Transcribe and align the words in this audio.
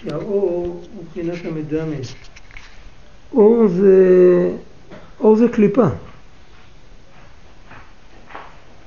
כי 0.00 0.10
האור 0.10 0.24
הוא 0.26 0.82
מבחינת 1.00 1.44
המדמה. 1.44 1.96
אור 3.32 3.68
זה, 3.68 4.50
אור 5.20 5.36
זה 5.36 5.48
קליפה. 5.48 5.86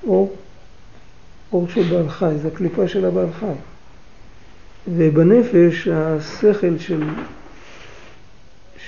אור, 0.07 0.35
אור 1.53 1.67
של 1.69 1.83
בעל 1.89 2.09
חי, 2.09 2.33
זה 2.41 2.47
הקליפה 2.47 2.87
של 2.87 3.05
הבעל 3.05 3.33
חי. 3.39 3.53
ובנפש 4.87 5.87
השכל 5.87 6.77
של, 6.77 7.03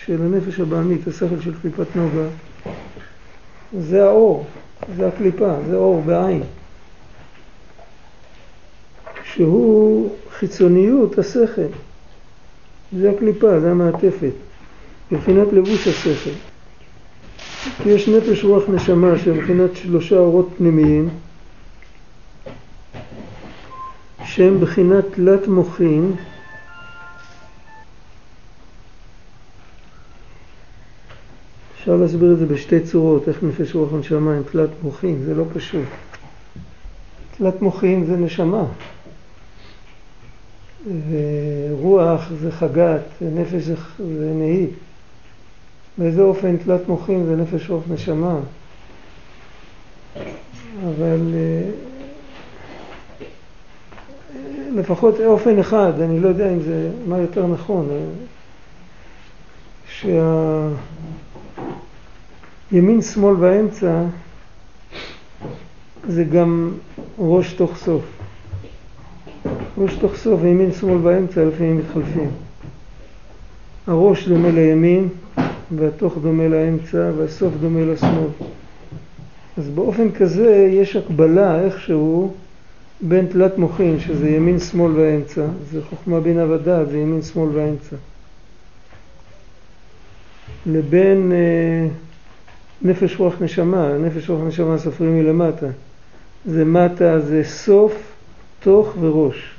של 0.06 0.22
הנפש 0.22 0.60
הבעמית, 0.60 1.08
השכל 1.08 1.42
של 1.42 1.54
קליפת 1.62 1.96
נוגה, 1.96 2.28
זה 3.80 4.04
האור, 4.04 4.46
זה 4.98 5.08
הקליפה, 5.08 5.56
זה 5.70 5.76
אור 5.76 6.02
בעין. 6.02 6.44
שהוא 9.24 10.16
חיצוניות 10.32 11.18
השכל. 11.18 11.68
זה 12.98 13.12
הקליפה, 13.12 13.60
זה 13.60 13.72
המעטפת, 13.72 14.32
מבחינת 15.12 15.48
לבוש 15.54 15.88
השכל. 15.88 16.30
יש 17.86 18.10
נפש 18.10 18.44
רוח 18.44 18.64
נשמה 18.70 19.18
שמבחינת 19.18 19.76
שלושה 19.76 20.18
אורות 20.18 20.50
פנימיים 20.58 21.10
שהם 24.26 24.60
בחינת 24.60 25.06
תלת 25.14 25.48
מוחין 25.48 26.16
אפשר 31.84 31.96
להסביר 31.96 32.34
את 32.34 32.40
זה 32.40 32.46
בשתי 32.46 32.80
צורות, 32.80 33.28
איך 33.28 33.44
נפש 33.44 33.76
רוח 33.76 33.94
נשמה 33.94 34.36
עם 34.36 34.44
תלת 34.52 34.70
מוחין, 34.84 35.24
זה 35.26 35.36
לא 35.36 35.44
פשוט. 35.54 35.84
תלת 37.38 37.62
מוחין 37.62 38.06
זה 38.06 38.16
נשמה, 38.16 38.64
ורוח 40.88 42.32
זה 42.42 42.52
חגת, 42.52 43.02
ונפש 43.22 43.64
זה, 43.64 43.76
נהי. 44.36 44.68
באיזה 45.98 46.22
אופן 46.22 46.58
תלת 46.58 46.88
מוחין 46.88 47.26
זה 47.26 47.36
נפש 47.36 47.70
רוח 47.70 47.84
נשמה. 47.90 48.40
אבל 50.84 51.34
אה, 51.34 51.70
לפחות 54.76 55.20
אופן 55.26 55.60
אחד, 55.60 56.02
אני 56.02 56.20
לא 56.20 56.28
יודע 56.28 56.54
אם 56.54 56.60
זה, 56.60 56.92
מה 57.08 57.18
יותר 57.18 57.48
נכון, 57.48 57.90
אה, 57.92 58.06
שהימין 62.72 63.02
שמאל 63.02 63.36
והאמצע 63.40 64.04
זה 66.08 66.24
גם 66.24 66.72
ראש 67.20 67.54
תוך 67.54 67.78
סוף. 67.78 68.23
ראש 69.78 69.96
תוך 69.96 70.16
סוף 70.16 70.40
וימין 70.44 70.72
שמאל 70.72 70.98
באמצע 70.98 71.46
לפעמים 71.46 71.78
מתחלפים. 71.78 72.32
הראש 73.88 74.28
דומה 74.28 74.52
לימין 74.52 75.10
והתוך 75.76 76.18
דומה 76.22 76.48
לאמצע 76.48 77.12
והסוף 77.18 77.54
דומה 77.62 77.80
לשמאל. 77.94 78.28
אז 79.58 79.70
באופן 79.70 80.12
כזה 80.12 80.70
יש 80.72 80.96
הקבלה 80.96 81.60
איכשהו 81.60 82.34
בין 83.02 83.26
תלת 83.26 83.58
מוחין 83.58 84.00
שזה 84.00 84.30
ימין 84.30 84.60
שמאל 84.60 84.92
והאמצע, 84.92 85.46
זה 85.72 85.82
חוכמה 85.90 86.20
בינה 86.20 86.52
ודעת, 86.52 86.90
זה 86.90 86.98
ימין 86.98 87.22
שמאל 87.22 87.50
והאמצע, 87.50 87.96
לבין 90.66 91.32
אה, 91.32 91.88
נפש 92.82 93.16
רוח 93.20 93.34
נשמה, 93.42 93.98
נפש 93.98 94.30
רוח 94.30 94.42
נשמה 94.48 94.78
סופרים 94.78 95.20
מלמטה, 95.20 95.68
זה 96.46 96.66
מטה 96.66 97.20
זה 97.20 97.44
סוף, 97.44 98.13
תוך 98.64 98.94
וראש. 99.00 99.54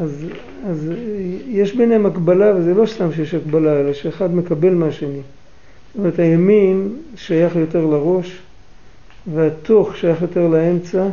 אז, 0.00 0.26
אז 0.66 0.90
יש 1.48 1.76
ביניהם 1.76 2.06
הקבלה, 2.06 2.56
וזה 2.56 2.74
לא 2.74 2.86
סתם 2.86 3.12
שיש 3.12 3.34
הקבלה, 3.34 3.80
אלא 3.80 3.92
שאחד 3.92 4.34
מקבל 4.34 4.74
מהשני. 4.74 5.20
זאת 5.20 5.98
אומרת, 5.98 6.18
הימין 6.18 6.96
שייך 7.16 7.56
יותר 7.56 7.86
לראש, 7.86 8.38
והתוך 9.34 9.96
שייך 9.96 10.22
יותר 10.22 10.48
לאמצע, 10.48 11.08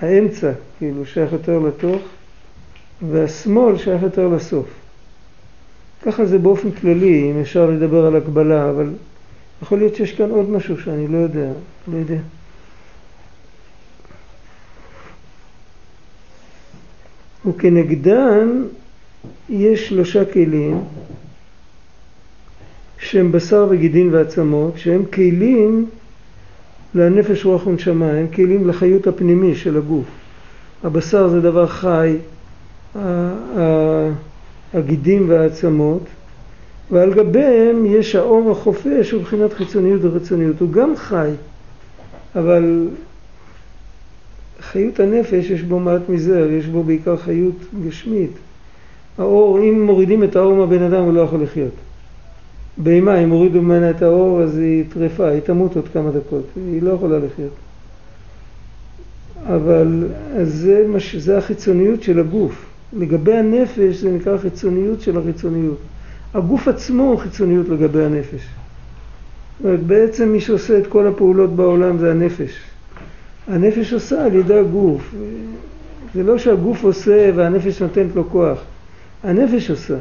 האמצע 0.00 0.52
כאילו 0.78 1.06
שייך 1.06 1.32
יותר 1.32 1.58
לתוך, 1.58 2.02
והשמאל 3.10 3.78
שייך 3.78 4.02
יותר 4.02 4.28
לסוף. 4.28 4.66
ככה 6.02 6.26
זה 6.26 6.38
באופן 6.38 6.70
כללי, 6.70 7.30
אם 7.30 7.40
אפשר 7.40 7.70
לדבר 7.70 8.06
על 8.06 8.16
הקבלה, 8.16 8.70
אבל 8.70 8.90
יכול 9.62 9.78
להיות 9.78 9.94
שיש 9.94 10.12
כאן 10.12 10.30
עוד 10.30 10.50
משהו 10.50 10.80
שאני 10.80 11.08
לא 11.08 11.18
יודע, 11.18 11.50
לא 11.92 11.98
יודע. 11.98 12.18
וכנגדן 17.46 18.62
יש 19.50 19.88
שלושה 19.88 20.24
כלים 20.24 20.80
שהם 22.98 23.32
בשר 23.32 23.66
וגידין 23.70 24.14
ועצמות, 24.14 24.72
שהם 24.76 25.04
כלים 25.04 25.86
לנפש 26.94 27.44
רוח 27.44 27.66
ונשמה, 27.66 28.10
הם 28.10 28.26
כלים 28.28 28.68
לחיות 28.68 29.06
הפנימי 29.06 29.54
של 29.54 29.76
הגוף. 29.76 30.04
הבשר 30.84 31.28
זה 31.28 31.40
דבר 31.40 31.66
חי, 31.66 32.16
הגידים 34.74 35.28
והעצמות, 35.28 36.02
ועל 36.90 37.14
גביהם 37.14 37.86
יש 37.86 38.14
האור 38.14 38.50
החופש 38.50 39.12
ובחינת 39.12 39.52
חיצוניות 39.52 40.04
ורצוניות. 40.04 40.60
הוא 40.60 40.72
גם 40.72 40.96
חי, 40.96 41.30
אבל 42.36 42.88
חיות 44.72 45.00
הנפש 45.00 45.50
יש 45.50 45.62
בו 45.62 45.80
מעט 45.80 46.08
מזער, 46.08 46.50
יש 46.50 46.66
בו 46.66 46.82
בעיקר 46.82 47.16
חיות 47.16 47.56
גשמית. 47.86 48.30
האור, 49.18 49.58
אם 49.58 49.82
מורידים 49.86 50.24
את 50.24 50.36
האור 50.36 50.54
מהבן 50.54 50.82
אדם 50.82 51.02
הוא 51.02 51.12
לא 51.12 51.20
יכול 51.20 51.42
לחיות. 51.42 51.74
בהמה, 52.78 53.18
אם 53.18 53.30
הורידו 53.30 53.62
ממנה 53.62 53.90
את 53.90 54.02
האור 54.02 54.42
אז 54.42 54.58
היא 54.58 54.84
טרפה, 54.94 55.28
היא 55.28 55.40
תמות 55.40 55.76
עוד 55.76 55.88
כמה 55.92 56.10
דקות, 56.10 56.44
היא 56.56 56.82
לא 56.82 56.90
יכולה 56.90 57.18
לחיות. 57.18 57.52
אבל 59.46 60.08
זה, 60.42 60.86
מש, 60.88 61.16
זה 61.16 61.38
החיצוניות 61.38 62.02
של 62.02 62.20
הגוף. 62.20 62.66
לגבי 62.92 63.34
הנפש 63.34 63.96
זה 63.96 64.10
נקרא 64.10 64.38
חיצוניות 64.38 65.00
של 65.00 65.18
החיצוניות. 65.18 65.78
הגוף 66.34 66.68
עצמו 66.68 67.02
הוא 67.02 67.18
חיצוניות 67.18 67.68
לגבי 67.68 68.04
הנפש. 68.04 68.40
זאת 69.58 69.64
אומרת, 69.64 69.82
בעצם 69.82 70.28
מי 70.28 70.40
שעושה 70.40 70.78
את 70.78 70.86
כל 70.86 71.06
הפעולות 71.06 71.56
בעולם 71.56 71.98
זה 71.98 72.10
הנפש. 72.10 72.71
הנפש 73.52 73.92
עושה 73.92 74.24
על 74.24 74.34
ידי 74.34 74.58
הגוף. 74.58 75.14
זה 76.14 76.22
לא 76.22 76.38
שהגוף 76.38 76.84
עושה 76.84 77.30
והנפש 77.34 77.82
נותנת 77.82 78.14
לו 78.14 78.30
כוח. 78.30 78.58
הנפש 79.22 79.70
עושה. 79.70 79.96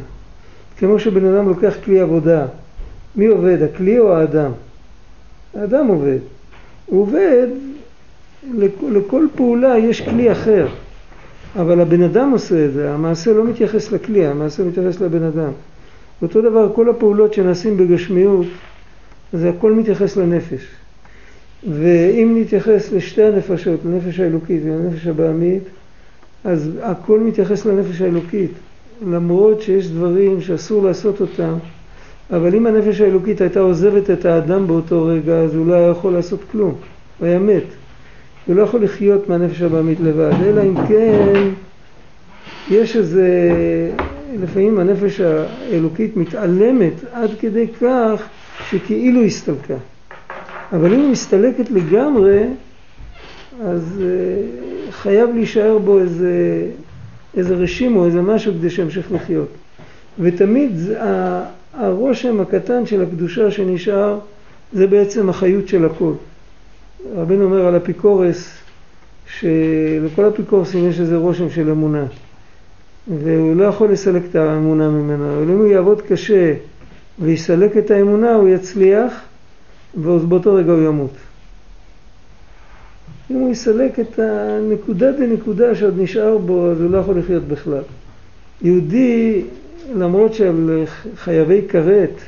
כמו 0.77 0.99
שבן 0.99 1.25
אדם 1.25 1.49
לוקח 1.49 1.73
כלי 1.85 1.99
עבודה. 1.99 2.45
מי 3.15 3.27
עובד, 3.27 3.61
הכלי 3.61 3.99
או 3.99 4.15
האדם? 4.15 4.51
האדם 5.55 5.87
עובד. 5.87 6.17
הוא 6.85 7.01
עובד, 7.01 7.47
לכל 8.89 9.27
פעולה 9.35 9.77
יש 9.77 10.01
כלי 10.01 10.31
אחר. 10.31 10.67
אבל 11.55 11.81
הבן 11.81 12.03
אדם 12.03 12.31
עושה 12.31 12.65
את 12.65 12.73
זה, 12.73 12.93
המעשה 12.93 13.33
לא 13.33 13.43
מתייחס 13.43 13.91
לכלי, 13.91 14.27
המעשה 14.27 14.63
מתייחס 14.63 15.01
לבן 15.01 15.23
אדם. 15.23 15.51
אותו 16.21 16.41
דבר, 16.41 16.71
כל 16.75 16.89
הפעולות 16.89 17.33
שנעשים 17.33 17.77
בגשמיות, 17.77 18.47
זה 19.33 19.49
הכל 19.49 19.73
מתייחס 19.73 20.17
לנפש. 20.17 20.80
ואם 21.69 22.37
נתייחס 22.41 22.91
לשתי 22.91 23.23
הנפשות, 23.23 23.79
לנפש 23.85 24.19
האלוקית 24.19 24.61
ולנפש 24.65 25.07
הבעמית, 25.07 25.63
אז 26.43 26.69
הכל 26.81 27.19
מתייחס 27.19 27.65
לנפש 27.65 28.01
האלוקית, 28.01 28.51
למרות 29.07 29.61
שיש 29.61 29.87
דברים 29.87 30.41
שאסור 30.41 30.83
לעשות 30.83 31.21
אותם, 31.21 31.53
אבל 32.31 32.55
אם 32.55 32.67
הנפש 32.67 33.01
האלוקית 33.01 33.41
הייתה 33.41 33.59
עוזבת 33.59 34.09
את 34.09 34.25
האדם 34.25 34.67
באותו 34.67 35.05
רגע, 35.05 35.33
אז 35.33 35.55
הוא 35.55 35.67
לא 35.67 35.73
היה 35.73 35.89
יכול 35.89 36.13
לעשות 36.13 36.39
כלום, 36.51 36.75
הוא 37.19 37.27
היה 37.27 37.39
מת. 37.39 37.63
הוא 38.45 38.55
לא 38.55 38.61
יכול 38.61 38.83
לחיות 38.83 39.29
מהנפש 39.29 39.61
הבעמית 39.61 39.99
לבד, 39.99 40.31
אלא 40.43 40.61
אם 40.61 40.87
כן 40.87 41.49
יש 42.69 42.95
איזה, 42.95 43.27
לפעמים 44.41 44.79
הנפש 44.79 45.21
האלוקית 45.21 46.17
מתעלמת 46.17 46.93
עד 47.11 47.29
כדי 47.39 47.67
כך 47.81 48.23
שכאילו 48.69 49.23
הסתלקה. 49.23 49.77
אבל 50.71 50.93
אם 50.93 50.99
היא 50.99 51.09
מסתלקת 51.09 51.71
לגמרי, 51.71 52.43
אז 53.63 53.99
uh, 53.99 54.91
חייב 54.91 55.29
להישאר 55.35 55.77
בו 55.77 55.99
איזה, 55.99 56.65
איזה 57.37 57.55
רשים 57.55 57.95
או 57.95 58.05
איזה 58.05 58.21
משהו 58.21 58.53
כדי 58.53 58.69
שימשיך 58.69 59.11
לחיות. 59.11 59.47
ותמיד 60.19 60.71
הרושם 61.73 62.41
הקטן 62.41 62.85
של 62.85 63.01
הקדושה 63.01 63.51
שנשאר 63.51 64.19
זה 64.73 64.87
בעצם 64.87 65.29
החיות 65.29 65.67
של 65.67 65.85
הכל. 65.85 66.13
רבינו 67.15 67.43
אומר 67.43 67.65
על 67.65 67.77
אפיקורס 67.77 68.53
שלכל 69.25 70.27
אפיקורסים 70.27 70.89
יש 70.89 70.99
איזה 70.99 71.17
רושם 71.17 71.49
של 71.49 71.69
אמונה 71.69 72.05
והוא 73.07 73.55
לא 73.55 73.63
יכול 73.63 73.91
לסלק 73.91 74.21
את 74.29 74.35
האמונה 74.35 74.89
ממנו, 74.89 75.37
אבל 75.37 75.43
אם 75.43 75.57
הוא 75.57 75.67
יעבוד 75.67 76.01
קשה 76.01 76.53
ויסלק 77.19 77.77
את 77.77 77.91
האמונה 77.91 78.33
הוא 78.33 78.49
יצליח 78.49 79.21
ובאותו 79.97 80.53
רגע 80.53 80.71
הוא 80.71 80.81
ימות. 80.81 81.13
אם 83.31 83.35
הוא 83.35 83.49
יסלק 83.49 83.99
את 83.99 84.19
הנקודה 84.19 85.11
דנקודה 85.11 85.75
שעוד 85.75 85.93
נשאר 85.97 86.37
בו, 86.37 86.71
אז 86.71 86.81
הוא 86.81 86.91
לא 86.91 86.97
יכול 86.97 87.19
לחיות 87.19 87.43
בכלל. 87.43 87.81
יהודי, 88.61 89.41
למרות 89.95 90.33
שעל 90.33 90.83
חייבי 91.15 91.61
כרת 91.69 92.21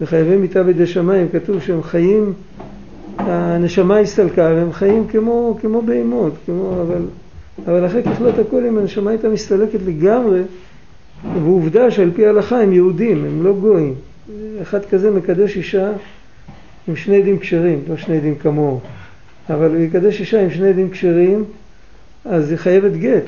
וחייבי 0.00 0.36
מיטה 0.36 0.62
בידי 0.62 0.86
שמיים 0.86 1.28
כתוב 1.28 1.60
שהם 1.60 1.82
חיים, 1.82 2.32
הנשמה 3.18 3.98
הסתלקה 3.98 4.42
והם 4.42 4.72
חיים 4.72 5.06
כמו, 5.08 5.58
כמו 5.60 5.82
בהמות, 5.82 6.32
כמו, 6.46 6.82
אבל, 6.82 7.02
אבל 7.66 7.86
אחרי 7.86 8.02
ככלות 8.02 8.38
הכל 8.38 8.66
אם 8.66 8.78
הנשמה 8.78 9.10
הייתה 9.10 9.28
מסתלקת 9.28 9.78
לגמרי 9.86 10.40
ועובדה 11.42 11.90
שעל 11.90 12.10
פי 12.14 12.26
ההלכה 12.26 12.60
הם 12.60 12.72
יהודים, 12.72 13.24
הם 13.24 13.44
לא 13.44 13.52
גויים. 13.52 13.94
אחד 14.62 14.84
כזה 14.84 15.10
מקדש 15.10 15.56
אישה 15.56 15.92
עם 16.88 16.96
שני 16.96 17.16
עדים 17.16 17.38
כשרים, 17.38 17.82
לא 17.88 17.96
שני 17.96 18.16
עדים 18.16 18.34
כמוהו, 18.34 18.80
אבל 19.50 19.68
הוא 19.68 19.78
יקדש 19.78 20.20
אישה 20.20 20.42
עם 20.42 20.50
שני 20.50 20.68
עדים 20.68 20.90
כשרים, 20.90 21.44
אז 22.24 22.50
היא 22.50 22.58
חייבת 22.58 22.92
גט. 22.92 23.24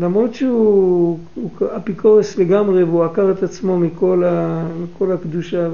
למרות 0.00 0.34
שהוא 0.34 1.18
אפיקורס 1.76 2.38
לגמרי 2.38 2.84
והוא 2.84 3.04
עקר 3.04 3.30
את 3.30 3.42
עצמו 3.42 3.78
מכל, 3.78 4.22
ה, 4.26 4.64
מכל 4.82 5.12
הקדושה. 5.12 5.68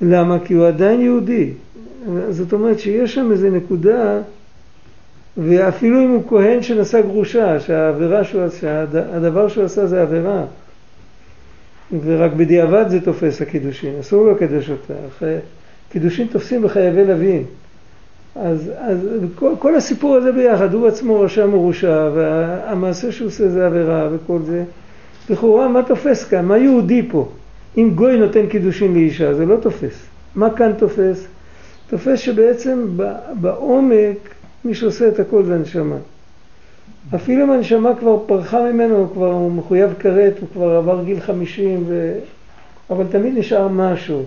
למה? 0.00 0.38
כי 0.44 0.54
הוא 0.54 0.66
עדיין 0.66 1.00
יהודי. 1.00 1.50
זאת 2.30 2.52
אומרת 2.52 2.78
שיש 2.78 3.14
שם 3.14 3.32
איזה 3.32 3.50
נקודה, 3.50 4.20
ואפילו 5.36 6.04
אם 6.04 6.08
הוא 6.08 6.22
כהן 6.28 6.62
שנשא 6.62 7.00
גרושה, 7.00 7.60
שהעבירה 7.60 8.24
שהוא 8.24 8.42
עשה, 8.42 8.84
הדבר 8.92 9.48
שהוא 9.48 9.64
עשה 9.64 9.86
זה 9.86 10.02
עבירה, 10.02 10.44
ורק 12.04 12.32
בדיעבד 12.32 12.84
זה 12.88 13.00
תופס 13.00 13.42
הקידושין, 13.42 13.98
אסור 14.00 14.24
לו 14.24 14.32
לקדש 14.32 14.70
אותה. 14.70 14.94
קידושין 15.96 16.26
תופסים 16.26 16.62
בחייבי 16.62 17.04
לווים. 17.04 17.44
אז, 18.34 18.70
אז 18.78 18.98
כל, 19.34 19.52
כל 19.58 19.74
הסיפור 19.74 20.16
הזה 20.16 20.32
ביחד, 20.32 20.74
הוא 20.74 20.86
עצמו 20.86 21.20
רשע 21.20 21.46
מרושע, 21.46 22.10
והמעשה 22.14 23.12
שהוא 23.12 23.28
עושה 23.28 23.48
זה 23.48 23.66
עבירה 23.66 24.08
וכל 24.12 24.38
זה, 24.46 24.64
לכאורה 25.30 25.68
מה 25.68 25.82
תופס 25.82 26.24
כאן? 26.24 26.44
מה 26.44 26.58
יהודי 26.58 27.08
פה? 27.10 27.28
אם 27.76 27.90
גוי 27.94 28.18
נותן 28.18 28.46
קידושין 28.46 28.94
לאישה, 28.94 29.34
זה 29.34 29.46
לא 29.46 29.56
תופס. 29.56 30.06
מה 30.34 30.50
כאן 30.50 30.72
תופס? 30.78 31.26
תופס 31.90 32.18
שבעצם 32.18 32.86
בעומק 33.40 34.18
מי 34.64 34.74
שעושה 34.74 35.08
את 35.08 35.20
הכל 35.20 35.44
זה 35.44 35.54
הנשמה. 35.54 35.96
אפילו 37.14 37.44
אם 37.44 37.50
הנשמה 37.50 37.94
כבר 37.94 38.18
פרחה 38.26 38.72
ממנו, 38.72 38.96
הוא 38.96 39.08
כבר 39.12 39.32
הוא 39.32 39.52
מחויב 39.52 39.90
כרת, 39.98 40.38
הוא 40.40 40.48
כבר 40.52 40.70
עבר 40.70 41.04
גיל 41.04 41.20
חמישים, 41.20 41.84
ו... 41.86 42.12
אבל 42.90 43.04
תמיד 43.10 43.38
נשאר 43.38 43.68
משהו. 43.68 44.24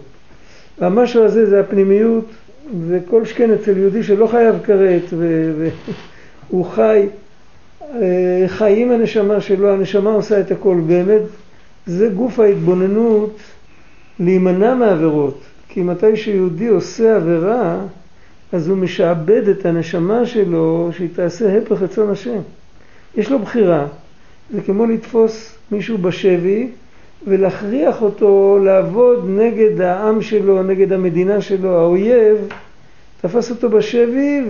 והמשהו 0.82 1.24
הזה 1.24 1.46
זה 1.46 1.60
הפנימיות, 1.60 2.26
וכל 2.88 3.26
שכן 3.26 3.52
אצל 3.52 3.78
יהודי 3.78 4.04
שלא 4.04 4.28
חייב 4.28 4.56
כרת, 4.64 5.14
והוא 6.50 6.66
חי, 6.76 7.08
אה, 7.96 8.44
חי 8.48 8.82
עם 8.82 8.92
הנשמה 8.92 9.42
שלו, 9.42 9.70
הנשמה 9.70 10.14
עושה 10.14 10.40
את 10.40 10.52
הכל. 10.52 10.82
באמת, 10.88 11.22
זה 11.86 12.10
גוף 12.10 12.40
ההתבוננות 12.40 13.38
להימנע 14.20 14.76
מעבירות. 14.76 15.40
כי 15.70 15.82
מתי 15.82 16.18
שיהודי 16.18 16.68
עושה 16.68 17.16
עבירה, 17.16 17.80
אז 18.52 18.68
הוא 18.68 18.78
משעבד 18.78 19.48
את 19.48 19.66
הנשמה 19.66 20.26
שלו 20.26 20.90
שהיא 20.98 21.10
תעשה 21.16 21.58
הפך 21.58 21.82
רצון 21.82 22.10
השם. 22.10 22.40
יש 23.16 23.32
לו 23.32 23.40
בחירה. 23.40 23.88
זה 24.54 24.62
כמו 24.62 24.86
לתפוס 24.86 25.56
מישהו 25.72 25.98
בשבי 25.98 26.70
ולהכריח 27.28 28.02
אותו 28.02 28.60
לעבוד 28.64 29.26
נגד 29.30 29.82
העם 29.82 30.22
שלו, 30.22 30.64
נגד 30.64 30.94
המדינה 30.94 31.42
שלו, 31.42 31.80
האויב, 31.80 32.38
תפס 33.22 33.52
אותו 33.52 33.70
בשבי 33.70 34.42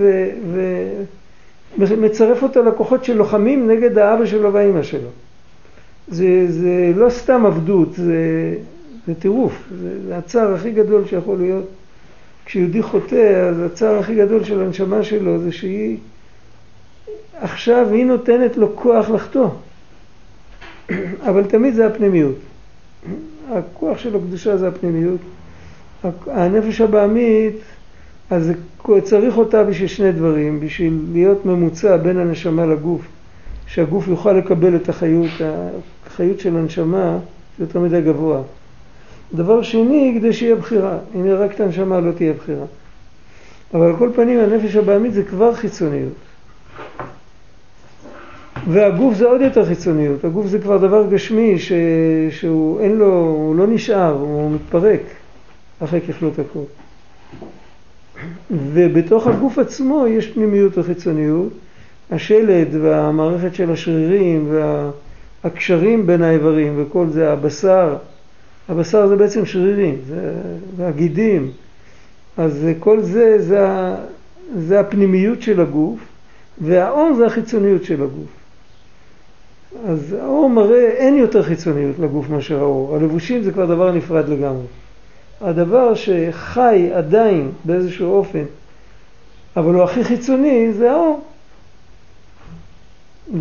ומצרף 1.77 2.43
אותו 2.43 2.63
לכוחות 2.63 3.05
של 3.05 3.17
לוחמים 3.17 3.71
נגד 3.71 3.97
האבא 3.97 4.25
שלו 4.25 4.53
והאימא 4.53 4.83
שלו. 4.83 5.09
זה, 6.07 6.45
זה 6.47 6.91
לא 6.95 7.09
סתם 7.09 7.45
עבדות, 7.45 7.93
זה, 7.93 8.55
זה 9.07 9.15
טירוף, 9.15 9.63
זה, 9.81 10.07
זה 10.07 10.17
הצער 10.17 10.53
הכי 10.53 10.71
גדול 10.71 11.05
שיכול 11.07 11.37
להיות. 11.37 11.65
כשיהודי 12.45 12.81
חוטא, 12.81 13.49
אז 13.49 13.59
הצער 13.59 13.99
הכי 13.99 14.15
גדול 14.15 14.43
של 14.43 14.61
הנשמה 14.61 15.03
שלו 15.03 15.39
זה 15.39 15.51
שהיא 15.51 15.97
עכשיו 17.41 17.87
היא 17.93 18.05
נותנת 18.05 18.57
לו 18.57 18.75
כוח 18.75 19.09
לחטוא. 19.09 19.49
אבל 21.29 21.43
תמיד 21.43 21.73
זה 21.73 21.87
הפנימיות. 21.87 22.35
הכוח 23.49 23.97
של 23.97 24.15
הקדושה 24.15 24.57
זה 24.57 24.67
הפנימיות. 24.67 25.19
הנפש 26.27 26.81
הבעמית, 26.81 27.55
אז 28.29 28.51
צריך 29.03 29.37
אותה 29.37 29.63
בשביל 29.63 29.87
שני 29.87 30.11
דברים, 30.11 30.59
בשביל 30.59 30.99
להיות 31.13 31.45
ממוצע 31.45 31.97
בין 31.97 32.17
הנשמה 32.17 32.65
לגוף, 32.65 33.01
שהגוף 33.67 34.07
יוכל 34.07 34.33
לקבל 34.33 34.75
את 34.75 34.89
החיות, 34.89 35.31
החיות 36.07 36.39
של 36.39 36.57
הנשמה 36.57 37.17
זה 37.57 37.63
יותר 37.63 37.79
מדי 37.79 38.01
גבוה. 38.01 38.41
דבר 39.33 39.61
שני, 39.61 40.15
כדי 40.19 40.33
שיהיה 40.33 40.55
בחירה. 40.55 40.97
אם 41.15 41.25
יהיה 41.25 41.37
רק 41.37 41.55
את 41.55 41.59
הנשמה 41.59 41.99
לא 41.99 42.11
תהיה 42.11 42.33
בחירה. 42.33 42.65
אבל 43.73 43.85
על 43.85 43.97
כל 43.97 44.09
פנים 44.15 44.39
הנפש 44.39 44.75
הבעמית 44.75 45.13
זה 45.13 45.23
כבר 45.23 45.53
חיצוניות. 45.53 46.13
והגוף 48.67 49.13
זה 49.15 49.25
עוד 49.25 49.41
יותר 49.41 49.65
חיצוניות, 49.65 50.25
הגוף 50.25 50.47
זה 50.47 50.59
כבר 50.59 50.77
דבר 50.77 51.07
גשמי 51.09 51.59
ש... 51.59 51.71
שהוא 52.29 52.79
אין 52.79 52.95
לו, 52.95 53.13
הוא 53.13 53.55
לא 53.55 53.67
נשאר, 53.67 54.11
הוא 54.11 54.51
מתפרק 54.51 55.01
אחרי 55.79 56.01
ככלות 56.01 56.33
הכל. 56.39 56.59
ובתוך 58.51 59.27
הגוף 59.27 59.57
עצמו 59.57 60.07
יש 60.07 60.27
פנימיות 60.27 60.77
וחיצוניות, 60.77 61.53
השלד 62.11 62.67
והמערכת 62.81 63.55
של 63.55 63.71
השרירים 63.71 64.51
והקשרים 65.43 66.07
בין 66.07 66.21
האיברים 66.21 66.73
וכל 66.77 67.07
זה, 67.09 67.31
הבשר, 67.31 67.95
הבשר 68.69 69.07
זה 69.07 69.15
בעצם 69.15 69.45
שרירים, 69.45 69.95
זה, 70.07 70.33
והגידים, 70.77 71.51
אז 72.37 72.67
כל 72.79 73.01
זה, 73.01 73.41
זה, 73.41 73.67
זה 74.57 74.79
הפנימיות 74.79 75.41
של 75.41 75.61
הגוף, 75.61 75.99
והאור 76.61 77.13
זה 77.17 77.25
החיצוניות 77.25 77.83
של 77.83 78.03
הגוף. 78.03 78.38
אז 79.87 80.13
האור 80.21 80.49
מראה, 80.49 80.87
אין 80.87 81.17
יותר 81.17 81.43
חיצוניות 81.43 81.99
לגוף 81.99 82.29
מאשר 82.29 82.59
האור. 82.59 82.95
הלבושים 82.95 83.43
זה 83.43 83.51
כבר 83.51 83.65
דבר 83.65 83.91
נפרד 83.91 84.29
לגמרי. 84.29 84.65
הדבר 85.41 85.93
שחי 85.95 86.89
עדיין 86.93 87.51
באיזשהו 87.65 88.13
אופן, 88.13 88.43
אבל 89.57 89.73
הוא 89.73 89.83
הכי 89.83 90.03
חיצוני, 90.03 90.73
זה 90.73 90.91
האור. 90.91 91.21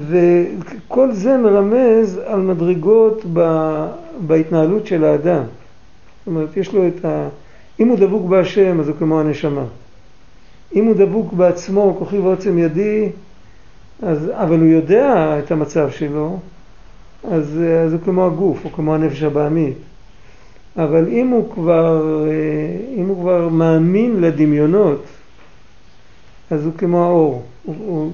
וכל 0.08 1.12
זה 1.12 1.36
מרמז 1.36 2.20
על 2.26 2.40
מדרגות 2.40 3.24
בהתנהלות 4.26 4.86
של 4.86 5.04
האדם. 5.04 5.42
זאת 5.42 6.26
אומרת, 6.26 6.56
יש 6.56 6.72
לו 6.72 6.88
את 6.88 7.04
ה... 7.04 7.28
אם 7.80 7.88
הוא 7.88 7.98
דבוק 7.98 8.28
בהשם, 8.28 8.80
אז 8.80 8.88
הוא 8.88 8.96
כמו 8.98 9.20
הנשמה. 9.20 9.64
אם 10.74 10.84
הוא 10.84 10.94
דבוק 10.94 11.32
בעצמו, 11.32 11.96
כוחי 11.98 12.18
ועוצם 12.18 12.58
ידי, 12.58 13.08
אז, 14.02 14.30
אבל 14.32 14.58
הוא 14.58 14.68
יודע 14.68 15.36
את 15.38 15.50
המצב 15.50 15.90
שלו, 15.90 16.38
אז, 17.30 17.60
אז 17.84 17.92
הוא 17.92 18.00
כמו 18.04 18.26
הגוף, 18.26 18.58
הוא 18.62 18.72
כמו 18.72 18.94
הנפש 18.94 19.22
הבעמית. 19.22 19.76
אבל 20.76 21.08
אם 21.08 21.28
הוא 21.28 21.52
כבר, 21.54 22.24
אם 22.96 23.08
הוא 23.08 23.22
כבר 23.22 23.48
מאמין 23.48 24.20
לדמיונות, 24.20 25.04
אז 26.50 26.66
הוא 26.66 26.72
כמו 26.78 27.04
האור. 27.04 27.42
הוא, 27.64 27.74
הוא, 27.86 28.10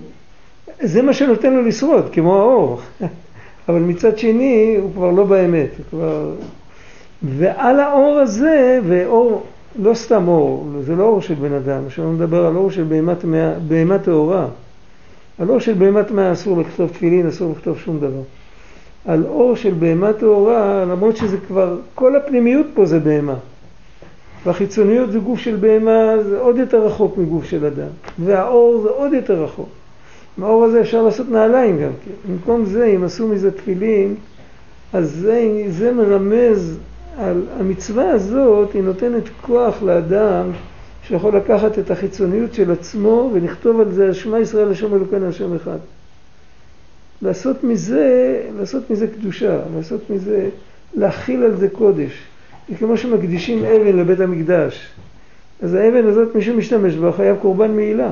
זה 0.80 1.02
מה 1.02 1.12
שנותן 1.12 1.52
לו 1.52 1.62
לשרוד, 1.62 2.08
כמו 2.12 2.36
האור. 2.38 2.80
אבל 3.68 3.80
מצד 3.80 4.18
שני, 4.18 4.76
הוא 4.82 4.90
כבר 4.94 5.10
לא 5.10 5.24
באמת. 5.24 5.70
הוא 5.78 5.86
כבר... 5.90 6.30
ועל 7.22 7.80
האור 7.80 8.18
הזה, 8.18 8.80
ואור, 8.86 9.42
לא 9.78 9.94
סתם 9.94 10.28
אור, 10.28 10.68
זה 10.80 10.94
לא 10.96 11.02
אור 11.02 11.20
של 11.20 11.34
בן 11.34 11.52
אדם, 11.52 11.90
שלא 11.90 12.12
נדבר 12.12 12.46
על 12.46 12.56
אור 12.56 12.70
של 12.70 13.02
בהמה 13.68 13.98
טהורה. 13.98 14.46
על 15.38 15.48
אור 15.50 15.58
של 15.58 15.72
בהמה 15.72 16.04
טמאה 16.04 16.32
אסור 16.32 16.60
לכתוב 16.60 16.90
תפילין, 16.90 17.26
אסור 17.26 17.52
לכתוב 17.52 17.78
שום 17.78 17.98
דבר. 17.98 18.22
על 19.04 19.24
אור 19.26 19.56
של 19.56 19.74
בהמה 19.78 20.12
טהורה, 20.12 20.84
למרות 20.84 21.16
שזה 21.16 21.38
כבר, 21.46 21.76
כל 21.94 22.16
הפנימיות 22.16 22.66
פה 22.74 22.86
זה 22.86 23.00
בהמה. 23.00 23.34
והחיצוניות 24.44 25.12
זה 25.12 25.18
גוף 25.18 25.38
של 25.38 25.56
בהמה, 25.56 26.22
זה 26.22 26.38
עוד 26.38 26.56
יותר 26.56 26.86
רחוק 26.86 27.18
מגוף 27.18 27.44
של 27.44 27.66
אדם. 27.66 27.88
והאור 28.18 28.80
זה 28.82 28.88
עוד 28.88 29.12
יותר 29.12 29.44
רחוק. 29.44 29.68
מהאור 30.38 30.64
הזה 30.64 30.80
אפשר 30.80 31.02
לעשות 31.02 31.28
נעליים 31.30 31.76
גם 31.76 31.90
כן. 32.04 32.32
במקום 32.32 32.64
זה, 32.64 32.86
אם 32.86 33.04
עשו 33.04 33.28
מזה 33.28 33.50
תפילין, 33.50 34.14
אז 34.92 35.10
זה, 35.10 35.62
זה 35.68 35.92
מרמז 35.92 36.78
על 37.18 37.42
המצווה 37.60 38.10
הזאת, 38.10 38.72
היא 38.72 38.82
נותנת 38.82 39.22
כוח 39.40 39.82
לאדם 39.82 40.50
שיכול 41.08 41.36
לקחת 41.36 41.78
את 41.78 41.90
החיצוניות 41.90 42.54
של 42.54 42.70
עצמו 42.70 43.30
ולכתוב 43.34 43.80
על 43.80 43.92
זה 43.92 44.14
שמע 44.14 44.38
ישראל 44.38 44.70
השם 44.70 44.94
אלוקינו 44.94 45.28
השם 45.28 45.56
אחד. 45.56 45.78
לעשות 47.22 47.64
מזה, 47.64 48.42
לעשות 48.58 48.90
מזה 48.90 49.06
קדושה, 49.06 49.58
לעשות 49.76 50.10
מזה, 50.10 50.48
להכיל 50.94 51.42
על 51.42 51.56
זה 51.56 51.68
קודש. 51.68 52.22
זה 52.68 52.76
כמו 52.76 52.96
שמקדישים 52.96 53.64
אבן 53.64 53.96
לבית 53.98 54.20
המקדש. 54.20 54.88
אז 55.62 55.74
האבן 55.74 56.06
הזאת, 56.06 56.34
מי 56.34 56.42
שמשתמש 56.42 56.94
בה 56.94 57.12
חייב 57.12 57.36
קורבן 57.36 57.70
מעילה. 57.70 58.10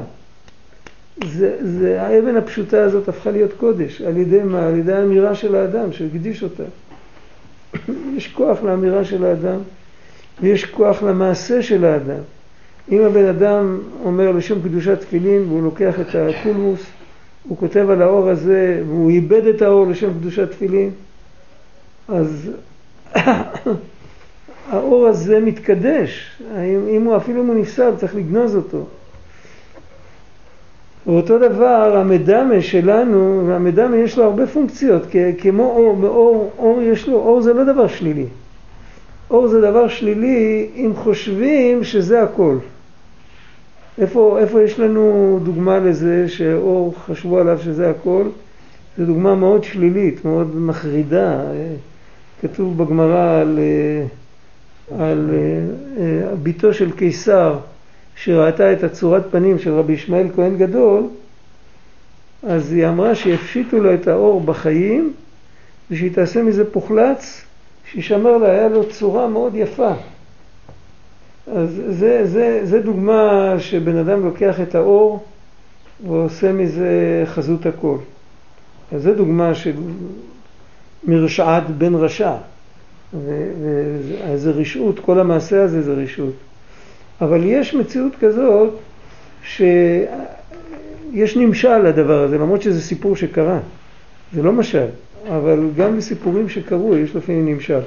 זה, 1.24 1.56
זה, 1.60 2.02
האבן 2.02 2.36
הפשוטה 2.36 2.84
הזאת 2.84 3.08
הפכה 3.08 3.30
להיות 3.30 3.52
קודש. 3.56 4.00
על 4.02 4.16
ידי 4.16 4.42
מה? 4.42 4.66
על 4.66 4.76
ידי 4.76 4.92
האמירה 4.92 5.34
של 5.34 5.54
האדם, 5.54 5.92
שהקדיש 5.92 6.42
אותה. 6.42 6.62
יש 8.16 8.28
כוח 8.28 8.62
לאמירה 8.62 9.04
של 9.04 9.24
האדם, 9.24 9.58
ויש 10.40 10.64
כוח 10.64 11.02
למעשה 11.02 11.62
של 11.62 11.84
האדם. 11.84 12.20
אם 12.90 13.02
הבן 13.02 13.24
אדם 13.24 13.78
אומר 14.04 14.32
לשם 14.32 14.62
קדושת 14.62 15.00
תפילין 15.00 15.44
והוא 15.48 15.62
לוקח 15.62 16.00
את 16.00 16.14
הקולמוס, 16.14 16.80
הוא 17.48 17.58
כותב 17.58 17.90
על 17.90 18.02
האור 18.02 18.28
הזה 18.28 18.82
והוא 18.86 19.10
איבד 19.10 19.46
את 19.46 19.62
האור 19.62 19.86
לשם 19.86 20.10
קדושת 20.20 20.50
תפילין, 20.50 20.90
אז 22.08 22.50
האור 24.70 25.06
הזה 25.06 25.40
מתקדש. 25.40 26.40
אם 26.96 27.02
הוא, 27.04 27.16
אפילו 27.16 27.42
אם 27.42 27.46
הוא 27.46 27.54
נפסד, 27.54 27.96
צריך 27.96 28.14
לגנוז 28.14 28.56
אותו. 28.56 28.86
ואותו 31.06 31.38
דבר 31.38 31.96
המדמה 31.96 32.60
שלנו, 32.60 33.44
והמדמה 33.46 33.96
יש 33.96 34.18
לו 34.18 34.24
הרבה 34.24 34.46
פונקציות, 34.46 35.02
כמו 35.38 35.62
אור, 35.62 36.06
אור, 36.06 36.50
אור 36.58 36.82
יש 36.82 37.08
לו, 37.08 37.16
אור 37.16 37.40
זה 37.40 37.52
לא 37.52 37.64
דבר 37.64 37.86
שלילי. 37.86 38.26
אור 39.30 39.48
זה 39.48 39.60
דבר 39.60 39.88
שלילי 39.88 40.68
אם 40.76 40.92
חושבים 40.94 41.84
שזה 41.84 42.22
הכל. 42.22 42.56
איפה, 43.98 44.38
איפה 44.40 44.62
יש 44.62 44.78
לנו 44.78 45.38
דוגמה 45.42 45.78
לזה 45.78 46.28
שאור 46.28 46.94
חשבו 47.06 47.38
עליו 47.38 47.58
שזה 47.64 47.90
הכל? 47.90 48.24
זו 48.98 49.06
דוגמה 49.06 49.34
מאוד 49.34 49.64
שלילית, 49.64 50.24
מאוד 50.24 50.56
מחרידה. 50.56 51.40
כתוב 52.40 52.78
בגמרא 52.84 53.40
על, 53.40 53.58
על 54.98 55.30
ביתו 56.42 56.74
של 56.74 56.92
קיסר 56.92 57.58
שראתה 58.16 58.72
את 58.72 58.84
הצורת 58.84 59.22
פנים 59.30 59.58
של 59.58 59.72
רבי 59.72 59.92
ישמעאל 59.92 60.26
כהן 60.34 60.56
גדול, 60.56 61.02
אז 62.42 62.72
היא 62.72 62.88
אמרה 62.88 63.14
שיפשיטו 63.14 63.80
לו 63.80 63.94
את 63.94 64.08
האור 64.08 64.40
בחיים 64.40 65.12
ושהיא 65.90 66.12
תעשה 66.14 66.42
מזה 66.42 66.70
פוחלץ, 66.70 67.44
שישמר 67.92 68.36
לה, 68.36 68.50
היה 68.50 68.68
לו 68.68 68.90
צורה 68.90 69.28
מאוד 69.28 69.54
יפה. 69.54 69.92
אז 71.46 71.82
זה, 71.88 72.26
זה, 72.26 72.60
זה 72.62 72.80
דוגמה 72.80 73.54
שבן 73.58 73.96
אדם 73.96 74.24
לוקח 74.24 74.60
את 74.60 74.74
האור 74.74 75.24
ועושה 76.06 76.52
מזה 76.52 77.22
חזות 77.26 77.66
הכל. 77.66 77.96
אז 78.92 79.02
זה 79.02 79.14
דוגמה 79.14 79.54
של 79.54 79.72
מרשעת 81.04 81.70
בן 81.70 81.94
רשע. 81.94 82.34
וזה 83.14 84.50
רשעות, 84.50 84.98
כל 84.98 85.20
המעשה 85.20 85.62
הזה 85.62 85.82
זה 85.82 85.92
רשעות. 85.92 86.34
אבל 87.20 87.44
יש 87.44 87.74
מציאות 87.74 88.12
כזאת 88.20 88.74
שיש 89.44 91.36
נמשל 91.36 91.78
לדבר 91.78 92.22
הזה, 92.22 92.38
למרות 92.38 92.62
שזה 92.62 92.80
סיפור 92.80 93.16
שקרה. 93.16 93.58
זה 94.32 94.42
לא 94.42 94.52
משל, 94.52 94.86
אבל 95.28 95.68
גם 95.76 95.96
בסיפורים 95.96 96.48
שקרו 96.48 96.96
יש 96.96 97.16
לפעמים 97.16 97.46
נמשל. 97.46 97.80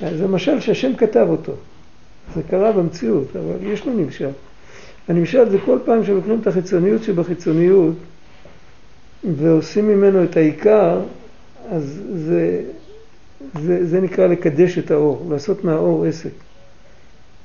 זה 0.00 0.28
משל 0.28 0.60
שהשם 0.60 0.96
כתב 0.96 1.26
אותו. 1.28 1.52
זה 2.34 2.42
קרה 2.42 2.72
במציאות, 2.72 3.36
אבל 3.36 3.56
יש 3.66 3.86
לו 3.86 3.92
נמשל. 3.92 4.30
הנמשל 5.08 5.48
זה 5.48 5.58
כל 5.64 5.78
פעם 5.84 6.04
שלוקחים 6.04 6.38
את 6.40 6.46
החיצוניות 6.46 7.02
שבחיצוניות 7.02 7.94
ועושים 9.36 9.88
ממנו 9.88 10.24
את 10.24 10.36
העיקר, 10.36 11.00
אז 11.70 12.02
זה, 12.14 12.62
זה, 13.60 13.86
זה 13.86 14.00
נקרא 14.00 14.26
לקדש 14.26 14.78
את 14.78 14.90
האור, 14.90 15.26
לעשות 15.30 15.64
מהאור 15.64 16.04
עסק. 16.04 16.30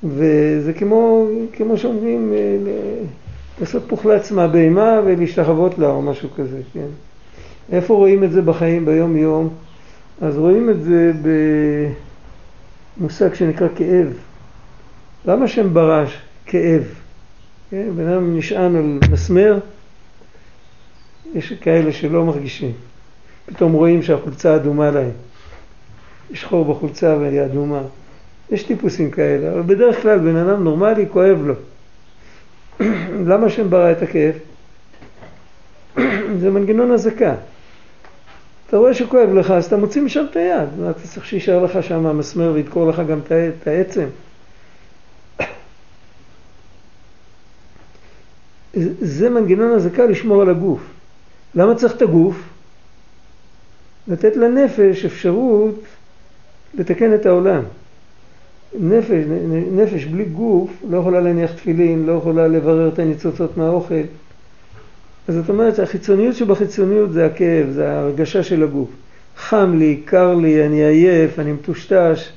וזה 0.04 0.74
כמו, 0.74 1.28
כמו 1.54 1.78
שאומרים, 1.78 2.34
אה, 2.34 2.58
לעשות 3.60 3.84
פוחלץ 3.88 4.32
מהבהמה 4.32 5.02
ולהשתחוות 5.06 5.80
לה 5.80 5.90
או 5.90 6.02
משהו 6.02 6.30
כזה, 6.36 6.60
כן? 6.74 6.88
איפה 7.72 7.94
רואים 7.94 8.24
את 8.24 8.32
זה 8.32 8.42
בחיים 8.42 8.86
ביום 8.86 9.18
יום? 9.18 9.50
אז 10.22 10.38
רואים 10.38 10.70
את 10.70 10.84
זה 10.84 11.12
במושג 12.98 13.34
שנקרא 13.34 13.68
כאב. 13.76 14.14
למה 15.28 15.48
שם 15.48 15.74
ברש 15.74 16.18
כאב? 16.46 16.84
כן? 17.70 17.90
בן 17.96 18.08
אדם 18.08 18.38
נשען 18.38 18.76
על 18.76 19.00
מסמר, 19.12 19.60
יש 21.34 21.54
כאלה 21.54 21.92
שלא 21.92 22.26
מרגישים. 22.26 22.72
פתאום 23.46 23.74
רואים 23.74 24.04
שהחולצה 24.04 24.56
אדומה 24.56 24.92
להם. 24.92 25.12
יש 26.32 26.46
חור 26.46 26.74
בחולצה 26.74 27.18
והיא 27.20 27.42
אדומה. 27.42 27.82
יש 28.52 28.64
טיפוסים 28.64 29.12
כאלה, 29.12 29.52
אבל 29.54 29.62
בדרך 29.62 30.02
כלל 30.02 30.20
בן 30.20 30.36
אדם 30.36 30.64
נורמלי 30.64 31.06
כואב 31.12 31.42
לו. 31.46 31.54
למה 33.30 33.50
שם 33.50 33.70
ברא 33.70 33.92
את 33.92 34.02
הכאב? 34.02 34.36
זה 36.42 36.50
מנגנון 36.50 36.92
אזעקה. 36.92 37.36
אתה 38.68 38.78
רואה 38.78 38.94
שכואב 38.94 39.34
לך, 39.34 39.52
אז 39.52 39.66
אתה 39.66 39.78
מוציא 39.78 40.02
משם 40.02 40.26
את 40.32 40.36
היד. 40.36 40.70
אתה 40.90 41.08
צריך 41.08 41.26
שישאר 41.26 41.64
לך 41.64 41.84
שם 41.84 42.06
המסמר 42.06 42.52
וידקור 42.54 42.90
לך 42.90 43.02
גם 43.10 43.20
את 43.28 43.68
העצם. 43.68 44.06
זה 49.02 49.30
מנגנון 49.30 49.72
אזעקה 49.72 50.06
לשמור 50.06 50.42
על 50.42 50.50
הגוף. 50.50 50.80
למה 51.56 51.76
צריך 51.76 51.96
את 51.96 52.02
הגוף? 52.02 52.36
לתת 54.08 54.36
לנפש 54.36 55.06
אפשרות 55.06 55.82
לתקן 56.74 57.14
את 57.14 57.26
העולם. 57.26 57.64
נפש, 58.80 59.26
נפש 59.72 60.06
בלי 60.06 60.26
גוף 60.26 60.70
לא 60.90 60.98
יכולה 60.98 61.22
להניח 61.22 61.52
תפילין, 61.52 62.06
לא 62.06 62.12
יכולה 62.12 62.48
לברר 62.48 62.88
את 62.88 63.00
הניצוצות 63.00 63.58
מהאוכל. 63.58 64.02
אז 65.28 65.36
זאת 65.36 65.50
אומרת 65.50 65.76
שהחיצוניות 65.76 66.36
שבחיצוניות 66.36 67.12
זה 67.12 67.26
הכאב, 67.26 67.70
זה 67.70 67.90
ההרגשה 67.90 68.44
של 68.44 68.64
הגוף. 68.64 68.90
חם 69.38 69.76
לי, 69.78 70.02
קר 70.06 70.34
לי, 70.36 70.66
אני 70.66 70.84
עייף, 70.84 71.40
אני 71.40 71.52
מטושטש, 71.52 72.30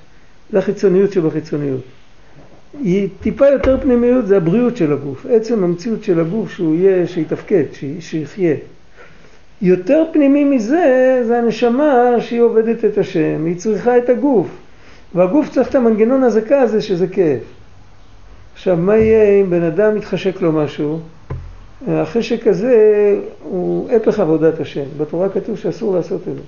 זה 0.53 0.59
החיצוניות 0.59 1.13
שבחיצוניות. 1.13 1.81
היא 2.79 3.09
טיפה 3.23 3.49
יותר 3.49 3.81
פנימיות, 3.81 4.27
זה 4.27 4.37
הבריאות 4.37 4.77
של 4.77 4.93
הגוף. 4.93 5.27
עצם 5.31 5.65
המציאות 5.65 6.05
של 6.05 6.21
הגוף 6.21 6.51
שהוא 6.51 6.75
יהיה, 6.75 7.07
שיתפקד, 7.07 7.65
שיחיה. 8.01 8.55
יותר 9.63 10.05
פנימי 10.13 10.45
מזה, 10.45 11.23
זה 11.27 11.39
הנשמה 11.39 12.15
שהיא 12.21 12.41
עובדת 12.41 12.85
את 12.85 12.99
השם, 12.99 13.45
היא 13.47 13.57
צריכה 13.57 13.99
את 13.99 14.09
הגוף. 14.09 14.47
והגוף 15.15 15.51
צריך 15.51 15.69
את 15.69 15.75
המנגנון 15.75 16.23
הזקה 16.23 16.61
הזה 16.61 16.83
שזה 16.83 17.07
כאב. 17.07 17.39
עכשיו, 18.55 18.77
מה 18.77 18.97
יהיה 18.97 19.41
אם 19.41 19.51
בן 19.51 19.63
אדם 19.63 19.95
מתחשק 19.95 20.43
לו 20.43 20.53
משהו? 20.53 20.99
החשק 21.89 22.47
הזה 22.47 22.75
הוא 23.43 23.91
הפך 23.91 24.21
עבודת 24.21 24.61
השם. 24.61 24.85
בתורה 24.99 25.29
כתוב 25.29 25.59
שאסור 25.59 25.95
לעשות 25.97 26.21
את 26.29 26.35
זה. 26.35 26.43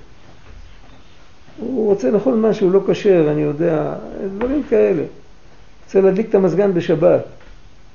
הוא 1.60 1.86
רוצה 1.86 2.10
לאכול 2.10 2.34
משהו 2.34 2.70
לא 2.70 2.80
כשר, 2.88 3.28
אני 3.30 3.42
יודע, 3.42 3.94
דברים 4.36 4.62
כאלה. 4.68 5.02
רוצה 5.92 6.08
להדליק 6.08 6.28
את 6.28 6.34
המזגן 6.34 6.74
בשבת. 6.74 7.24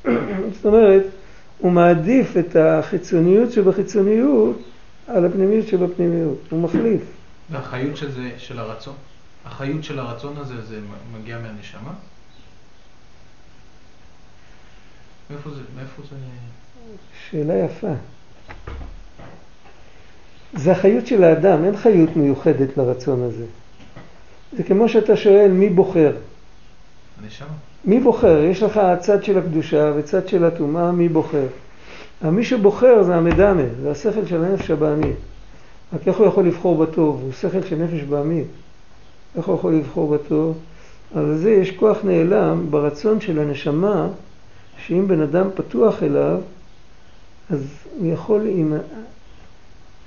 זאת 0.56 0.66
אומרת, 0.66 1.04
הוא 1.58 1.72
מעדיף 1.72 2.38
את 2.38 2.56
החיצוניות 2.56 3.52
שבחיצוניות 3.52 4.58
על 5.08 5.26
הפנימיות 5.26 5.68
שבפנימיות. 5.68 6.38
הוא 6.50 6.62
מחליף. 6.62 7.02
והחיות 7.50 7.98
של 7.98 8.12
זה, 8.12 8.32
של 8.38 8.60
הרצון? 8.60 8.94
החיות 9.46 9.84
של 9.84 10.00
הרצון 10.00 10.38
הזה, 10.38 10.62
זה 10.62 10.80
מגיע 11.14 11.38
מהנשמה? 11.40 11.94
מאיפה 15.30 15.50
זה? 15.50 15.62
מאיפה 15.76 16.02
זה... 16.10 16.16
שאלה 17.30 17.54
יפה. 17.54 17.94
זה 20.54 20.72
החיות 20.72 21.08
של 21.08 21.24
האדם, 21.24 21.66
אין 21.66 21.78
חיות 21.78 22.16
מיוחדת 22.16 22.78
לרצון 22.78 23.24
הזה. 23.24 23.46
זה 24.58 24.64
כמו 24.64 24.90
שאתה 24.90 25.18
שואל 25.18 25.52
מי 25.52 25.70
בוחר. 25.70 26.16
הנשמה. 27.24 27.48
מי 27.88 28.00
בוחר? 28.00 28.44
יש 28.44 28.64
לך 28.64 28.82
צד 29.00 29.24
של 29.24 29.38
הקדושה 29.38 29.92
וצד 29.96 30.28
של 30.28 30.46
הטומאה, 30.46 30.92
מי 30.92 31.10
בוחר? 31.10 31.48
מי 32.24 32.44
שבוחר 32.44 33.04
זה 33.04 33.16
המדמה, 33.16 33.64
זה 33.82 33.92
השכל 33.92 34.26
של 34.26 34.44
הנפש 34.44 34.72
הבעמית. 34.72 35.16
רק 35.94 36.08
איך 36.08 36.18
הוא 36.18 36.28
יכול 36.28 36.48
לבחור 36.48 36.86
בטוב? 36.86 37.22
הוא 37.24 37.32
שכל 37.32 37.62
של 37.70 37.76
נפש 37.76 38.04
בעמית. 38.04 38.48
איך 39.38 39.46
הוא 39.46 39.56
יכול 39.56 39.74
לבחור 39.74 40.16
בטוב? 40.16 40.58
אבל 41.16 41.24
לזה 41.24 41.52
יש 41.52 41.72
כוח 41.72 41.98
נעלם 42.04 42.66
ברצון 42.70 43.22
של 43.22 43.40
הנשמה, 43.40 44.08
שאם 44.86 45.08
בן 45.08 45.22
אדם 45.22 45.48
פתוח 45.56 46.04
אליו, 46.04 46.40
אז 47.50 47.64
הוא 48.00 48.14
יכול, 48.14 48.42
עם 48.48 48.74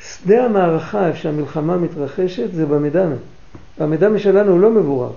שדה 0.01 0.45
המערכה, 0.45 1.07
איפה 1.07 1.19
שהמלחמה 1.19 1.77
מתרחשת, 1.77 2.53
זה 2.53 2.67
במדמה. 2.67 3.15
והמדמה 3.79 4.19
שלנו 4.19 4.53
הוא 4.53 4.61
לא 4.61 4.71
מבורר. 4.71 5.11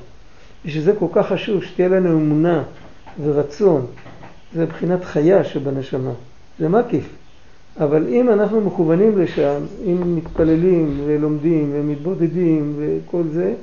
ושזה 0.66 0.94
כל 1.00 1.08
כך 1.14 1.28
חשוב 1.28 1.64
שתהיה 1.64 1.88
לנו 1.88 2.12
אמונה 2.12 2.64
ורצון. 3.24 3.86
זה 4.56 4.64
מבחינת 4.64 5.04
חיה 5.04 5.44
שבנשמה. 5.44 6.12
זה 6.60 6.70
מקיף. 6.70 7.10
אבל 7.80 8.08
אם 8.08 8.30
אנחנו 8.30 8.62
מכוונים 8.62 9.18
לשם, 9.18 9.62
אם 9.86 10.16
מתפללים 10.16 11.02
ולומדים 11.06 11.72
ומתבודדים 11.74 12.74
וכל 12.78 13.24
זה, 13.32 13.54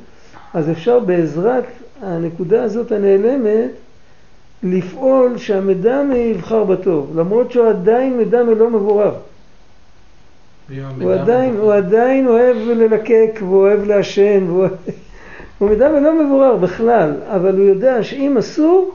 אז 0.54 0.71
אפשר 0.71 0.99
בעזרת 0.99 1.64
הנקודה 2.02 2.62
הזאת 2.62 2.92
הנעלמת 2.92 3.71
לפעול 4.62 5.38
שהמדמה 5.38 6.16
יבחר 6.16 6.64
בטוב, 6.64 7.19
למרות 7.19 7.52
שהוא 7.52 7.69
עדיין 7.69 8.19
מדמה 8.19 8.54
לא 8.54 8.71
מבורר. 8.71 9.14
הוא 11.00 11.12
עדיין, 11.12 11.57
הוא 11.57 11.73
עדיין 11.75 12.26
אוהב 12.26 12.57
ללקק 12.57 13.38
והוא 13.40 13.61
אוהב 13.61 13.85
לעשן, 13.85 14.45
והוא... 14.47 14.66
הוא 15.61 15.71
מדמה 15.71 16.00
לא 16.00 16.25
מבורר 16.25 16.57
בכלל, 16.57 17.12
אבל 17.26 17.57
הוא 17.57 17.64
יודע 17.64 18.02
שאם 18.02 18.38
אסור, 18.38 18.95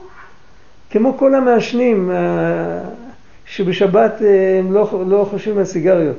כמו 0.89 1.17
כל 1.17 1.35
המעשנים 1.35 2.11
אה, 2.11 2.79
שבשבת 3.45 4.21
אה, 4.21 4.59
הם 4.59 4.73
לא, 4.73 5.03
לא 5.07 5.27
חושבים 5.29 5.57
על 5.57 5.65
סיגריות. 5.65 6.17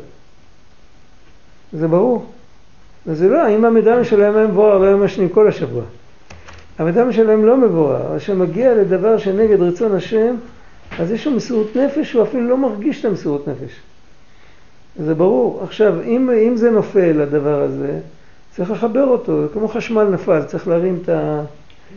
זה 1.73 1.89
ברור. 1.89 2.27
וזה 3.07 3.29
לא, 3.29 3.49
אם 3.49 3.65
המדמה 3.65 4.05
שלהם 4.05 4.37
היה 4.37 4.47
מבורר, 4.47 4.79
לא 4.79 4.87
היו 4.87 4.99
מעשנים 4.99 5.29
כל 5.29 5.49
השבוע. 5.49 5.83
המדמה 6.79 7.13
שלהם 7.13 7.47
לא 7.47 7.57
מבורר, 7.57 8.07
אבל 8.07 8.19
כשמגיע 8.19 8.75
לדבר 8.75 9.19
שנגד 9.19 9.61
רצון 9.61 9.95
השם, 9.95 10.35
אז 10.99 11.13
יש 11.13 11.27
לו 11.27 11.33
מסירות 11.33 11.77
נפש, 11.77 12.13
הוא 12.13 12.23
אפילו 12.23 12.49
לא 12.49 12.59
מרגיש 12.59 13.01
את 13.01 13.05
המסירות 13.05 13.49
נפש. 13.49 13.81
זה 14.99 15.15
ברור. 15.15 15.61
עכשיו, 15.65 16.03
אם, 16.03 16.31
אם 16.31 16.57
זה 16.57 16.71
נופל, 16.71 17.21
הדבר 17.21 17.63
הזה, 17.63 17.99
צריך 18.57 18.71
לחבר 18.71 19.05
אותו, 19.05 19.47
כמו 19.53 19.69
חשמל 19.69 20.05
נפל, 20.05 20.45
צריך 20.45 20.69
להרים 20.69 20.99
את, 21.03 21.09
ה... 21.09 21.43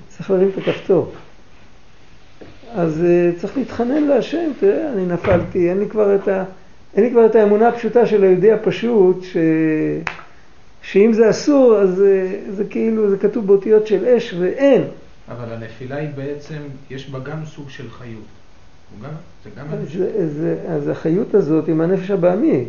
צריך 0.09 0.31
להרים 0.31 0.49
את 0.49 0.57
הכפתור. 0.57 1.11
אז 2.75 3.01
uh, 3.01 3.41
צריך 3.41 3.57
להתחנן 3.57 4.03
להשם, 4.03 4.51
תראה, 4.59 4.93
אני 4.93 5.05
נפלתי, 5.05 5.69
אין 5.69 5.79
לי 5.79 5.89
כבר 5.89 6.15
את, 6.15 6.27
ה... 6.27 6.43
אין 6.95 7.03
לי 7.03 7.11
כבר 7.11 7.25
את 7.25 7.35
האמונה 7.35 7.67
הפשוטה 7.67 8.05
של 8.05 8.23
היהודי 8.23 8.51
הפשוט, 8.51 9.23
ש... 9.23 9.37
שאם 10.81 11.13
זה 11.13 11.29
אסור, 11.29 11.77
אז 11.77 11.95
זה, 11.95 12.39
זה 12.49 12.65
כאילו, 12.65 13.09
זה 13.09 13.17
כתוב 13.17 13.47
באותיות 13.47 13.87
של 13.87 14.05
אש 14.05 14.33
ואין. 14.39 14.83
אבל 15.29 15.53
הנפילה 15.53 15.95
היא 15.95 16.09
בעצם, 16.15 16.59
יש 16.89 17.09
בה 17.09 17.19
גם 17.19 17.45
סוג 17.45 17.69
של 17.69 17.89
חיות. 17.89 18.23
גם, 19.03 19.09
זה 19.43 19.49
גם. 19.57 19.67
זה, 19.85 20.29
זה, 20.29 20.57
אז 20.69 20.87
החיות 20.87 21.33
הזאת 21.33 21.67
עם 21.67 21.81
הנפש 21.81 22.11
הבעמית. 22.11 22.67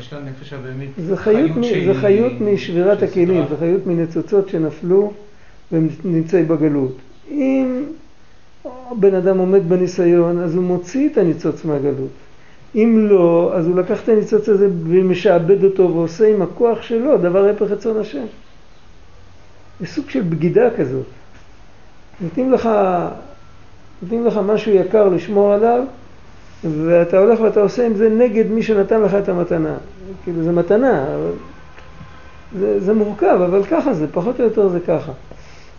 יש 0.00 0.12
לה 0.12 0.20
נפש 0.20 0.52
הבהמית. 0.52 0.90
זה 1.06 1.16
חיות, 1.16 1.50
מ, 1.50 1.62
זה 1.86 2.00
חיות 2.00 2.32
משבירת 2.40 3.02
הכלים, 3.02 3.44
זה 3.48 3.56
חיות 3.56 3.86
מניצוצות 3.86 4.48
שנפלו 4.48 5.12
והם 5.72 5.88
נמצאים 6.04 6.48
בגלות. 6.48 6.96
אם 7.30 7.84
בן 8.98 9.14
אדם 9.14 9.38
עומד 9.38 9.68
בניסיון, 9.68 10.38
אז 10.38 10.54
הוא 10.54 10.64
מוציא 10.64 11.08
את 11.08 11.18
הניצוץ 11.18 11.64
מהגלות. 11.64 12.10
אם 12.74 13.06
לא, 13.10 13.52
אז 13.54 13.66
הוא 13.66 13.76
לקח 13.76 14.02
את 14.04 14.08
הניצוץ 14.08 14.48
הזה 14.48 14.68
ומשעבד 14.84 15.64
אותו 15.64 15.94
ועושה 15.94 16.34
עם 16.34 16.42
הכוח 16.42 16.82
שלו 16.82 17.18
דבר 17.18 17.48
הפך 17.48 17.62
רצון 17.62 18.00
השם. 18.00 18.24
זה 19.80 19.86
סוג 19.86 20.10
של 20.10 20.22
בגידה 20.22 20.70
כזאת. 20.76 21.06
נותנים 22.20 22.52
לך, 22.52 22.68
נותנים 24.02 24.26
לך 24.26 24.36
משהו 24.36 24.72
יקר 24.72 25.08
לשמור 25.08 25.52
עליו, 25.52 25.84
ואתה 26.64 27.18
הולך 27.18 27.40
ואתה 27.40 27.60
עושה 27.60 27.86
עם 27.86 27.94
זה 27.94 28.08
נגד 28.08 28.50
מי 28.50 28.62
שנתן 28.62 29.00
לך 29.00 29.14
את 29.14 29.28
המתנה. 29.28 29.74
כאילו 30.24 30.42
זה 30.42 30.52
מתנה, 30.52 31.04
אבל 31.14 31.30
זה, 32.58 32.80
זה 32.80 32.94
מורכב, 32.94 33.38
אבל 33.44 33.64
ככה 33.64 33.94
זה, 33.94 34.06
פחות 34.12 34.40
או 34.40 34.44
יותר 34.44 34.68
זה 34.68 34.80
ככה. 34.80 35.12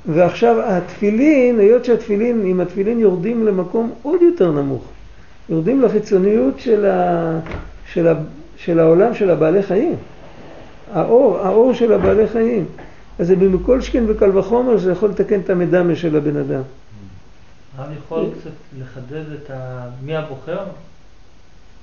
ועכשיו 0.05 0.61
התפילין, 0.61 1.59
היות 1.59 1.85
שהתפילין, 1.85 2.41
אם 2.45 2.59
התפילין 2.59 2.99
יורדים 2.99 3.45
למקום 3.45 3.91
עוד 4.01 4.21
יותר 4.21 4.51
נמוך, 4.51 4.83
יורדים 5.49 5.81
לחיצוניות 5.81 6.59
של, 6.59 6.85
ה, 6.85 7.39
של, 7.93 8.07
ה, 8.07 8.13
של 8.57 8.79
העולם 8.79 9.13
של 9.13 9.29
הבעלי 9.29 9.63
חיים, 9.63 9.95
האור, 10.93 11.37
האור 11.37 11.73
של 11.73 11.93
הבעלי 11.93 12.27
חיים. 12.27 12.65
אז 13.19 13.27
זה 13.27 13.35
במכל 13.35 13.81
שכן 13.81 14.03
וקל 14.07 14.37
וחומר 14.37 14.77
שזה 14.77 14.91
יכול 14.91 15.09
לתקן 15.09 15.39
את 15.39 15.49
המדמה 15.49 15.95
של 15.95 16.15
הבן 16.15 16.37
אדם. 16.37 16.61
הרב 17.77 17.89
יכול 17.97 18.25
קצת 18.39 18.79
לחדד 18.79 19.31
את 19.31 19.49
ה... 19.49 19.89
מי 20.03 20.15
הבוחר? 20.15 20.63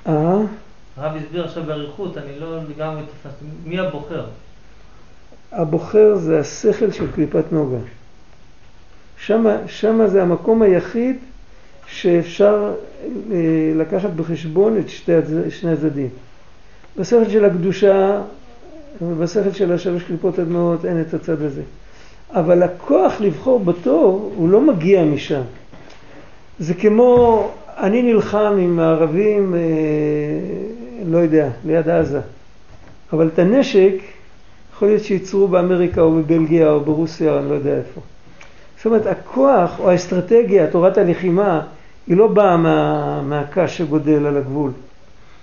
אה? 0.06 0.38
הרב 0.96 1.16
הסביר 1.16 1.44
עכשיו 1.44 1.64
באריכות, 1.64 2.18
אני 2.18 2.40
לא 2.40 2.58
לגמרי 2.68 3.02
תפסתי. 3.02 3.44
מי 3.64 3.78
הבוחר? 3.78 4.26
הבוחר 5.52 6.14
זה 6.16 6.40
השכל 6.40 6.90
של 6.92 7.12
קליפת 7.12 7.52
נוגה. 7.52 7.78
שמה, 9.18 9.56
שמה 9.66 10.08
זה 10.08 10.22
המקום 10.22 10.62
היחיד 10.62 11.16
שאפשר 11.86 12.74
אה, 13.32 13.72
לקחת 13.76 14.10
בחשבון 14.10 14.78
את 14.78 14.88
שתי, 14.88 15.12
שני 15.50 15.72
הצדדים. 15.72 16.08
בשכל 16.96 17.28
של 17.30 17.44
הקדושה 17.44 18.22
ובשכל 19.02 19.52
של 19.52 19.72
השלוש 19.72 20.02
קליפות 20.02 20.38
אדמות 20.38 20.84
אין 20.84 21.00
את 21.00 21.14
הצד 21.14 21.42
הזה. 21.42 21.62
אבל 22.30 22.62
הכוח 22.62 23.20
לבחור 23.20 23.60
בטוב 23.60 24.32
הוא 24.36 24.48
לא 24.48 24.60
מגיע 24.60 25.04
משם. 25.04 25.42
זה 26.58 26.74
כמו, 26.74 27.50
אני 27.68 28.02
נלחם 28.02 28.54
עם 28.58 28.78
הערבים, 28.78 29.54
אה, 29.54 29.60
לא 31.06 31.18
יודע, 31.18 31.48
ליד 31.64 31.88
עזה, 31.88 32.20
אבל 33.12 33.26
את 33.26 33.38
הנשק 33.38 33.94
יכול 34.72 34.88
להיות 34.88 35.02
שייצרו 35.02 35.48
באמריקה 35.48 36.00
או 36.00 36.12
בבלגיה 36.12 36.70
או 36.70 36.80
ברוסיה 36.80 37.38
אני 37.38 37.48
לא 37.48 37.54
יודע 37.54 37.76
איפה. 37.76 38.00
זאת 38.76 38.86
אומרת, 38.86 39.06
הכוח 39.06 39.80
או 39.80 39.90
האסטרטגיה, 39.90 40.66
תורת 40.66 40.98
הלחימה, 40.98 41.60
היא 42.06 42.16
לא 42.16 42.26
באה 42.26 42.56
מה, 42.56 43.22
מהקש 43.22 43.78
שגודל 43.78 44.26
על 44.26 44.36
הגבול, 44.36 44.70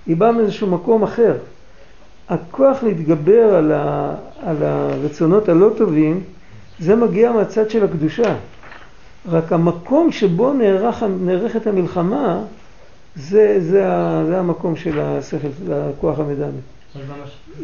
היא 0.06 0.18
באה 0.18 0.32
מאיזשהו 0.32 0.68
מקום 0.68 1.04
אחר. 1.04 1.34
הכוח 2.30 2.84
להתגבר 2.84 3.56
על, 3.56 3.72
ה, 3.72 4.16
על 4.44 4.56
הרצונות 4.62 5.50
הלא 5.50 5.70
טובים, 5.78 6.24
זה 6.80 6.96
מגיע 6.96 7.32
מהצד 7.32 7.70
של 7.70 7.84
הקדושה. 7.84 8.36
רק 9.26 9.54
המקום 9.54 10.12
שבו 10.12 10.54
נערך, 10.54 11.04
נערכת 11.04 11.68
המלחמה, 11.68 12.44
זה, 13.16 13.58
זה, 13.60 13.84
זה 14.28 14.40
המקום 14.40 14.76
של 14.76 15.00
השכל, 15.00 15.48
של 15.66 15.74
הכוח 15.74 16.20
המדמה. 16.20 16.60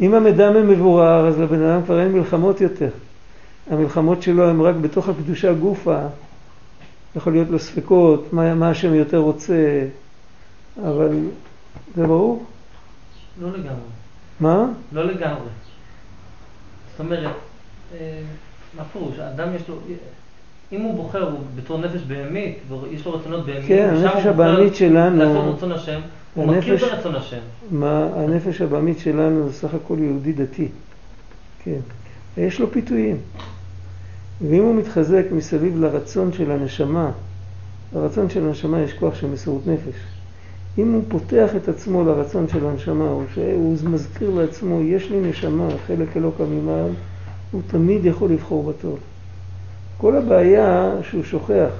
אם 0.00 0.14
המדמה 0.14 0.60
מבורר, 0.62 1.28
אז 1.28 1.38
לבן 1.38 1.62
אדם 1.62 1.82
כבר 1.84 2.00
אין 2.00 2.12
מלחמות 2.12 2.60
יותר. 2.60 2.90
המלחמות 3.70 4.22
שלו 4.22 4.48
הן 4.50 4.60
רק 4.60 4.74
בתוך 4.74 5.08
הקדושה 5.08 5.52
גופה. 5.52 5.98
יכול 7.16 7.32
להיות 7.32 7.48
לו 7.48 7.58
ספקות, 7.58 8.32
מה, 8.32 8.54
מה 8.54 8.70
השם 8.70 8.94
יותר 8.94 9.18
רוצה, 9.18 9.86
אבל 10.82 11.18
זה 11.96 12.06
ברור? 12.06 12.44
לא 13.40 13.48
לגמרי. 13.48 13.90
מה? 14.40 14.66
לא 14.92 15.04
לגמרי. 15.04 15.48
זאת 16.90 17.00
אומרת, 17.00 17.32
אה, 17.94 18.22
מה 18.76 18.84
פירוש? 18.84 19.18
האדם 19.18 19.54
יש 19.54 19.68
לו, 19.68 19.76
אם 20.72 20.80
הוא 20.80 20.94
בוחר, 20.94 21.30
הוא 21.30 21.38
בתור 21.56 21.78
נפש 21.78 22.00
בהמית, 22.02 22.58
ויש 22.68 23.06
לו 23.06 23.14
רצונות 23.14 23.46
בהמית, 23.46 23.64
כן, 23.66 23.94
הנפש 23.94 24.26
הבהמית 24.26 24.74
שלנו, 24.74 25.18
לעשות 25.18 25.54
רצון 25.54 25.72
השם, 25.72 26.00
הוא 26.34 26.46
מכיר 26.46 26.76
ברצון 26.76 27.14
השם. 27.14 27.38
מה, 27.70 28.08
הנפש 28.16 28.60
הבהמית 28.60 28.98
שלנו 28.98 29.48
זה 29.48 29.52
סך 29.52 29.74
הכל 29.74 29.96
יהודי 29.98 30.32
דתי, 30.32 30.68
כן. 31.64 31.80
יש 32.36 32.60
לו 32.60 32.70
פיתויים. 32.70 33.16
ואם 34.48 34.62
הוא 34.62 34.74
מתחזק 34.74 35.24
מסביב 35.32 35.80
לרצון 35.80 36.32
של 36.32 36.50
הנשמה, 36.50 37.10
לרצון 37.94 38.30
של 38.30 38.46
הנשמה 38.46 38.80
יש 38.80 38.92
כוח 38.92 39.14
של 39.14 39.26
מסירות 39.26 39.66
נפש. 39.66 39.94
אם 40.78 40.92
הוא 40.92 41.02
פותח 41.08 41.50
את 41.56 41.68
עצמו 41.68 42.04
לרצון 42.04 42.48
של 42.48 42.66
הנשמה, 42.66 43.10
או 43.10 43.22
שהוא 43.34 43.76
מזכיר 43.84 44.30
לעצמו, 44.30 44.80
יש 44.82 45.10
לי 45.10 45.20
נשמה, 45.20 45.68
חלק 45.86 46.16
אלוקא 46.16 46.42
ממעל, 46.42 46.90
הוא 47.50 47.62
תמיד 47.66 48.04
יכול 48.04 48.30
לבחור 48.30 48.72
בטוב. 48.72 48.98
כל 50.00 50.16
הבעיה 50.16 50.90
שהוא 51.10 51.24
שוכח. 51.24 51.70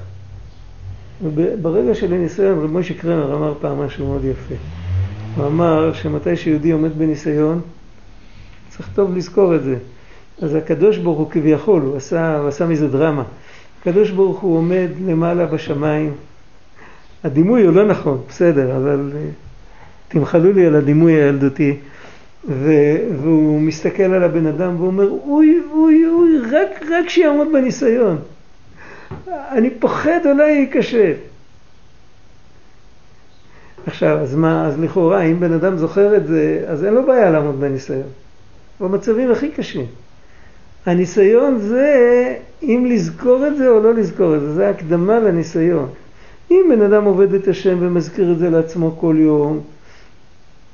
ברגע 1.63 1.95
של 1.95 2.13
הניסיון, 2.13 2.59
רב 2.59 2.73
משה 2.73 2.95
קרמר 2.95 3.35
אמר 3.35 3.55
פעם 3.61 3.81
משהו 3.81 4.07
מאוד 4.07 4.25
יפה. 4.25 4.55
הוא 5.37 5.47
אמר 5.47 5.93
שמתי 5.93 6.37
שיהודי 6.37 6.71
עומד 6.71 6.99
בניסיון, 6.99 7.61
צריך 8.69 8.89
טוב 8.95 9.17
לזכור 9.17 9.55
את 9.55 9.63
זה. 9.63 9.77
אז 10.43 10.55
הקדוש 10.55 10.99
ברוך 10.99 11.19
הוא 11.19 11.31
כביכול, 11.31 11.83
הוא 11.83 11.97
עשה, 11.97 12.39
הוא 12.39 12.49
עשה 12.49 12.67
מזה 12.67 12.89
דרמה. 12.89 13.23
הקדוש 13.81 14.11
ברוך 14.11 14.41
הוא 14.41 14.59
עומד 14.59 14.89
למעלה 15.07 15.47
בשמיים. 15.47 16.13
הדימוי 17.25 17.65
הוא 17.65 17.75
לא 17.75 17.87
נכון, 17.87 18.21
בסדר, 18.29 18.77
אבל 18.77 19.13
אה, 19.15 19.21
תמחלו 20.09 20.53
לי 20.53 20.67
על 20.67 20.75
הדימוי 20.75 21.13
הילדותי. 21.13 21.77
והוא 22.45 23.61
מסתכל 23.61 24.03
על 24.03 24.23
הבן 24.23 24.47
אדם 24.47 24.81
ואומר, 24.83 25.11
אוי, 25.11 25.61
אוי, 25.73 26.07
אוי, 26.07 26.39
רק, 26.53 26.83
רק 26.91 27.09
שיעמוד 27.09 27.49
בניסיון. 27.53 28.19
אני 29.29 29.71
פוחד 29.71 30.21
אולי 30.27 30.53
ייכשל. 30.53 31.13
עכשיו, 33.87 34.19
אז 34.19 34.35
מה, 34.35 34.67
אז 34.67 34.81
לכאורה, 34.81 35.23
אם 35.23 35.41
בן 35.41 35.53
אדם 35.53 35.77
זוכר 35.77 36.17
את 36.17 36.27
זה, 36.27 36.65
אז 36.67 36.85
אין 36.85 36.95
לו 36.95 37.07
בעיה 37.07 37.31
לעמוד 37.31 37.61
בניסיון. 37.61 38.09
במצבים 38.81 39.31
הכי 39.31 39.51
קשים. 39.51 39.87
הניסיון 40.87 41.59
זה 41.59 42.37
אם 42.63 42.87
לזכור 42.89 43.47
את 43.47 43.57
זה 43.57 43.69
או 43.69 43.81
לא 43.81 43.95
לזכור 43.95 44.37
את 44.37 44.41
זה, 44.41 44.53
זה 44.55 44.69
הקדמה 44.69 45.19
לניסיון. 45.19 45.89
אם 46.51 46.67
בן 46.71 46.83
אדם 46.83 47.05
עובד 47.05 47.35
את 47.35 47.49
השם 47.49 47.77
ומזכיר 47.81 48.33
את 48.33 48.39
זה 48.39 48.51
לעצמו 48.51 48.97
כל 49.01 49.17
יום, 49.19 49.61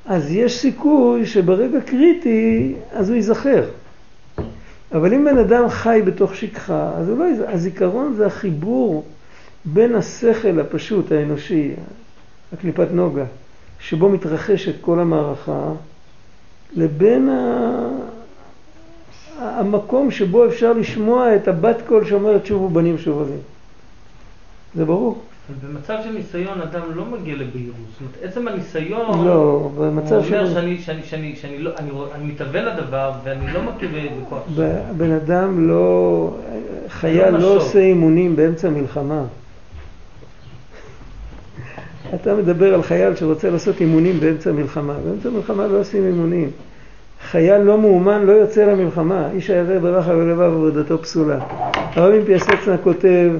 אז 0.07 0.31
יש 0.31 0.59
סיכוי 0.59 1.25
שברגע 1.25 1.81
קריטי, 1.81 2.75
אז 2.91 3.09
הוא 3.09 3.15
ייזכר. 3.15 3.63
אבל 4.91 5.13
אם 5.13 5.25
בן 5.25 5.37
אדם 5.37 5.69
חי 5.69 6.01
בתוך 6.05 6.35
שכחה, 6.35 6.91
אז 6.97 7.09
הוא 7.09 7.17
לא 7.17 7.23
ייזכר. 7.23 7.49
הזיכרון 7.49 8.13
זה 8.13 8.25
החיבור 8.25 9.05
בין 9.65 9.95
השכל 9.95 10.59
הפשוט, 10.59 11.11
האנושי, 11.11 11.71
הקליפת 12.53 12.87
נוגה, 12.91 13.25
שבו 13.79 14.09
מתרחשת 14.09 14.81
כל 14.81 14.99
המערכה, 14.99 15.71
לבין 16.75 17.29
ה... 17.29 17.89
המקום 19.39 20.11
שבו 20.11 20.45
אפשר 20.45 20.73
לשמוע 20.73 21.35
את 21.35 21.47
הבת 21.47 21.77
קול 21.87 22.05
שאומרת 22.05 22.45
שובו 22.45 22.69
בנים 22.69 22.97
שובבים. 22.97 23.39
זה 24.75 24.85
ברור. 24.85 25.21
במצב 25.63 25.97
של 26.03 26.11
ניסיון 26.11 26.61
אדם 26.61 26.81
לא 26.95 27.05
מגיע 27.05 27.35
לבהירות. 27.35 27.75
זאת 27.91 28.01
אומרת, 28.01 28.17
עצם 28.23 28.47
הניסיון, 28.47 29.27
לא, 29.27 29.69
במצב 29.77 30.23
של... 30.23 30.35
הוא 30.35 30.41
אומר. 30.43 30.53
שאני, 30.53 30.77
שאני, 30.77 31.03
שאני, 31.03 31.35
שאני 31.35 31.59
לא, 31.59 31.71
אני, 31.77 31.89
אני 32.15 32.25
מתאבל 32.25 32.69
לדבר 32.69 33.11
ואני 33.23 33.53
לא 33.53 33.61
מכיר 33.63 33.89
בכוח. 34.21 34.43
בן 34.97 35.11
אדם 35.11 35.67
לא, 35.67 36.33
חייל 36.87 37.29
לא, 37.29 37.39
לא 37.39 37.55
עושה 37.55 37.79
אימונים 37.79 38.35
באמצע 38.35 38.69
מלחמה. 38.69 39.23
אתה 42.15 42.35
מדבר 42.35 42.73
על 42.73 42.83
חייל 42.83 43.15
שרוצה 43.15 43.49
לעשות 43.49 43.81
אימונים 43.81 44.19
באמצע 44.19 44.51
מלחמה. 44.51 44.93
באמצע 44.93 45.29
מלחמה 45.29 45.67
לא 45.67 45.79
עושים 45.79 46.05
אימונים. 46.05 46.51
חייל 47.31 47.61
לא 47.61 47.77
מאומן 47.77 48.25
לא 48.25 48.31
יוצא 48.31 48.65
למלחמה. 48.65 49.29
איש 49.31 49.49
הירא 49.49 49.79
ברכה 49.79 50.11
ולבב 50.11 50.41
עבודתו 50.41 50.97
פסולה. 50.97 51.39
הרבי 51.73 52.25
פייסצנה 52.25 52.77
כותב 52.83 53.31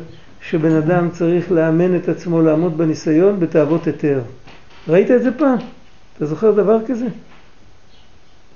שבן 0.49 0.75
אדם 0.75 1.09
צריך 1.09 1.51
לאמן 1.51 1.95
את 1.95 2.09
עצמו 2.09 2.41
לעמוד 2.41 2.77
בניסיון 2.77 3.39
בתאוות 3.39 3.87
היתר. 3.87 4.21
ראית 4.89 5.11
את 5.11 5.23
זה 5.23 5.31
פעם? 5.37 5.57
אתה 6.17 6.25
זוכר 6.25 6.51
דבר 6.51 6.77
כזה? 6.87 7.05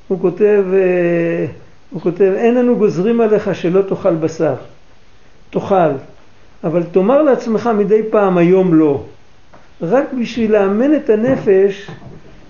הוא 0.08 0.20
כותב, 0.20 0.64
אה, 0.74 1.46
הוא 1.90 2.02
כותב, 2.02 2.34
אין 2.36 2.56
לנו 2.56 2.78
גוזרים 2.78 3.22
עליך 3.22 3.56
שלא 3.56 3.82
תאכל 3.82 4.16
בשר. 4.16 4.54
תאכל, 5.50 5.92
אבל 6.64 6.84
תאמר 6.84 7.22
לעצמך 7.22 7.70
מדי 7.78 8.02
פעם 8.12 8.38
היום 8.38 8.74
לא. 8.74 9.04
רק 9.82 10.06
בשביל 10.22 10.52
לאמן 10.52 10.96
את 10.96 11.10
הנפש 11.10 11.92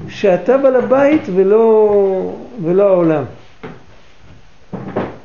שאתה 0.10 0.58
בעל 0.58 0.76
הבית 0.76 1.22
ולא, 1.36 2.36
ולא 2.64 2.88
העולם. 2.88 3.24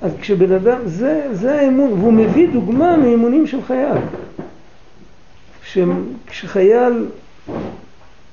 אז 0.07 0.12
כשבן 0.21 0.53
אדם, 0.53 0.79
זה, 0.85 1.29
זה 1.33 1.61
האמון, 1.61 1.92
והוא 1.92 2.12
מביא 2.12 2.49
דוגמה 2.53 2.97
מאמונים 2.97 3.47
של 3.47 3.59
חייל. 3.62 3.99
כשחייל 6.27 7.07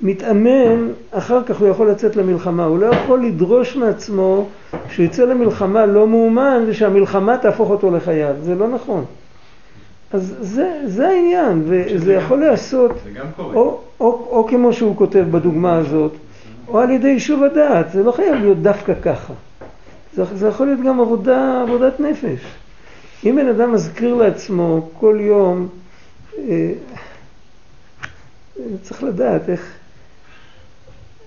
מתאמן, 0.02 0.88
אחר 1.12 1.44
כך 1.44 1.60
הוא 1.60 1.68
יכול 1.68 1.90
לצאת 1.90 2.16
למלחמה. 2.16 2.66
הוא 2.66 2.80
לא 2.80 2.86
יכול 2.86 3.26
לדרוש 3.26 3.76
מעצמו 3.76 4.48
שהוא 4.90 5.06
יצא 5.06 5.26
למלחמה 5.26 5.86
לא 5.86 6.08
מאומן 6.08 6.64
ושהמלחמה 6.68 7.38
תהפוך 7.38 7.70
אותו 7.70 7.92
לחייל. 7.92 8.36
זה 8.42 8.56
לא 8.56 8.68
נכון. 8.68 9.06
אז 10.14 10.36
זה, 10.42 10.82
זה 10.86 11.08
העניין, 11.08 11.64
וזה 11.66 12.14
יכול 12.14 12.40
להיעשות, 12.40 12.92
או, 13.40 13.44
או, 13.54 13.80
או, 14.00 14.28
או 14.30 14.48
כמו 14.50 14.74
שהוא 14.74 14.96
כותב 14.96 15.26
בדוגמה 15.32 15.76
הזאת, 15.76 16.12
או 16.68 16.80
על 16.80 16.90
ידי 16.90 17.08
יישוב 17.08 17.44
הדעת, 17.44 17.92
זה 17.92 18.04
לא 18.04 18.12
חייב 18.12 18.36
להיות 18.36 18.58
דווקא 18.58 18.94
ככה. 19.02 19.34
זה, 20.16 20.24
זה 20.34 20.48
יכול 20.48 20.68
להיות 20.68 20.80
גם 20.86 21.00
עבודה, 21.00 21.62
עבודת 21.62 22.00
נפש. 22.00 22.40
אם 23.26 23.36
בן 23.36 23.48
אדם 23.48 23.72
מזכיר 23.72 24.16
לעצמו 24.16 24.90
כל 25.00 25.18
יום, 25.22 25.68
אה, 26.38 26.74
צריך 28.82 29.04
לדעת 29.04 29.50
איך, 29.50 29.74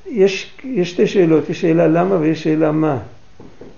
יש, 0.07 0.57
יש 0.65 0.91
שתי 0.91 1.07
שאלות, 1.07 1.51
יש 1.51 1.61
שאלה 1.61 1.89
למה 1.89 2.17
ויש 2.17 2.43
שאלה 2.43 2.73
מה. 2.73 2.99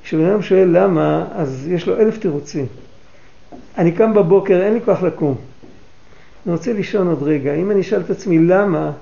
כשבן 0.02 0.24
אדם 0.24 0.42
שואל 0.42 0.68
למה, 0.72 1.26
אז 1.32 1.68
יש 1.68 1.86
לו 1.86 1.96
אלף 1.96 2.18
תירוצים. 2.18 2.66
אני 3.78 3.92
קם 3.92 4.14
בבוקר, 4.14 4.62
אין 4.62 4.74
לי 4.74 4.80
כוח 4.84 5.02
לקום. 5.02 5.34
אני 6.46 6.54
רוצה 6.54 6.72
לישון 6.72 7.08
עוד 7.08 7.22
רגע. 7.22 7.54
אם 7.54 7.70
אני 7.70 7.80
אשאל 7.80 8.00
את 8.00 8.10
עצמי 8.10 8.38
למה, 8.38 8.92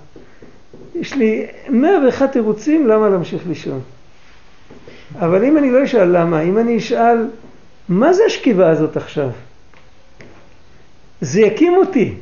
יש 0.95 1.15
לי 1.15 1.47
מאה 1.69 2.07
ואחד 2.07 2.27
תירוצים 2.27 2.87
למה 2.87 3.09
להמשיך 3.09 3.43
לישון. 3.49 3.81
אבל 5.19 5.45
אם 5.45 5.59
אני 5.59 5.71
לא 5.71 5.85
אשאל 5.85 6.19
למה, 6.19 6.41
אם 6.41 6.59
אני 6.59 6.79
אשאל 6.79 7.27
מה 7.89 8.13
זה 8.13 8.23
השכיבה 8.27 8.71
הזאת 8.71 8.97
עכשיו, 8.97 9.31
זה 11.21 11.41
יקים 11.41 11.77
אותי, 11.77 12.15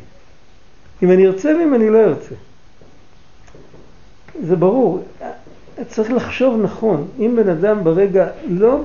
אם 1.03 1.11
אני 1.11 1.27
ארצה 1.27 1.57
ואם 1.59 1.75
אני 1.75 1.91
לא 1.91 1.99
ארצה. 1.99 2.35
זה 4.43 4.57
ברור, 4.57 5.05
צריך 5.89 6.13
לחשוב 6.13 6.63
נכון, 6.63 7.07
אם 7.19 7.37
בן 7.37 7.49
אדם 7.49 7.85
ברגע 7.85 8.27
לא, 8.49 8.81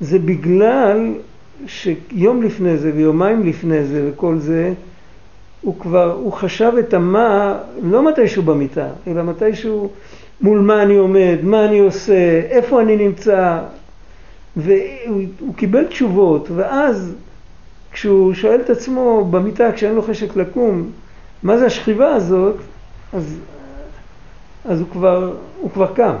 זה 0.00 0.18
בגלל 0.18 1.14
שיום 1.66 2.42
לפני 2.42 2.78
זה 2.78 2.92
ויומיים 2.94 3.46
לפני 3.46 3.84
זה 3.84 4.10
וכל 4.10 4.38
זה, 4.38 4.72
הוא 5.60 5.80
כבר, 5.80 6.12
הוא 6.12 6.32
חשב 6.32 6.72
את 6.78 6.94
המה 6.94 7.58
לא 7.82 8.08
מתישהו 8.08 8.42
במיטה, 8.42 8.88
אלא 9.06 9.22
מתישהו 9.22 9.90
מול 10.42 10.60
מה 10.60 10.82
אני 10.82 10.96
עומד, 10.96 11.38
מה 11.42 11.64
אני 11.64 11.78
עושה, 11.78 12.40
איפה 12.50 12.80
אני 12.82 12.96
נמצא, 12.96 13.58
והוא 14.56 15.54
קיבל 15.56 15.86
תשובות, 15.86 16.48
ואז 16.50 17.14
כשהוא 17.92 18.34
שואל 18.34 18.60
את 18.60 18.70
עצמו 18.70 19.24
במיטה, 19.30 19.72
כשאין 19.72 19.94
לו 19.94 20.02
חשק 20.02 20.36
לקום, 20.36 20.90
מה 21.42 21.58
זה 21.58 21.66
השכיבה 21.66 22.14
הזאת, 22.14 22.56
אז, 23.12 23.38
אז 24.64 24.80
הוא, 24.80 24.88
כבר, 24.92 25.34
הוא 25.60 25.70
כבר 25.70 25.94
קם. 25.94 26.14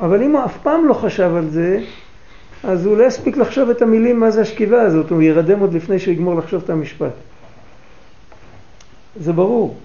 אבל 0.00 0.22
אם 0.22 0.36
הוא 0.36 0.44
אף 0.44 0.56
פעם 0.62 0.88
לא 0.88 0.94
חשב 0.94 1.30
על 1.36 1.50
זה, 1.50 1.80
אז 2.64 2.86
הוא 2.86 2.96
לא 2.96 3.04
יספיק 3.04 3.36
לחשוב 3.36 3.70
את 3.70 3.82
המילים 3.82 4.20
מה 4.20 4.30
זה 4.30 4.40
השכיבה 4.40 4.82
הזאת, 4.82 5.10
הוא 5.10 5.22
ירדם 5.22 5.60
עוד 5.60 5.74
לפני 5.74 5.98
שהוא 5.98 6.12
יגמור 6.12 6.34
לחשוב 6.34 6.62
את 6.64 6.70
המשפט. 6.70 7.12
זה 9.20 9.32
ברור. 9.32 9.76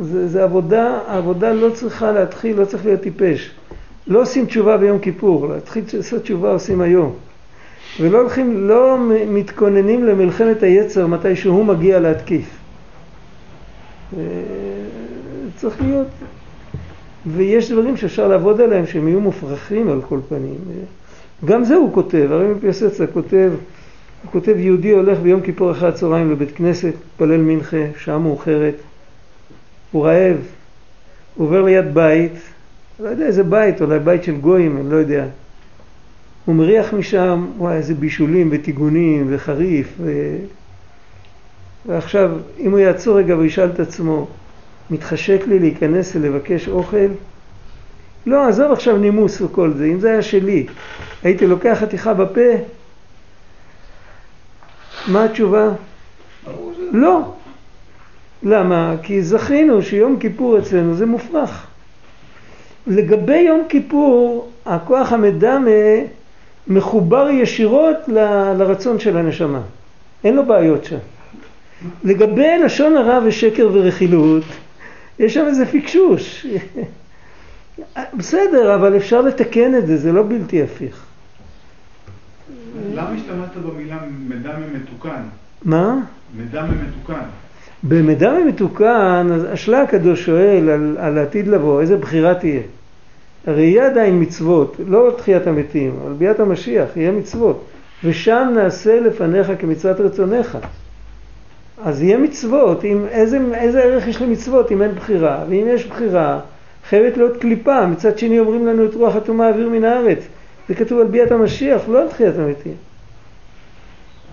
זה, 0.00 0.28
זה 0.28 0.44
עבודה, 0.44 0.98
העבודה 1.06 1.52
לא 1.52 1.70
צריכה 1.70 2.12
להתחיל, 2.12 2.60
לא 2.60 2.64
צריך 2.64 2.86
להיות 2.86 3.00
טיפש. 3.00 3.50
לא 4.06 4.22
עושים 4.22 4.46
תשובה 4.46 4.76
ביום 4.76 4.98
כיפור, 4.98 5.48
להתחיל 5.48 5.84
לעשות 5.94 6.22
תשובה 6.22 6.52
עושים 6.52 6.80
היום. 6.80 7.14
ולא 8.00 8.18
הולכים, 8.18 8.68
לא 8.68 8.98
מתכוננים 9.28 10.04
למלחמת 10.04 10.62
היצר 10.62 11.06
מתי 11.06 11.36
שהוא 11.36 11.64
מגיע 11.64 12.00
להתקיף. 12.00 12.58
צריך 15.56 15.82
להיות, 15.82 16.06
ויש 17.26 17.72
דברים 17.72 17.96
שאפשר 17.96 18.28
לעבוד 18.28 18.60
עליהם 18.60 18.86
שהם 18.86 19.08
יהיו 19.08 19.20
מופרכים 19.20 19.90
על 19.90 20.02
כל 20.02 20.18
פנים. 20.28 20.58
גם 21.44 21.64
זה 21.64 21.74
הוא 21.74 21.92
כותב, 21.92 22.28
הרי 22.30 22.48
מפיאסצה 22.48 23.06
כותב, 23.06 23.50
הוא 24.22 24.32
כותב 24.32 24.54
יהודי 24.56 24.90
הולך 24.90 25.18
ביום 25.18 25.40
כיפור 25.40 25.70
אחרי 25.70 25.88
הצהריים 25.88 26.32
לבית 26.32 26.50
כנסת, 26.56 26.92
מתפלל 27.12 27.40
מנחה, 27.40 27.84
שעה 27.98 28.18
מאוחרת, 28.18 28.74
הוא 29.92 30.06
רעב, 30.06 30.36
הוא 31.34 31.46
עובר 31.46 31.62
ליד 31.62 31.94
בית, 31.94 32.32
לא 33.00 33.08
יודע 33.08 33.26
איזה 33.26 33.44
בית, 33.44 33.82
אולי 33.82 33.98
בית 33.98 34.24
של 34.24 34.36
גויים, 34.36 34.76
אני 34.76 34.90
לא 34.90 34.96
יודע. 34.96 35.24
הוא 36.44 36.54
מריח 36.54 36.92
משם, 36.92 37.46
וואי, 37.56 37.76
איזה 37.76 37.94
בישולים 37.94 38.48
וטיגונים 38.52 39.26
וחריף. 39.30 39.94
ו... 40.00 40.36
ועכשיו, 41.86 42.30
אם 42.58 42.70
הוא 42.70 42.78
יעצור 42.78 43.18
רגע 43.18 43.36
וישאל 43.36 43.70
את 43.70 43.80
עצמו, 43.80 44.26
מתחשק 44.90 45.40
לי 45.48 45.58
להיכנס 45.58 46.16
ולבקש 46.16 46.68
אוכל? 46.68 47.06
לא, 48.26 48.48
עזוב 48.48 48.72
עכשיו 48.72 48.96
נימוס 48.96 49.40
וכל 49.40 49.72
זה, 49.76 49.84
אם 49.84 50.00
זה 50.00 50.10
היה 50.10 50.22
שלי, 50.22 50.66
הייתי 51.22 51.46
לוקח 51.46 51.78
חתיכה 51.80 52.14
בפה? 52.14 52.50
מה 55.06 55.24
התשובה? 55.24 55.68
לא. 56.92 57.32
למה? 58.42 58.94
כי 59.02 59.22
זכינו 59.22 59.82
שיום 59.82 60.18
כיפור 60.18 60.58
אצלנו 60.58 60.94
זה 60.94 61.06
מופרך. 61.06 61.66
לגבי 62.86 63.38
יום 63.38 63.62
כיפור, 63.68 64.50
הכוח 64.66 65.12
המדמה 65.12 65.70
מחובר 66.68 67.28
ישירות 67.30 67.96
ל, 68.08 68.18
לרצון 68.58 69.00
של 69.00 69.16
הנשמה. 69.16 69.60
אין 70.24 70.36
לו 70.36 70.46
בעיות 70.46 70.84
שם. 70.84 70.98
לגבי 72.04 72.58
לשון 72.64 72.96
הרע 72.96 73.20
ושקר 73.24 73.68
ורכילות, 73.72 74.44
יש 75.18 75.34
שם 75.34 75.46
איזה 75.46 75.66
פיקשוש. 75.66 76.46
בסדר, 78.14 78.74
אבל 78.74 78.96
אפשר 78.96 79.20
לתקן 79.20 79.74
את 79.74 79.86
זה, 79.86 79.96
זה 79.96 80.12
לא 80.12 80.22
בלתי 80.22 80.62
הפיך. 80.62 81.04
למה 82.94 83.10
השתמשת 83.10 83.56
במילה 83.56 83.98
מדמה 84.28 84.66
מתוקן? 84.74 85.22
מה? 85.64 85.96
מדמה 86.36 86.68
מתוקן. 86.68 87.24
במידע 87.82 88.32
מתוקן, 88.48 89.28
אז 89.34 89.46
השלה 89.52 89.82
הקדוש 89.82 90.26
שואל 90.26 90.68
על, 90.70 90.96
על 91.00 91.18
העתיד 91.18 91.48
לבוא, 91.48 91.80
איזה 91.80 91.96
בחירה 91.96 92.34
תהיה? 92.34 92.60
הרי 93.46 93.62
יהיה 93.62 93.86
עדיין 93.86 94.22
מצוות, 94.22 94.76
לא 94.86 95.12
תחיית 95.16 95.46
המתים, 95.46 95.94
אבל 96.04 96.12
ביאת 96.12 96.40
המשיח, 96.40 96.96
יהיה 96.96 97.10
מצוות. 97.10 97.64
ושם 98.04 98.52
נעשה 98.54 99.00
לפניך 99.00 99.52
כמצוות 99.58 100.00
רצונך. 100.00 100.58
אז 101.84 102.02
יהיה 102.02 102.18
מצוות, 102.18 102.84
אם, 102.84 103.04
איזה, 103.10 103.38
איזה 103.54 103.82
ערך 103.82 104.06
יש 104.06 104.22
למצוות 104.22 104.72
אם 104.72 104.82
אין 104.82 104.94
בחירה? 104.94 105.44
ואם 105.48 105.66
יש 105.68 105.86
בחירה, 105.86 106.40
חייבת 106.88 107.16
להיות 107.16 107.36
קליפה. 107.36 107.86
מצד 107.86 108.18
שני 108.18 108.38
אומרים 108.38 108.66
לנו 108.66 108.84
את 108.84 108.94
רוח 108.94 109.16
הטומאה 109.16 109.48
אוויר 109.48 109.68
מן 109.68 109.84
הארץ. 109.84 110.18
זה 110.68 110.74
כתוב 110.74 111.00
על 111.00 111.06
ביאת 111.06 111.32
המשיח, 111.32 111.88
לא 111.88 112.02
על 112.02 112.08
תחיית 112.08 112.34
המתים. 112.38 112.74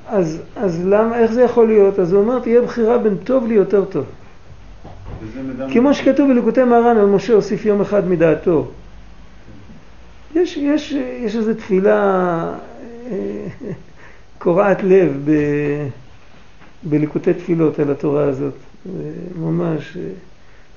אז, 0.08 0.42
אז 0.56 0.86
למה, 0.86 1.20
איך 1.20 1.32
זה 1.32 1.42
יכול 1.42 1.68
להיות? 1.68 2.00
אז 2.00 2.14
הוא 2.14 2.22
אומר, 2.22 2.40
תהיה 2.40 2.62
בחירה 2.62 2.98
בין 2.98 3.18
טוב 3.24 3.48
ליותר 3.48 3.86
טוב. 3.86 4.06
כמו 5.74 5.94
שכתוב 5.94 6.32
בליקוטי 6.32 6.64
מרן 6.64 6.98
על 6.98 7.06
משה 7.06 7.34
הוסיף 7.34 7.66
יום 7.66 7.82
אחד 7.82 8.08
מדעתו. 8.08 8.68
יש, 10.36 10.58
יש, 10.58 10.92
יש 11.20 11.36
איזו 11.36 11.54
תפילה 11.54 12.54
אה, 13.12 13.48
קורעת 14.38 14.84
לב 14.84 15.22
ב, 15.26 15.32
בליקוטי 16.84 17.34
תפילות 17.34 17.80
על 17.80 17.92
התורה 17.92 18.24
הזאת. 18.24 18.54
ממש, 19.40 19.98
אה, 19.98 20.10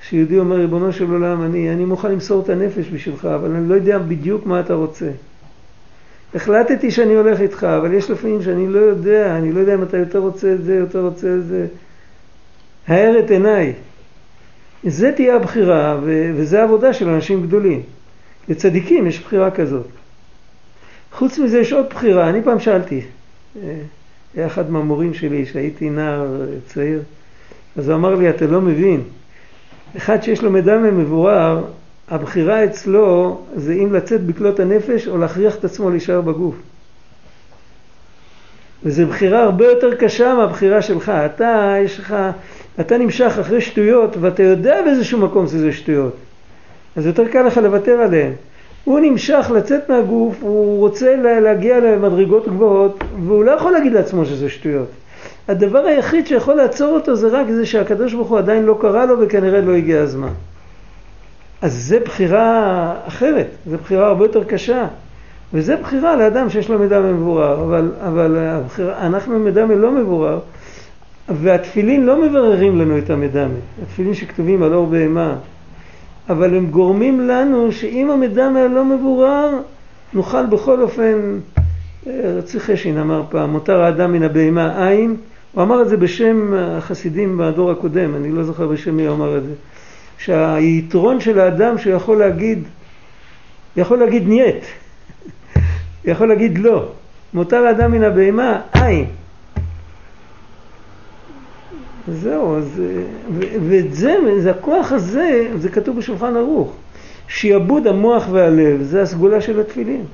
שיהודי 0.03 0.39
אומר, 0.39 0.57
ריבונו 0.57 0.93
של 0.93 1.11
עולם, 1.11 1.43
אני, 1.43 1.73
אני 1.73 1.85
מוכן 1.85 2.13
למסור 2.13 2.43
את 2.43 2.49
הנפש 2.49 2.89
בשבילך, 2.93 3.25
אבל 3.25 3.51
אני 3.51 3.69
לא 3.69 3.75
יודע 3.75 3.99
בדיוק 3.99 4.47
מה 4.47 4.61
אתה 4.61 4.75
רוצה. 4.75 5.11
החלטתי 6.35 6.91
שאני 6.91 7.15
הולך 7.15 7.41
איתך, 7.41 7.65
אבל 7.65 7.95
יש 7.95 8.11
לפעמים 8.11 8.43
שאני 8.43 8.69
לא 8.69 8.79
יודע, 8.79 9.37
אני 9.37 9.53
לא 9.53 9.61
יודע 9.61 9.75
אם 9.75 9.83
אתה 9.83 9.97
יותר 9.97 10.19
רוצה 10.19 10.53
את 10.53 10.65
זה, 10.65 10.75
יותר 10.75 11.01
רוצה 11.01 11.35
את 11.35 11.45
זה. 11.45 11.67
האר 12.89 13.19
את 13.19 13.31
עיניי. 13.31 13.73
זה 14.85 15.13
תהיה 15.13 15.37
הבחירה, 15.37 15.99
ו- 16.03 16.31
וזה 16.37 16.61
העבודה 16.61 16.93
של 16.93 17.09
אנשים 17.09 17.43
גדולים. 17.43 17.83
לצדיקים 18.49 19.07
יש 19.07 19.21
בחירה 19.21 19.51
כזאת. 19.51 19.87
חוץ 21.13 21.39
מזה 21.39 21.59
יש 21.59 21.73
עוד 21.73 21.87
בחירה, 21.91 22.29
אני 22.29 22.43
פעם 22.43 22.61
שאלתי, 22.61 23.01
אה, 23.63 23.75
היה 24.35 24.47
אחד 24.47 24.71
מהמורים 24.71 25.15
שלי, 25.15 25.47
שהייתי 25.47 25.91
נער 25.91 26.47
צעיר, 26.67 27.03
אז 27.77 27.89
הוא 27.89 27.97
אמר 27.97 28.15
לי, 28.15 28.31
אתה 28.31 28.47
לא 28.47 28.61
מבין, 28.61 29.03
אחד 29.97 30.23
שיש 30.23 30.43
לו 30.43 30.51
מידע 30.51 30.79
מבורר, 30.79 31.65
הבחירה 32.11 32.65
אצלו 32.65 33.41
זה 33.57 33.73
אם 33.73 33.95
לצאת 33.95 34.27
בכלות 34.27 34.61
הנפש 34.61 35.09
או 35.09 35.19
להכריח 35.19 35.57
את 35.57 35.65
עצמו 35.65 35.91
להישאר 35.91 36.21
בגוף. 36.21 36.55
וזו 38.85 39.07
בחירה 39.07 39.43
הרבה 39.43 39.67
יותר 39.67 39.95
קשה 39.95 40.35
מהבחירה 40.35 40.83
שלך. 40.83 41.09
אתה, 41.09 41.75
יש 41.85 41.99
לך, 41.99 42.17
אתה 42.81 42.99
נמשך 42.99 43.39
אחרי 43.41 43.61
שטויות 43.61 44.17
ואתה 44.21 44.43
יודע 44.43 44.83
באיזשהו 44.83 45.19
מקום 45.19 45.47
שזה 45.47 45.73
שטויות. 45.73 46.17
אז 46.97 47.07
יותר 47.07 47.29
קל 47.29 47.43
לך 47.43 47.57
לוותר 47.57 47.93
עליהן. 47.93 48.33
הוא 48.85 49.01
נמשך 49.01 49.51
לצאת 49.55 49.91
מהגוף, 49.91 50.37
הוא 50.41 50.79
רוצה 50.79 51.17
להגיע 51.17 51.81
למדרגות 51.81 52.49
גבוהות 52.49 53.05
והוא 53.25 53.45
לא 53.45 53.51
יכול 53.51 53.73
להגיד 53.73 53.93
לעצמו 53.93 54.27
שזה 54.27 54.49
שטויות. 54.49 54.89
הדבר 55.49 55.87
היחיד 55.87 56.27
שיכול 56.27 56.55
לעצור 56.55 56.95
אותו 56.95 57.17
זה 57.17 57.29
רק 57.29 57.47
זה 57.51 57.67
שהקדוש 57.67 58.15
ברוך 58.15 58.29
הוא 58.29 58.39
עדיין 58.39 58.65
לא 58.65 58.79
קרא 58.81 59.05
לו 59.05 59.21
וכנראה 59.21 59.61
לא 59.61 59.75
הגיע 59.75 60.01
הזמן. 60.01 60.33
אז 61.63 61.75
זה 61.75 62.01
בחירה 62.01 62.95
אחרת, 63.07 63.47
זו 63.67 63.77
בחירה 63.79 64.07
הרבה 64.07 64.25
יותר 64.25 64.45
קשה. 64.45 64.87
וזה 65.55 65.77
בחירה 65.77 66.17
לאדם 66.17 66.51
שיש 66.51 66.71
לו 66.71 66.79
מידע 66.79 67.01
מבורר, 67.01 67.63
אבל, 67.65 67.93
אבל 68.07 68.37
הבחירה, 68.37 69.07
אנחנו 69.07 69.39
מידע 69.39 69.67
לא 69.67 69.93
מבורר, 69.93 70.39
והתפילין 71.29 72.07
לא 72.07 72.23
מבררים 72.23 72.79
לנו 72.79 72.99
את 72.99 73.11
המידע, 73.11 73.47
התפילין 73.83 74.15
שכתובים 74.15 74.63
על 74.63 74.75
עור 74.75 74.87
בהמה, 74.87 75.37
אבל 76.29 76.57
הם 76.57 76.67
גורמים 76.67 77.21
לנו 77.21 77.73
שאם 77.73 78.11
המידע 78.11 78.49
לא 78.71 78.85
מבורר, 78.85 79.51
נוכל 80.15 80.47
בכל 80.47 80.83
אופן, 80.83 81.39
רב 82.07 82.25
צבי 82.25 82.61
חשין 82.61 82.99
אמר 82.99 83.23
פעם, 83.31 83.51
מותר 83.51 83.81
האדם 83.81 84.13
מן 84.13 84.23
הבהמה 84.23 84.89
אין, 84.89 85.17
הוא 85.53 85.63
אמר 85.63 85.83
את 85.83 85.89
זה 85.89 85.97
בשם 85.97 86.55
החסידים 86.55 87.39
בדור 87.39 87.71
הקודם, 87.71 88.15
אני 88.15 88.33
לא 88.33 88.43
זוכר 88.43 88.67
בשם 88.67 88.97
מי 88.97 89.07
הוא 89.07 89.17
אמר 89.17 89.39
את 89.39 89.43
זה. 89.43 89.53
שהיתרון 90.19 91.21
של 91.21 91.41
האדם 91.41 91.79
שהוא 91.79 91.95
יכול 91.95 92.19
להגיד, 92.19 92.63
יכול 93.77 93.99
להגיד 93.99 94.29
ניט, 94.29 94.65
יכול 96.05 96.29
להגיד 96.29 96.59
לא. 96.59 96.89
מותר 97.35 97.57
האדם 97.57 97.93
מן 97.93 98.03
הבהמה, 98.03 98.61
אין. 98.75 99.07
זהו, 102.13 102.57
אז, 102.57 102.83
ואת 103.69 103.95
זה, 103.95 104.17
זה 104.39 104.51
הכוח 104.51 104.93
הזה, 104.93 105.49
זה 105.57 105.69
כתוב 105.69 105.97
בשולחן 105.99 106.37
ערוך. 106.37 106.73
שיעבוד 107.29 107.87
המוח 107.87 108.29
והלב, 108.31 108.83
זה 108.83 109.03
הסגולה 109.03 109.41
של 109.41 109.61
התפילין. 109.61 110.05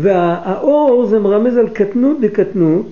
והאור 0.00 1.06
זה 1.06 1.18
מרמז 1.18 1.56
על 1.56 1.68
קטנות 1.68 2.20
דקטנות. 2.20 2.86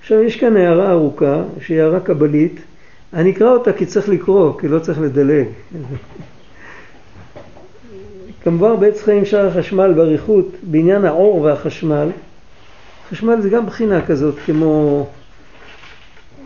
עכשיו 0.00 0.22
יש 0.22 0.36
כאן 0.36 0.56
הערה 0.56 0.90
ארוכה, 0.90 1.42
שהיא 1.60 1.80
הערה 1.80 2.00
קבלית. 2.00 2.60
אני 3.12 3.30
אקרא 3.30 3.50
אותה 3.50 3.72
כי 3.72 3.86
צריך 3.86 4.08
לקרוא, 4.08 4.60
כי 4.60 4.68
לא 4.68 4.78
צריך 4.78 5.00
לדלג. 5.00 5.46
כמובן 8.42 8.80
בעץ 8.80 9.02
חיים 9.02 9.24
שער 9.24 9.46
החשמל 9.46 9.92
באריכות 9.92 10.48
בעניין 10.62 11.04
האור 11.04 11.40
והחשמל. 11.40 12.08
חשמל 13.10 13.40
זה 13.40 13.48
גם 13.48 13.66
בחינה 13.66 14.06
כזאת, 14.06 14.34
כמו 14.46 15.06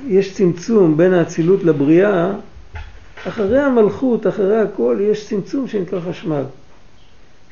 יש 0.07 0.35
צמצום 0.35 0.97
בין 0.97 1.13
האצילות 1.13 1.65
לבריאה, 1.65 2.33
אחרי 3.29 3.61
המלכות, 3.61 4.27
אחרי 4.27 4.61
הכל, 4.61 4.97
יש 5.01 5.29
צמצום 5.29 5.69
שנקרא 5.69 6.01
חשמל. 6.11 6.43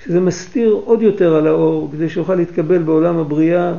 שזה 0.07 0.21
מסתיר 0.21 0.81
עוד 0.85 1.03
יותר 1.03 1.35
על 1.35 1.47
האור, 1.47 1.89
כדי 1.93 2.09
שיוכל 2.09 2.35
להתקבל 2.35 2.79
בעולם 2.79 3.19
הבריאה, 3.19 3.75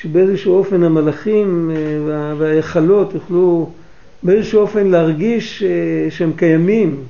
שבאיזשהו 0.00 0.54
אופן 0.54 0.82
המלאכים 0.82 1.70
אה, 1.70 2.34
וההיכלות 2.38 3.14
יוכלו 3.14 3.70
באיזשהו 4.22 4.60
אופן 4.60 4.86
להרגיש 4.86 5.62
אה, 5.62 6.10
שהם 6.10 6.32
קיימים. 6.36 7.04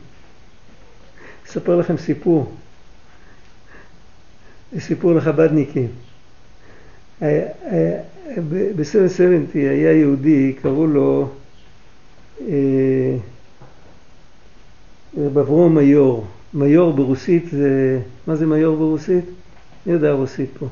אספר 1.47 1.77
לכם 1.77 1.97
סיפור, 1.97 2.53
סיפור 4.79 5.15
לחבדניקים. 5.15 5.89
ב-770 7.21 9.55
היה 9.55 9.93
יהודי, 9.93 10.53
קראו 10.63 10.87
לו 10.87 11.29
רב 15.19 15.39
אברום 15.39 15.79
מיור. 16.55 16.93
ברוסית 16.93 17.49
זה, 17.51 18.01
מה 18.27 18.37
זה 18.37 18.47
מיור 18.47 18.77
ברוסית? 18.77 19.25
מי 19.87 19.93
יודע 19.93 20.13
רוסית 20.13 20.51
פה? 20.59 20.67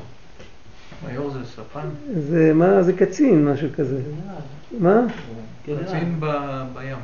מיור 1.08 1.30
זה 1.30 1.38
ספן? 1.44 1.88
זה 2.28 2.52
מה, 2.54 2.82
זה 2.82 2.92
קצין, 2.92 3.44
משהו 3.44 3.68
כזה. 3.76 4.00
מה? 4.78 5.06
קצין 5.62 6.20
בים. 6.74 6.96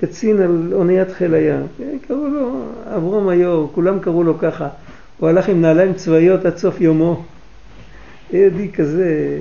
קצין 0.00 0.40
על 0.40 0.70
אוניית 0.72 1.12
חיל 1.12 1.34
הים. 1.34 1.66
קראו 2.08 2.28
לו 2.28 2.64
אברום 2.96 3.26
מיור, 3.26 3.70
כולם 3.74 4.00
קראו 4.00 4.22
לו 4.22 4.38
ככה. 4.38 4.68
הוא 5.18 5.28
הלך 5.28 5.48
עם 5.48 5.60
נעליים 5.60 5.94
צבאיות 5.94 6.44
עד 6.44 6.56
סוף 6.56 6.80
יומו. 6.80 7.24
יהודי 8.32 8.72
כזה, 8.72 9.38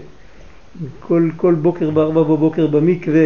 כל, 1.00 1.30
כל 1.38 1.54
בוקר 1.54 1.90
בארבע 1.90 2.24
בבוקר 2.24 2.68
במקווה, 2.68 3.22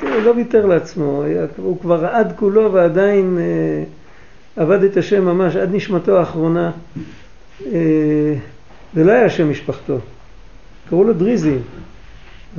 הוא 0.00 0.22
לא 0.24 0.30
ויתר 0.36 0.66
לעצמו, 0.66 1.22
הוא 1.56 1.80
כבר 1.80 2.06
עד 2.06 2.32
כולו 2.36 2.72
ועדיין 2.72 3.38
אה, 3.38 3.84
עבד 4.62 4.82
את 4.82 4.96
השם 4.96 5.24
ממש 5.24 5.56
עד 5.56 5.74
נשמתו 5.74 6.18
האחרונה. 6.18 6.70
אה, 7.66 8.34
זה 8.94 9.04
לא 9.04 9.12
היה 9.12 9.30
שם 9.30 9.50
משפחתו, 9.50 9.98
קראו 10.88 11.04
לו 11.04 11.12
דריזי 11.12 11.56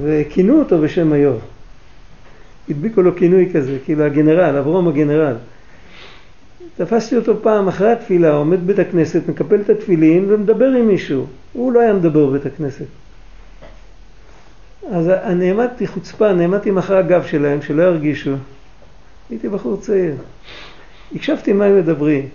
וכינו 0.02 0.60
אותו 0.60 0.82
בשם 0.82 1.14
היו"ר. 1.14 1.40
הדביקו 2.70 3.02
לו 3.02 3.16
כינוי 3.16 3.50
כזה, 3.54 3.78
כאילו 3.86 4.04
הגנרל, 4.04 4.58
אברום 4.58 4.88
הגנרל. 4.88 5.36
תפסתי 6.78 7.18
אותו 7.18 7.42
פעם 7.42 7.68
אחרי 7.68 7.92
התפילה, 7.92 8.32
עומד 8.32 8.64
בבית 8.64 8.80
הכנסת, 8.80 9.22
מקפל 9.30 9.62
את 9.62 9.70
התפילין 9.70 10.26
ומדבר 10.34 10.66
עם 10.66 10.88
מישהו. 10.88 11.26
הוא 11.54 11.72
לא 11.72 11.80
היה 11.80 11.94
מדבר 11.94 12.26
בבית 12.26 12.46
הכנסת. 12.46 12.86
אז 14.92 15.12
נעמדתי 15.36 15.88
חוצפה, 15.88 16.34
נעמדתי 16.34 16.72
מאחורי 16.72 17.00
הגב 17.00 17.24
שלהם, 17.24 17.62
שלא 17.62 17.84
ירגישו. 17.84 18.32
הייתי 19.30 19.50
בחור 19.50 19.78
צעיר. 19.78 20.16
הקשבתי 21.16 21.54
מה 21.54 21.66
הם 21.66 21.78
מדברים. 21.78 22.30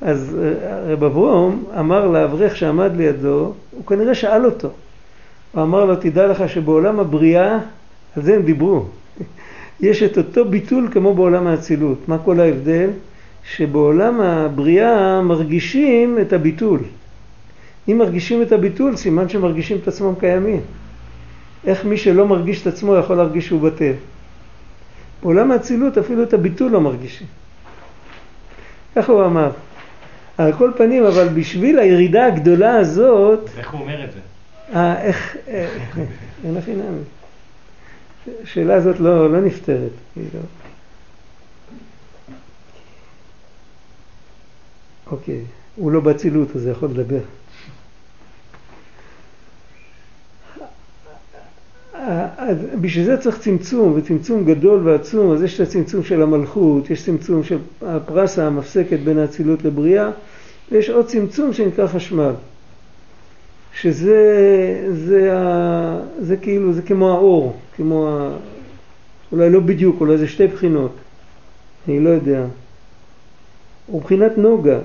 אז 0.00 0.36
אה, 0.42 0.92
רב 0.92 1.04
אברום 1.04 1.64
אמר 1.78 2.06
לאברך 2.06 2.56
שעמד 2.56 2.96
לידו, 2.96 3.52
הוא 3.70 3.86
כנראה 3.86 4.14
שאל 4.14 4.44
אותו. 4.44 4.70
הוא 5.52 5.62
אמר 5.62 5.84
לו, 5.84 5.96
תדע 5.96 6.26
לך 6.26 6.48
שבעולם 6.48 7.00
הבריאה, 7.00 7.58
על 8.16 8.22
זה 8.22 8.34
הם 8.34 8.42
דיברו. 8.42 8.84
יש 9.80 10.02
את 10.02 10.18
אותו 10.18 10.44
ביטול 10.44 10.88
כמו 10.92 11.14
בעולם 11.14 11.46
האצילות. 11.46 12.08
מה 12.08 12.18
כל 12.18 12.40
ההבדל? 12.40 12.90
שבעולם 13.44 14.20
הבריאה 14.20 15.22
מרגישים 15.22 16.18
את 16.20 16.32
הביטול. 16.32 16.80
אם 17.88 17.98
מרגישים 17.98 18.42
את 18.42 18.52
הביטול, 18.52 18.96
סימן 18.96 19.28
שמרגישים 19.28 19.78
את 19.82 19.88
עצמם 19.88 20.12
קיימים. 20.20 20.60
איך 21.64 21.84
מי 21.84 21.96
שלא 21.96 22.26
מרגיש 22.26 22.62
את 22.62 22.66
עצמו 22.66 22.96
יכול 22.96 23.16
להרגיש 23.16 23.46
שהוא 23.46 23.60
בטל? 23.60 23.92
בעולם 25.22 25.52
האצילות 25.52 25.98
אפילו 25.98 26.22
את 26.22 26.32
הביטול 26.32 26.70
לא 26.70 26.80
מרגישים. 26.80 27.26
ככה 28.96 29.12
הוא 29.12 29.24
אמר. 29.24 29.50
על 30.38 30.52
כל 30.52 30.70
פנים, 30.76 31.04
אבל 31.04 31.28
בשביל 31.28 31.78
הירידה 31.78 32.26
הגדולה 32.26 32.76
הזאת... 32.76 33.50
איך 33.58 33.70
הוא 33.70 33.80
אומר 33.80 34.04
את 34.04 34.12
זה? 34.12 34.18
אה, 34.74 35.02
איך... 35.02 35.36
אין 36.44 36.56
הכי 36.56 36.72
נמי. 36.72 37.02
השאלה 38.42 38.74
הזאת 38.74 39.00
לא, 39.00 39.32
לא 39.32 39.40
נפתרת. 39.40 39.90
כאילו. 40.14 40.40
אוקיי, 45.10 45.40
הוא 45.76 45.92
לא 45.92 46.00
באצילות, 46.00 46.56
אז 46.56 46.64
הוא 46.64 46.72
יכול 46.72 46.88
לדבר. 46.88 47.20
בשביל 52.80 53.04
זה 53.04 53.16
צריך 53.16 53.38
צמצום, 53.38 53.92
וצמצום 53.96 54.44
גדול 54.44 54.88
ועצום, 54.88 55.32
אז 55.32 55.42
יש 55.42 55.60
את 55.60 55.68
הצמצום 55.68 56.04
של 56.04 56.22
המלכות, 56.22 56.90
יש 56.90 57.04
צמצום 57.04 57.44
של 57.44 57.58
הפרסה 57.82 58.46
המפסקת 58.46 58.98
בין 59.00 59.18
האצילות 59.18 59.64
לבריאה, 59.64 60.10
ויש 60.72 60.90
עוד 60.90 61.06
צמצום 61.06 61.52
שנקרא 61.52 61.86
חשמל, 61.86 62.32
שזה 63.80 64.16
זה, 64.92 65.38
ה, 65.38 66.00
זה 66.20 66.36
כאילו, 66.36 66.72
זה 66.72 66.82
כמו 66.82 67.10
האור, 67.10 67.56
כמו 67.76 68.08
ה... 68.08 68.36
אולי 69.32 69.50
לא 69.50 69.60
בדיוק, 69.60 70.00
אולי 70.00 70.18
זה 70.18 70.28
שתי 70.28 70.46
בחינות, 70.46 70.92
אני 71.88 72.00
לא 72.00 72.08
יודע. 72.08 72.44
הוא 73.86 74.02
בחינת 74.02 74.38
נוגה, 74.38 74.78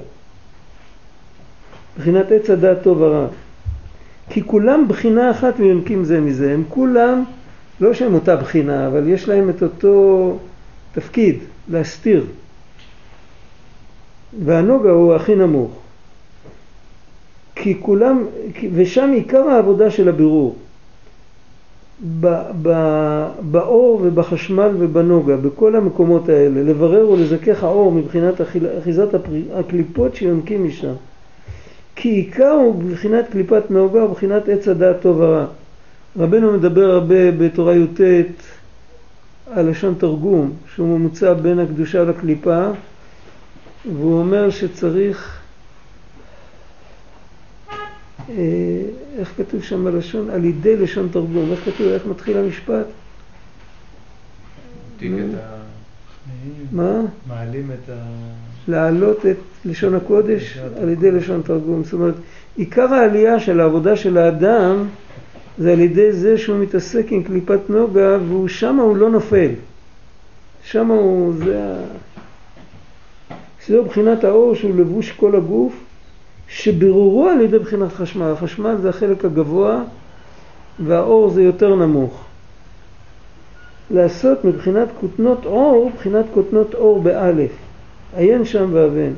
בחינת 1.98 2.32
עץ 2.32 2.50
הדעת 2.50 2.84
טוב 2.84 3.02
ורע. 3.02 3.28
כי 4.30 4.44
כולם 4.44 4.88
בחינה 4.88 5.32
אחת 5.32 5.54
ויונקים 5.58 6.04
זה 6.04 6.22
מזה, 6.22 6.54
הם 6.54 6.64
כולם, 6.70 7.24
לא 7.82 7.94
שהם 7.94 8.14
אותה 8.14 8.36
בחינה, 8.36 8.88
אבל 8.88 9.08
יש 9.08 9.30
להם 9.30 9.50
את 9.50 9.64
אותו 9.64 10.38
תפקיד, 10.94 11.36
להסתיר. 11.70 12.26
והנוגה 14.46 14.92
הוא 14.92 15.16
הכי 15.16 15.36
נמוך. 15.36 15.72
כי 17.56 17.78
כולם, 17.82 18.26
ושם 18.74 19.12
עיקר 19.14 19.50
העבודה 19.50 19.92
של 19.92 20.10
הבירור. 20.10 20.56
באור 23.42 24.00
ובחשמל 24.04 24.72
ובנוגה, 24.80 25.38
בכל 25.38 25.76
המקומות 25.76 26.30
האלה, 26.30 26.64
לברר 26.64 27.10
ולזכך 27.10 27.64
האור 27.64 27.92
מבחינת 27.92 28.42
אחיזת 28.80 29.08
הקליפות 29.54 30.16
שיונקים 30.16 30.68
משם. 30.68 30.94
כי 31.96 32.10
עיקר 32.10 32.52
הוא 32.52 32.84
בבחינת 32.84 33.26
קליפת 33.32 33.64
נוגה 33.72 34.04
ובבחינת 34.04 34.50
עץ 34.50 34.68
הדעת 34.68 35.02
טוב 35.02 35.20
ורע. 35.20 35.46
רבנו 36.18 36.52
מדבר 36.52 36.92
הרבה 36.92 37.32
בתורה 37.32 37.76
י"ט 37.76 38.02
על 39.52 39.70
לשון 39.70 39.96
תרגום, 39.98 40.54
שהוא 40.76 41.00
ממוצע 41.00 41.34
בין 41.34 41.60
הקדושה 41.60 42.04
לקליפה, 42.04 42.68
והוא 43.86 44.20
אומר 44.20 44.50
שצריך, 44.50 45.40
אה, 48.30 48.36
איך 49.20 49.34
כתוב 49.38 49.64
שם 49.64 49.86
בלשון? 49.86 50.30
על 50.30 50.46
ידי 50.46 50.78
לשון 50.78 51.10
תרגום. 51.12 51.52
איך 51.52 51.60
כתוב, 51.66 51.88
איך 51.88 52.06
מתחיל 52.06 52.38
המשפט? 52.38 52.86
מה? 56.72 57.02
מעלים 57.28 57.72
את 57.72 57.90
ה... 57.90 57.94
להעלות 58.68 59.26
את 59.26 59.38
לשון 59.66 59.96
הקודש 59.96 60.58
על 60.82 60.90
ידי 60.90 61.12
לשון 61.12 61.42
תרגום. 61.42 61.84
זאת 61.84 61.94
אומרת, 61.94 62.16
עיקר 62.56 62.94
העלייה 62.94 63.40
של 63.40 63.60
העבודה 63.60 63.96
של 63.96 64.18
האדם 64.18 64.86
זה 65.58 65.72
על 65.72 65.80
ידי 65.80 66.12
זה 66.12 66.38
שהוא 66.38 66.58
מתעסק 66.58 67.06
עם 67.10 67.24
קליפת 67.24 67.60
נוגה 67.70 68.18
והוא 68.28 68.48
שמה 68.48 68.84
הוא 68.84 68.98
לא 68.98 69.10
נופל. 69.10 69.50
שמה 70.64 70.94
הוא, 70.94 71.34
זה 71.34 71.64
ה... 71.64 71.78
זהו 73.68 73.86
בחינת 73.86 74.24
האור 74.24 74.56
שהוא 74.56 74.76
לבוש 74.76 75.12
כל 75.12 75.36
הגוף 75.36 75.84
שבירורו 76.48 77.30
על 77.30 77.42
ידי 77.42 77.60
בחינת 77.60 77.94
חשמל. 77.94 78.32
החשמל 78.32 78.76
זה 78.82 78.90
החלק 78.90 79.26
הגבוה 79.26 79.84
והאור 80.80 81.30
זה 81.30 81.44
יותר 81.44 81.76
נמוך. 81.76 82.25
לעשות 83.92 84.46
מבחינת 84.46 84.88
כותנות 85.00 85.46
אור, 85.46 85.92
מבחינת 85.94 86.26
כותנות 86.34 86.74
אור 86.74 87.02
באלף. 87.02 87.52
עיין 88.16 88.46
שם 88.46 88.70
ואבן. 88.74 89.14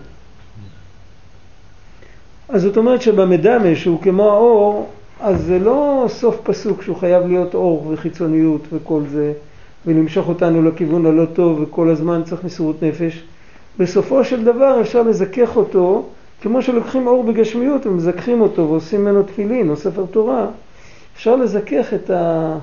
אז 2.50 2.62
זאת 2.62 2.78
אומרת 2.78 3.02
שבמדמה 3.02 3.76
שהוא 3.76 4.02
כמו 4.02 4.32
האור, 4.32 4.90
אז 5.20 5.42
זה 5.42 5.60
לא 5.60 6.06
סוף 6.08 6.38
פסוק 6.44 6.82
שהוא 6.82 6.98
חייב 6.98 7.28
להיות 7.28 7.54
אור 7.54 7.88
וחיצוניות 7.90 8.62
וכל 8.74 9.02
זה, 9.12 9.34
ולמשוך 9.86 10.28
אותנו 10.28 10.62
לכיוון 10.62 11.06
הלא 11.06 11.26
טוב 11.26 11.62
וכל 11.62 11.90
הזמן 11.90 12.22
צריך 12.26 12.44
מסירות 12.44 12.84
נפש. 12.84 13.24
בסופו 13.80 14.24
של 14.24 14.44
דבר 14.44 14.82
אפשר 14.82 15.02
לזכך 15.02 15.56
אותו, 15.56 16.06
כמו 16.42 16.62
שלוקחים 16.62 17.08
אור 17.08 17.24
בגשמיות 17.24 17.86
ומזככים 17.86 18.42
אותו 18.42 18.70
ועושים 18.70 19.02
ממנו 19.02 19.24
תפילין 19.24 19.70
או 19.70 19.76
ספר 19.76 20.06
תורה, 20.12 20.46
אפשר 21.16 21.36
לזכך 21.36 21.94
את, 21.94 22.10
ה... 22.10 22.58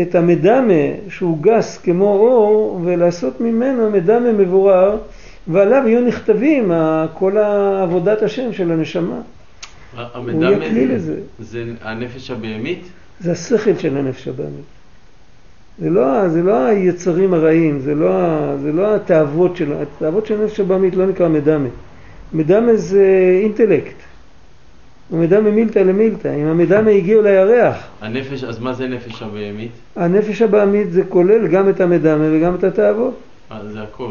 את 0.00 0.14
המדמה 0.14 0.72
שהוא 1.08 1.38
גס 1.42 1.78
כמו 1.78 2.04
אור 2.04 2.80
ולעשות 2.84 3.40
ממנו 3.40 3.90
מדמה 3.90 4.32
מבורר 4.32 4.98
ועליו 5.48 5.82
יהיו 5.86 6.00
נכתבים 6.00 6.72
כל 7.14 7.38
עבודת 7.82 8.22
השם 8.22 8.52
של 8.52 8.72
הנשמה. 8.72 9.20
הוא 10.14 10.42
יהיה 10.42 10.58
כלי 10.70 10.86
לזה. 10.86 11.16
זה 11.38 11.64
הנפש 11.80 12.30
הבהמית? 12.30 12.82
זה 13.20 13.32
השכל 13.32 13.76
של 13.78 13.96
הנפש 13.96 14.28
הבהמית. 14.28 14.64
זה 15.78 15.90
לא, 15.90 16.28
זה 16.28 16.42
לא 16.42 16.64
היצרים 16.64 17.34
הרעים, 17.34 17.80
זה 17.80 17.94
לא, 17.94 18.10
זה 18.62 18.72
לא 18.72 18.94
התאוות 18.94 19.56
של, 19.56 19.72
התאוות 19.72 20.26
של 20.26 20.40
הנפש 20.42 20.60
הבהמית 20.60 20.96
לא 20.96 21.06
נקרא 21.06 21.28
מדמה. 21.28 21.68
מדמה 22.32 22.76
זה 22.76 23.38
אינטלקט. 23.42 24.05
ומדמה 25.10 25.50
מילתא 25.50 25.78
למילתא, 25.78 26.28
אם 26.28 26.46
המדמה 26.46 26.90
הגיעו 26.90 27.22
לירח. 27.22 27.76
הנפש, 28.00 28.44
אז 28.44 28.58
מה 28.58 28.72
זה 28.72 28.86
נפש 28.86 29.22
הבהמית? 29.22 29.70
הנפש 29.96 30.42
הבהמית 30.42 30.92
זה 30.92 31.02
כולל 31.08 31.46
גם 31.48 31.68
את 31.68 31.80
המדמה 31.80 32.24
וגם 32.32 32.54
את 32.54 32.64
התאוות. 32.64 33.14
אה, 33.52 33.58
זה 33.72 33.82
הכל. 33.82 34.10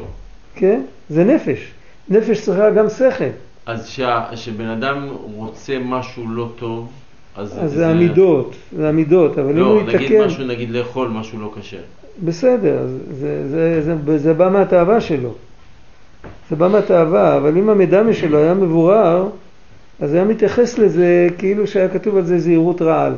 כן? 0.55 0.81
זה 1.10 1.23
נפש. 1.23 1.71
נפש 2.10 2.41
צריכה 2.41 2.69
גם 2.69 2.89
שכל. 2.89 3.25
אז 3.65 3.99
כשבן 4.31 4.65
אדם 4.67 5.08
רוצה 5.36 5.77
משהו 5.86 6.27
לא 6.27 6.49
טוב, 6.55 6.89
אז, 7.36 7.51
אז 7.51 7.71
זה, 7.71 7.77
זה 7.77 7.88
המידות, 7.88 8.55
זה 8.77 8.89
המידות, 8.89 9.39
אבל 9.39 9.53
לא, 9.53 9.62
אם 9.62 9.71
הוא 9.71 9.81
יתקן... 9.81 9.93
לא, 9.93 9.99
נגיד 10.03 10.25
משהו, 10.25 10.43
נגיד 10.43 10.69
לאכול 10.69 11.08
משהו 11.08 11.39
לא 11.39 11.51
כשר. 11.60 11.77
בסדר, 12.23 12.88
זה, 12.88 13.49
זה, 13.49 13.81
זה, 13.81 13.95
זה, 14.05 14.17
זה 14.17 14.34
בא 14.34 14.49
מהתאווה 14.49 15.01
שלו. 15.01 15.34
זה 16.49 16.55
בא 16.55 16.67
מהתאווה, 16.67 17.38
אבל 17.38 17.58
אם 17.58 17.69
המדמה 17.69 18.13
שלו 18.13 18.38
היה 18.38 18.53
מבורר, 18.53 19.29
אז 19.99 20.13
היה 20.13 20.23
מתייחס 20.23 20.77
לזה 20.77 21.27
כאילו 21.38 21.67
שהיה 21.67 21.89
כתוב 21.89 22.17
על 22.17 22.25
זה 22.25 22.39
זהירות 22.39 22.81
רעל. 22.81 23.13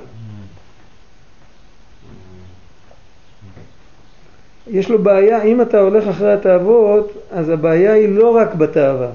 יש 4.68 4.90
לו 4.90 5.04
בעיה, 5.04 5.44
אם 5.44 5.62
אתה 5.62 5.80
הולך 5.80 6.08
אחרי 6.08 6.34
התאוות, 6.34 7.14
אז 7.32 7.50
הבעיה 7.50 7.94
היא 7.94 8.10
לא 8.10 8.36
רק 8.36 8.56
בתאווה, 8.56 9.10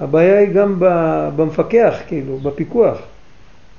הבעיה 0.00 0.38
היא 0.38 0.52
גם 0.52 0.76
במפקח, 1.36 1.94
כאילו, 2.06 2.36
בפיקוח. 2.38 2.98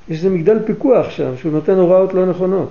יש 0.09 0.17
איזה 0.17 0.29
מגדל 0.29 0.59
פיקוח 0.65 1.09
שם, 1.09 1.37
שהוא 1.37 1.51
נותן 1.51 1.73
הוראות 1.73 2.13
לא 2.13 2.25
נכונות. 2.25 2.69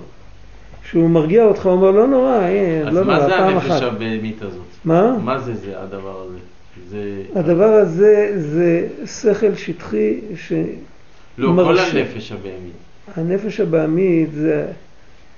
שהוא 0.89 1.09
מרגיע 1.09 1.43
אותך, 1.43 1.65
הוא 1.65 1.71
אומר, 1.71 1.91
לא 1.91 2.07
נורא, 2.07 2.47
אין, 2.47 2.87
לא 2.87 3.03
נורא, 3.03 3.19
פעם 3.19 3.57
אחת. 3.57 3.65
אז 3.65 3.71
מה 3.71 3.77
זה 3.77 3.77
הנפש 3.77 3.81
הבהמית 3.81 4.41
הזאת? 4.41 4.61
מה? 4.85 5.17
מה 5.23 5.39
זה 5.39 5.55
זה, 5.55 5.81
הדבר 5.81 6.21
הזה? 6.21 6.37
זה... 6.89 7.21
הדבר 7.35 7.69
הזה 7.73 8.33
זה 8.35 8.87
שכל 9.05 9.55
שטחי 9.55 10.19
ש... 10.35 10.53
לא, 11.37 11.63
כל 11.63 11.79
הנפש 11.79 12.31
הבהמית. 12.31 12.73
הנפש 13.15 13.59
הבהמית 13.59 14.33
זה... 14.33 14.67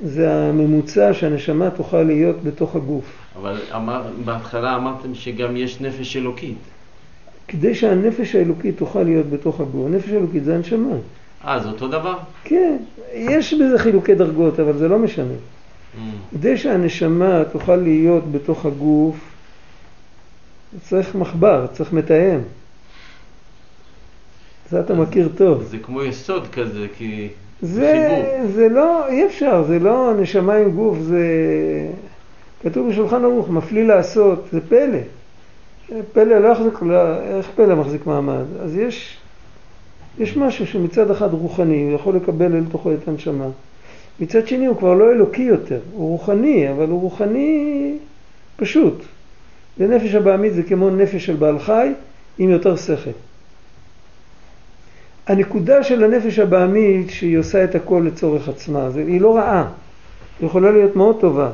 זה 0.04 0.34
הממוצע 0.34 1.14
שהנשמה 1.14 1.70
תוכל 1.70 2.04
להיות 2.04 2.44
בתוך 2.44 2.76
הגוף. 2.76 3.06
אבל 3.36 3.58
אמר, 3.76 4.02
בהתחלה 4.26 4.76
אמרתם 4.76 5.16
שגם 5.16 5.58
יש 5.58 5.82
נפש 5.82 6.18
אלוקית. 6.18 6.58
כדי 7.48 7.76
שהנפש 7.76 8.36
האלוקית 8.36 8.78
תוכל 8.78 9.04
להיות 9.04 9.30
בתוך 9.30 9.62
הגוף, 9.62 9.86
הנפש 9.86 10.10
האלוקית 10.10 10.44
זה 10.44 10.56
הנשמה. 10.56 10.96
אה, 11.46 11.60
זה 11.60 11.68
אותו 11.68 11.88
דבר? 11.88 12.18
כן, 12.44 12.78
יש 13.14 13.54
בזה 13.54 13.80
חילוקי 13.80 14.16
דרגות, 14.16 14.60
אבל 14.60 14.78
זה 14.78 14.88
לא 14.88 15.00
משנה. 15.00 15.34
Mm. 15.34 16.00
כדי 16.32 16.58
שהנשמה 16.58 17.44
תוכל 17.52 17.76
להיות 17.76 18.32
בתוך 18.32 18.66
הגוף, 18.66 19.16
צריך 20.90 21.16
מחבר, 21.16 21.68
צריך 21.74 21.94
מתאם. 21.94 22.40
זה 24.70 24.80
אתה 24.80 24.94
מכיר 24.94 25.30
טוב. 25.38 25.64
זה 25.64 25.78
כמו 25.78 26.04
יסוד 26.04 26.48
כזה, 26.48 26.88
כי... 26.98 27.28
זה, 27.62 28.24
זה 28.56 28.70
לא, 28.70 29.08
אי 29.08 29.26
אפשר, 29.26 29.64
זה 29.64 29.80
לא 29.80 30.14
נשמה 30.20 30.56
עם 30.56 30.72
גוף, 30.72 30.98
זה 31.00 31.24
כתוב 32.64 32.90
בשולחן 32.90 33.24
ערוך, 33.24 33.50
מפליא 33.50 33.84
לעשות, 33.84 34.46
זה 34.52 34.62
פלא. 34.62 35.00
פלא 36.14 36.40
לא 36.40 36.48
יחזיק, 36.48 36.82
לא, 36.82 37.18
איך 37.22 37.50
פלא 37.56 37.76
מחזיק 37.76 38.06
מעמד? 38.06 38.46
אז 38.60 38.78
יש, 38.78 39.18
יש 40.20 40.38
משהו 40.38 40.68
שמצד 40.68 41.12
אחד 41.12 41.34
רוחני, 41.34 41.84
הוא 41.84 41.96
יכול 41.96 42.16
לקבל 42.16 42.56
אל 42.56 42.64
תוכו 42.72 42.94
את 42.94 43.08
הנשמה. 43.08 43.48
מצד 44.20 44.48
שני 44.48 44.66
הוא 44.66 44.78
כבר 44.78 44.94
לא 44.94 45.12
אלוקי 45.12 45.42
יותר, 45.42 45.80
הוא 45.94 46.10
רוחני, 46.10 46.72
אבל 46.72 46.90
הוא 46.90 47.02
רוחני 47.02 47.94
פשוט. 48.56 49.02
ונפש 49.80 50.14
הבעמית 50.14 50.54
זה 50.54 50.64
כמו 50.64 50.90
נפש 50.90 51.26
של 51.26 51.36
בעל 51.36 51.60
חי 51.60 51.92
עם 52.38 52.50
יותר 52.50 52.76
שכל. 52.76 53.12
הנקודה 55.28 55.84
של 55.84 56.04
הנפש 56.04 56.40
הבעמית 56.40 57.10
שהיא 57.10 57.38
עושה 57.38 57.64
את 57.64 57.76
הכל 57.76 58.04
לצורך 58.08 58.50
עצמה, 58.50 58.90
זה, 58.90 59.00
היא 59.00 59.22
לא 59.22 59.38
רעה. 59.38 59.70
יכולה 60.42 60.72
להיות 60.72 60.96
מאוד 60.96 61.20
טובה, 61.20 61.50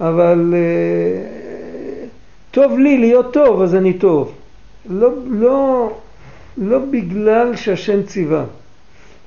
אבל 0.00 0.54
אה, 0.54 2.06
טוב 2.50 2.78
לי 2.78 2.98
להיות 2.98 3.32
טוב, 3.32 3.62
אז 3.62 3.74
אני 3.74 3.92
טוב. 3.92 4.32
לא, 4.90 5.10
לא, 5.26 5.90
לא 6.58 6.78
בגלל 6.78 7.56
שהשם 7.56 8.02
ציווה. 8.02 8.44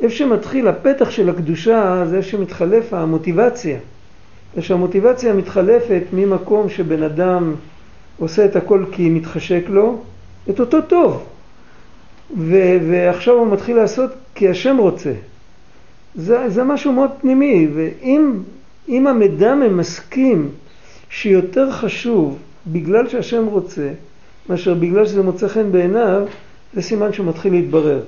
איפה 0.01 0.15
שמתחיל 0.15 0.67
הפתח 0.67 1.09
של 1.09 1.29
הקדושה 1.29 2.05
זה 2.05 2.17
איפה 2.17 2.27
שמתחלף 2.27 2.93
המוטיבציה. 2.93 3.77
ושהמוטיבציה 4.55 5.33
מתחלפת 5.33 6.03
ממקום 6.13 6.69
שבן 6.69 7.03
אדם 7.03 7.55
עושה 8.23 8.45
את 8.45 8.55
הכל 8.55 8.85
כי 8.91 9.09
מתחשק 9.09 9.63
לו, 9.69 10.01
את 10.49 10.59
אותו 10.59 10.81
טוב. 10.81 11.25
ו- 12.37 12.77
ועכשיו 12.89 13.33
הוא 13.33 13.47
מתחיל 13.47 13.75
לעשות 13.77 14.11
כי 14.35 14.49
השם 14.49 14.77
רוצה. 14.77 15.13
זה, 16.15 16.49
זה 16.49 16.63
משהו 16.63 16.91
מאוד 16.91 17.09
פנימי, 17.21 17.67
ואם 17.73 19.07
המדמה 19.07 19.69
מסכים 19.69 20.49
שיותר 21.09 21.71
חשוב 21.71 22.37
בגלל 22.67 23.09
שהשם 23.09 23.45
רוצה, 23.45 23.89
מאשר 24.49 24.73
בגלל 24.73 25.05
שזה 25.05 25.21
מוצא 25.23 25.47
חן 25.47 25.71
בעיניו, 25.71 26.23
זה 26.73 26.81
סימן 26.81 27.13
שהוא 27.13 27.27
מתחיל 27.27 27.53
להתברר. 27.53 28.01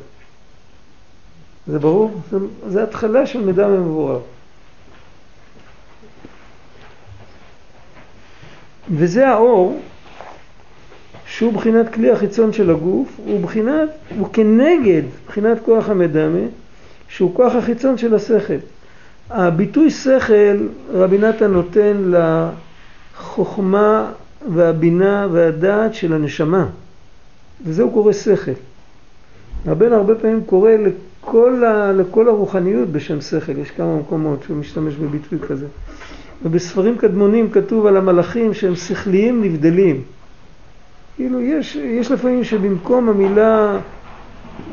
זה 1.68 1.80
ברור? 1.80 2.11
זה, 2.32 2.38
זה 2.68 2.84
התחלה 2.84 3.26
של 3.26 3.45
מידע 3.45 3.68
מבורר. 3.68 4.20
וזה 8.89 9.28
האור 9.28 9.82
שהוא 11.28 11.54
בחינת 11.54 11.94
כלי 11.94 12.12
החיצון 12.12 12.54
של 12.54 12.70
הגוף, 12.70 13.20
הוא 13.26 13.42
בחינת, 13.42 13.90
הוא 14.18 14.28
כנגד 14.34 15.02
בחינת 15.28 15.58
כוח 15.66 15.90
המדמה, 15.90 16.40
שהוא 17.08 17.36
כוח 17.36 17.56
החיצון 17.56 17.98
של 17.98 18.16
השכל. 18.16 18.58
הביטוי 19.30 19.90
שכל, 19.90 20.58
רבי 20.94 21.18
נתן 21.18 21.52
נותן 21.52 22.12
לחוכמה 23.18 24.12
והבינה 24.54 25.28
והדעת 25.32 25.94
של 25.94 26.14
הנשמה, 26.14 26.66
וזה 27.66 27.84
הוא 27.84 27.94
קורא 27.94 28.14
שכל. 28.14 28.52
רבן 29.68 29.94
הרבה 29.94 30.16
פעמים 30.16 30.44
קורא 30.46 30.72
לכל, 30.72 31.64
ה, 31.64 31.92
לכל 31.92 32.28
הרוחניות 32.28 32.90
בשם 32.90 33.22
שכל, 33.22 33.58
יש 33.58 33.72
כמה 33.72 33.96
מקומות 33.96 34.44
שהוא 34.44 34.58
משתמש 34.58 34.96
בביטוי 34.96 35.40
כזה. 35.48 35.68
ובספרים 36.44 36.98
קדמונים 36.98 37.52
כתוב 37.52 37.86
על 37.86 37.98
המלאכים 37.98 38.54
שהם 38.54 38.76
שכליים 38.76 39.44
נבדלים. 39.44 40.02
כאילו 41.16 41.41
יש, 41.41 41.76
יש 41.76 42.11
לפעמים 42.11 42.43
שבמקום 42.43 43.09
המילה 43.09 43.78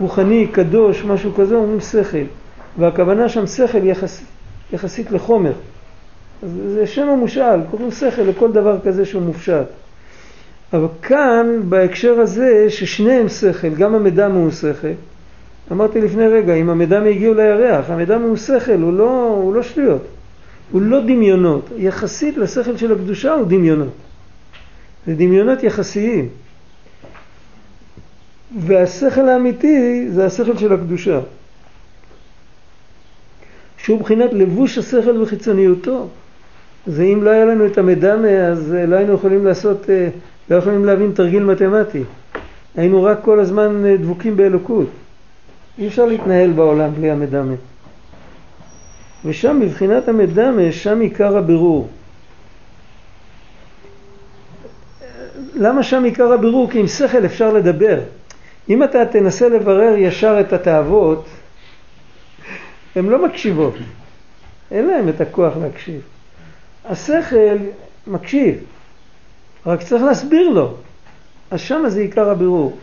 רוחני, 0.00 0.46
קדוש, 0.46 1.04
משהו 1.04 1.34
כזה, 1.34 1.54
אומרים 1.54 1.80
שכל. 1.80 2.24
והכוונה 2.78 3.28
שם 3.28 3.46
שכל 3.46 3.84
יחס, 3.84 4.24
יחסית 4.72 5.10
לחומר. 5.10 5.52
אז 6.42 6.50
זה 6.74 6.86
שם 6.86 7.08
המושאל, 7.08 7.60
קוראים 7.70 7.90
שכל 7.90 8.22
לכל 8.22 8.52
דבר 8.52 8.78
כזה 8.84 9.04
שהוא 9.04 9.22
מופשט. 9.22 9.66
אבל 10.72 10.86
כאן, 11.02 11.46
בהקשר 11.68 12.20
הזה, 12.20 12.66
ששניהם 12.70 13.28
שכל, 13.28 13.68
גם 13.68 13.94
המדם 13.94 14.32
הוא 14.32 14.50
שכל, 14.50 14.88
אמרתי 15.72 16.00
לפני 16.00 16.26
רגע, 16.26 16.54
אם 16.54 16.70
המדם 16.70 17.04
הגיעו 17.06 17.34
לירח, 17.34 17.90
המדם 17.90 18.22
הוא 18.22 18.36
שכל, 18.36 18.80
הוא 18.82 18.92
לא, 18.92 19.36
הוא 19.42 19.54
לא 19.54 19.62
שטויות, 19.62 20.02
הוא 20.72 20.82
לא 20.82 21.00
דמיונות. 21.00 21.68
יחסית 21.76 22.36
לשכל 22.36 22.76
של 22.76 22.92
הקדושה 22.92 23.34
הוא 23.34 23.46
דמיונות. 23.46 24.01
זה 25.06 25.14
דמיונות 25.14 25.62
יחסיים. 25.62 26.28
והשכל 28.58 29.28
האמיתי 29.28 30.06
זה 30.10 30.26
השכל 30.26 30.58
של 30.58 30.72
הקדושה. 30.72 31.20
שהוא 33.76 33.98
מבחינת 33.98 34.32
לבוש 34.32 34.78
השכל 34.78 35.22
וחיצוניותו. 35.22 36.08
זה 36.86 37.02
אם 37.02 37.22
לא 37.22 37.30
היה 37.30 37.44
לנו 37.44 37.66
את 37.66 37.78
המדמה 37.78 38.28
אז 38.28 38.74
אה, 38.74 38.86
לא 38.86 38.96
היינו 38.96 39.14
יכולים 39.14 39.44
לעשות, 39.44 39.90
אה, 39.90 40.08
לא 40.50 40.56
יכולים 40.56 40.84
להבין 40.84 41.12
תרגיל 41.14 41.44
מתמטי. 41.44 42.02
היינו 42.76 43.02
רק 43.02 43.18
כל 43.22 43.40
הזמן 43.40 43.84
אה, 43.84 43.96
דבוקים 43.96 44.36
באלוקות. 44.36 44.86
אי 45.78 45.86
אפשר 45.88 46.06
להתנהל 46.06 46.52
בעולם 46.52 46.90
בלי 46.94 47.10
המדמה. 47.10 47.54
ושם 49.24 49.60
מבחינת 49.60 50.08
המדמה, 50.08 50.72
שם 50.72 51.00
עיקר 51.00 51.36
הבירור. 51.36 51.88
למה 55.54 55.82
שם 55.82 56.04
עיקר 56.04 56.32
הבירור? 56.32 56.70
כי 56.70 56.78
עם 56.78 56.86
שכל 56.86 57.24
אפשר 57.24 57.52
לדבר. 57.52 58.00
אם 58.68 58.82
אתה 58.82 59.06
תנסה 59.06 59.48
לברר 59.48 59.94
ישר 59.96 60.40
את 60.40 60.52
התאוות, 60.52 61.24
הן 62.96 63.06
לא 63.06 63.26
מקשיבות. 63.26 63.74
אין 64.70 64.86
להן 64.86 65.08
את 65.08 65.20
הכוח 65.20 65.56
להקשיב. 65.56 66.00
השכל 66.84 67.56
מקשיב, 68.06 68.54
רק 69.66 69.82
צריך 69.82 70.02
להסביר 70.02 70.48
לו. 70.48 70.74
אז 71.50 71.60
שם 71.60 71.84
זה 71.88 72.00
עיקר 72.00 72.30
הבירור. 72.30 72.78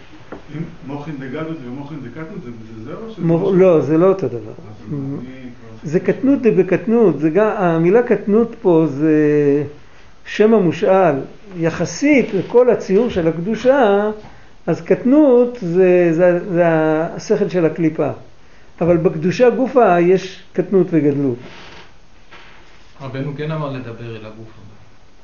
מוחין 0.87 1.15
דגדות 1.19 1.57
ומוחין 1.65 1.97
דקטנות 2.03 2.43
זה 2.43 2.51
זה 2.83 2.91
או 2.93 3.11
שזה... 3.11 3.21
מור... 3.25 3.55
לא, 3.55 3.81
זה 3.81 3.97
לא 3.97 4.05
אותו 4.05 4.27
דבר. 4.27 4.51
זה 5.83 5.99
קטנות 5.99 6.41
דבקטנות, 6.41 7.15
המילה 7.35 8.03
קטנות 8.03 8.55
פה 8.61 8.85
זה 8.89 9.13
שם 10.29 10.53
המושאל. 10.53 11.15
יחסית 11.57 12.33
לכל 12.33 12.69
הציור 12.69 13.09
של 13.09 13.27
הקדושה, 13.27 14.09
אז 14.67 14.81
קטנות 14.81 15.57
זה, 15.61 16.09
זה, 16.13 16.49
זה 16.53 16.63
השכל 17.15 17.49
של 17.49 17.65
הקליפה. 17.65 18.09
אבל 18.81 18.97
בקדושה 18.97 19.49
גופה 19.49 19.99
יש 19.99 20.43
קטנות 20.53 20.87
וגדלות. 20.89 21.37
רבנו 23.01 23.33
כן 23.37 23.51
אמר 23.51 23.69
לדבר 23.71 24.15
אל 24.15 24.25
הגוף. 24.25 24.49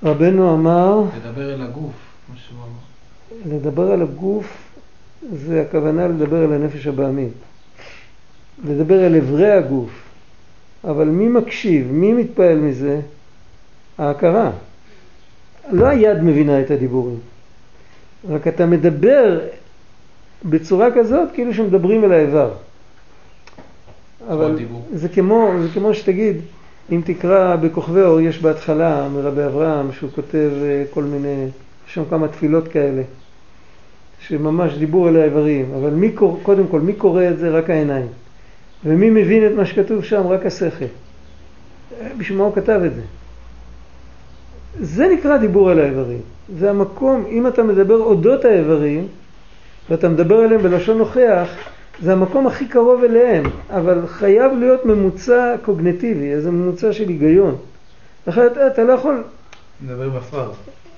רבנו 0.03 0.53
אמר... 0.53 1.03
לדבר 1.17 1.53
אל 1.53 1.61
הגוף, 1.61 1.93
מה 2.29 2.35
שהוא 2.37 2.59
אמר. 2.59 3.55
לדבר 3.55 3.91
על 3.91 4.01
הגוף 4.01 4.57
זה 5.31 5.61
הכוונה 5.61 6.07
לדבר 6.07 6.43
על 6.43 6.53
הנפש 6.53 6.87
הבעמית. 6.87 7.33
לדבר 8.65 9.05
על 9.05 9.15
אברי 9.15 9.51
הגוף. 9.51 9.89
אבל 10.83 11.05
מי 11.07 11.27
מקשיב? 11.27 11.91
מי 11.91 12.13
מתפעל 12.13 12.57
מזה? 12.57 13.01
ההכרה. 13.97 14.51
לא 15.71 15.85
היד 15.85 16.23
מבינה 16.23 16.61
את 16.61 16.71
הדיבורים. 16.71 17.19
רק 18.29 18.47
אתה 18.47 18.65
מדבר 18.65 19.39
בצורה 20.45 20.87
כזאת 20.95 21.29
כאילו 21.33 21.53
שמדברים 21.53 22.03
אל 22.03 22.11
האיבר. 22.11 22.51
אבל 24.29 24.57
זה 24.93 25.09
כמו, 25.09 25.51
זה 25.61 25.67
כמו 25.73 25.93
שתגיד, 25.93 26.37
אם 26.91 27.01
תקרא 27.05 27.55
בכוכבי 27.55 28.01
אור, 28.01 28.19
יש 28.19 28.41
בהתחלה 28.41 29.09
מרבי 29.09 29.45
אברהם, 29.45 29.91
שהוא 29.91 30.09
כותב 30.15 30.51
אה, 30.63 30.83
כל 30.89 31.03
מיני, 31.03 31.45
יש 31.87 31.93
שם 31.93 32.03
כמה 32.09 32.27
תפילות 32.27 32.67
כאלה, 32.67 33.01
שממש 34.19 34.73
דיבור 34.73 35.09
אל 35.09 35.15
האיברים, 35.15 35.65
אבל 35.75 35.89
מי, 35.89 36.11
קודם 36.43 36.67
כל, 36.67 36.81
מי 36.81 36.93
קורא 36.93 37.23
את 37.29 37.37
זה? 37.37 37.49
רק 37.49 37.69
העיניים. 37.69 38.07
ומי 38.85 39.09
מבין 39.09 39.47
את 39.47 39.51
מה 39.55 39.65
שכתוב 39.65 40.03
שם? 40.03 40.27
רק 40.27 40.45
השכל. 40.45 40.85
בשביל 42.17 42.37
מה 42.37 42.43
הוא 42.43 42.55
כתב 42.55 42.81
את 42.85 42.95
זה? 42.95 43.01
זה 44.79 45.07
נקרא 45.07 45.37
דיבור 45.37 45.69
על 45.69 45.79
האיברים. 45.79 46.21
זה 46.59 46.69
המקום, 46.69 47.25
אם 47.29 47.47
אתה 47.47 47.63
מדבר 47.63 47.97
אודות 47.97 48.45
האיברים, 48.45 49.07
ואתה 49.89 50.09
מדבר 50.09 50.35
עליהם 50.35 50.61
בלשון 50.61 50.97
נוכח, 50.97 51.47
זה 52.01 52.13
המקום 52.13 52.47
הכי 52.47 52.65
קרוב 52.67 53.03
אליהם, 53.03 53.43
אבל 53.69 54.07
חייב 54.07 54.51
להיות 54.59 54.85
ממוצע 54.85 55.55
קוגנטיבי, 55.65 56.33
איזה 56.33 56.51
ממוצע 56.51 56.93
של 56.93 57.07
היגיון. 57.09 57.55
אחרת 58.29 58.57
אתה 58.57 58.83
לא 58.83 58.93
יכול... 58.93 59.23
מדבר 59.85 60.09
בפרר. 60.09 60.51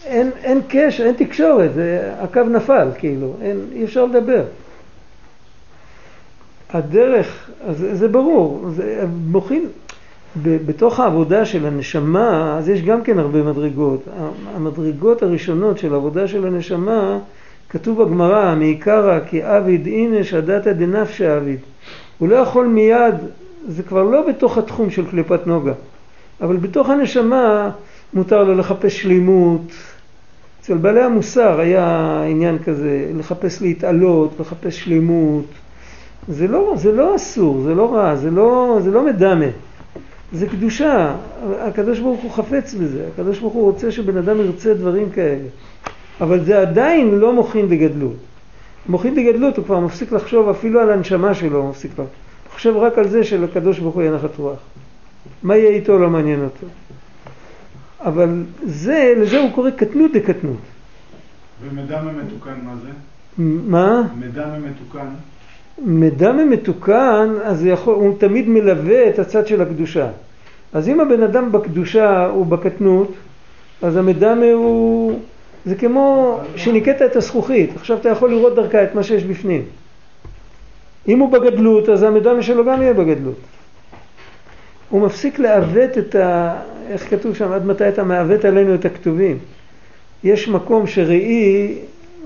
אין, 0.05 0.31
אין 0.43 0.61
קשר, 0.69 1.05
אין 1.05 1.15
תקשורת, 1.17 1.73
זה, 1.73 2.13
הקו 2.19 2.43
נפל, 2.43 2.87
כאילו, 2.97 3.35
אין, 3.41 3.59
אי 3.71 3.83
אפשר 3.83 4.05
לדבר. 4.05 4.43
הדרך, 6.73 7.49
אז 7.67 7.85
זה 7.91 8.07
ברור, 8.07 8.65
זה 8.75 9.05
מוכין, 9.27 9.65
בתוך 10.41 10.99
העבודה 10.99 11.45
של 11.45 11.65
הנשמה, 11.65 12.57
אז 12.57 12.69
יש 12.69 12.81
גם 12.81 13.03
כן 13.03 13.19
הרבה 13.19 13.43
מדרגות. 13.43 14.03
המדרגות 14.55 15.23
הראשונות 15.23 15.77
של 15.77 15.93
העבודה 15.93 16.27
של 16.27 16.47
הנשמה, 16.47 17.19
כתוב 17.69 18.03
בגמרא, 18.03 18.55
מעיקרא 18.55 19.19
כי 19.29 19.43
עביד 19.43 19.85
אינש 19.85 20.33
עדתא 20.33 20.73
דנפשא 20.73 21.35
עביד. 21.35 21.59
הוא 22.17 22.29
לא 22.29 22.35
יכול 22.35 22.67
מיד, 22.67 23.15
זה 23.67 23.83
כבר 23.83 24.03
לא 24.03 24.27
בתוך 24.27 24.57
התחום 24.57 24.89
של 24.89 25.09
קליפת 25.09 25.47
נוגה, 25.47 25.73
אבל 26.41 26.57
בתוך 26.57 26.89
הנשמה 26.89 27.69
מותר 28.13 28.43
לו 28.43 28.55
לחפש 28.55 29.01
שלימות. 29.01 29.71
אצל 30.61 30.77
בעלי 30.77 31.01
המוסר 31.01 31.59
היה 31.59 32.21
עניין 32.29 32.57
כזה, 32.59 33.11
לחפש 33.17 33.61
להתעלות, 33.61 34.31
לחפש 34.39 34.79
שלימות. 34.83 35.45
זה 36.27 36.47
לא, 36.47 36.73
זה 36.77 36.91
לא 36.91 37.15
אסור, 37.15 37.61
זה 37.61 37.75
לא 37.75 37.95
רע, 37.95 38.15
זה 38.15 38.31
לא, 38.31 38.77
זה 38.81 38.91
לא 38.91 39.05
מדמה. 39.05 39.45
זה 40.31 40.47
קדושה, 40.47 41.15
הקדוש 41.59 41.99
ברוך 41.99 42.21
הוא 42.21 42.31
חפץ 42.31 42.73
בזה, 42.73 43.07
הקדוש 43.13 43.39
ברוך 43.39 43.53
הוא 43.53 43.71
רוצה 43.71 43.91
שבן 43.91 44.17
אדם 44.17 44.39
ירצה 44.39 44.73
דברים 44.73 45.09
כאלה. 45.09 45.47
אבל 46.21 46.43
זה 46.43 46.59
עדיין 46.59 47.15
לא 47.15 47.33
מוחין 47.33 47.69
דגדלות. 47.69 48.15
מוחין 48.89 49.15
דגדלות 49.15 49.57
הוא 49.57 49.65
כבר 49.65 49.79
מפסיק 49.79 50.11
לחשוב 50.11 50.49
אפילו 50.49 50.79
על 50.79 50.91
הנשמה 50.91 51.33
שלו, 51.33 51.59
הוא 51.59 51.69
מפסיק 51.69 51.91
לחשוב. 51.91 52.07
הוא 52.07 52.53
חושב 52.53 52.75
רק 52.77 52.97
על 52.97 53.07
זה 53.07 53.23
שלקדוש 53.23 53.79
ברוך 53.79 53.95
הוא 53.95 54.01
יהיה 54.03 54.15
נחת 54.15 54.37
רוח. 54.37 54.59
מה 55.43 55.57
יהיה 55.57 55.69
איתו 55.69 55.97
לא 55.97 56.09
מעניין 56.09 56.43
אותו. 56.43 56.67
אבל 57.99 58.43
זה, 58.65 59.13
לזה 59.17 59.39
הוא 59.39 59.51
קורא 59.55 59.69
קטנות 59.69 60.11
דקטנות. 60.13 60.57
ומדם 61.61 62.07
המתוקן, 62.07 62.55
מה 62.63 62.73
זה? 62.83 62.89
מה? 63.37 64.01
מדם 64.19 64.49
המתוקן. 64.49 65.07
מדם 65.85 66.49
מתוקן, 66.49 67.29
אז 67.43 67.65
יכול, 67.65 67.95
הוא 67.95 68.17
תמיד 68.17 68.49
מלווה 68.49 69.09
את 69.09 69.19
הצד 69.19 69.47
של 69.47 69.61
הקדושה. 69.61 70.07
אז 70.73 70.89
אם 70.89 70.99
הבן 70.99 71.23
אדם 71.23 71.51
בקדושה 71.51 72.25
הוא 72.25 72.45
בקטנות, 72.45 73.11
אז 73.81 73.97
המדם 73.97 74.41
הוא... 74.53 75.19
זה 75.65 75.75
כמו 75.75 76.37
שניקית 76.55 77.01
את 77.01 77.15
הזכוכית, 77.15 77.69
עכשיו 77.75 77.97
אתה 77.97 78.09
יכול 78.09 78.29
לראות 78.29 78.55
דרכה 78.55 78.83
את 78.83 78.95
מה 78.95 79.03
שיש 79.03 79.23
בפנים. 79.23 79.61
אם 81.07 81.19
הוא 81.19 81.31
בגדלות, 81.31 81.89
אז 81.89 82.03
המדם 82.03 82.41
שלו 82.41 82.65
גם 82.65 82.81
יהיה 82.81 82.93
בגדלות. 82.93 83.39
הוא 84.89 85.01
מפסיק 85.01 85.39
לעוות 85.39 85.97
את 85.97 86.15
ה... 86.15 86.55
איך 86.89 87.09
כתוב 87.09 87.35
שם? 87.35 87.51
עד 87.51 87.65
מתי 87.65 87.89
אתה 87.89 88.03
מעוות 88.03 88.45
עלינו 88.45 88.75
את 88.75 88.85
הכתובים? 88.85 89.37
יש 90.23 90.47
מקום 90.47 90.87
שראי 90.87 91.75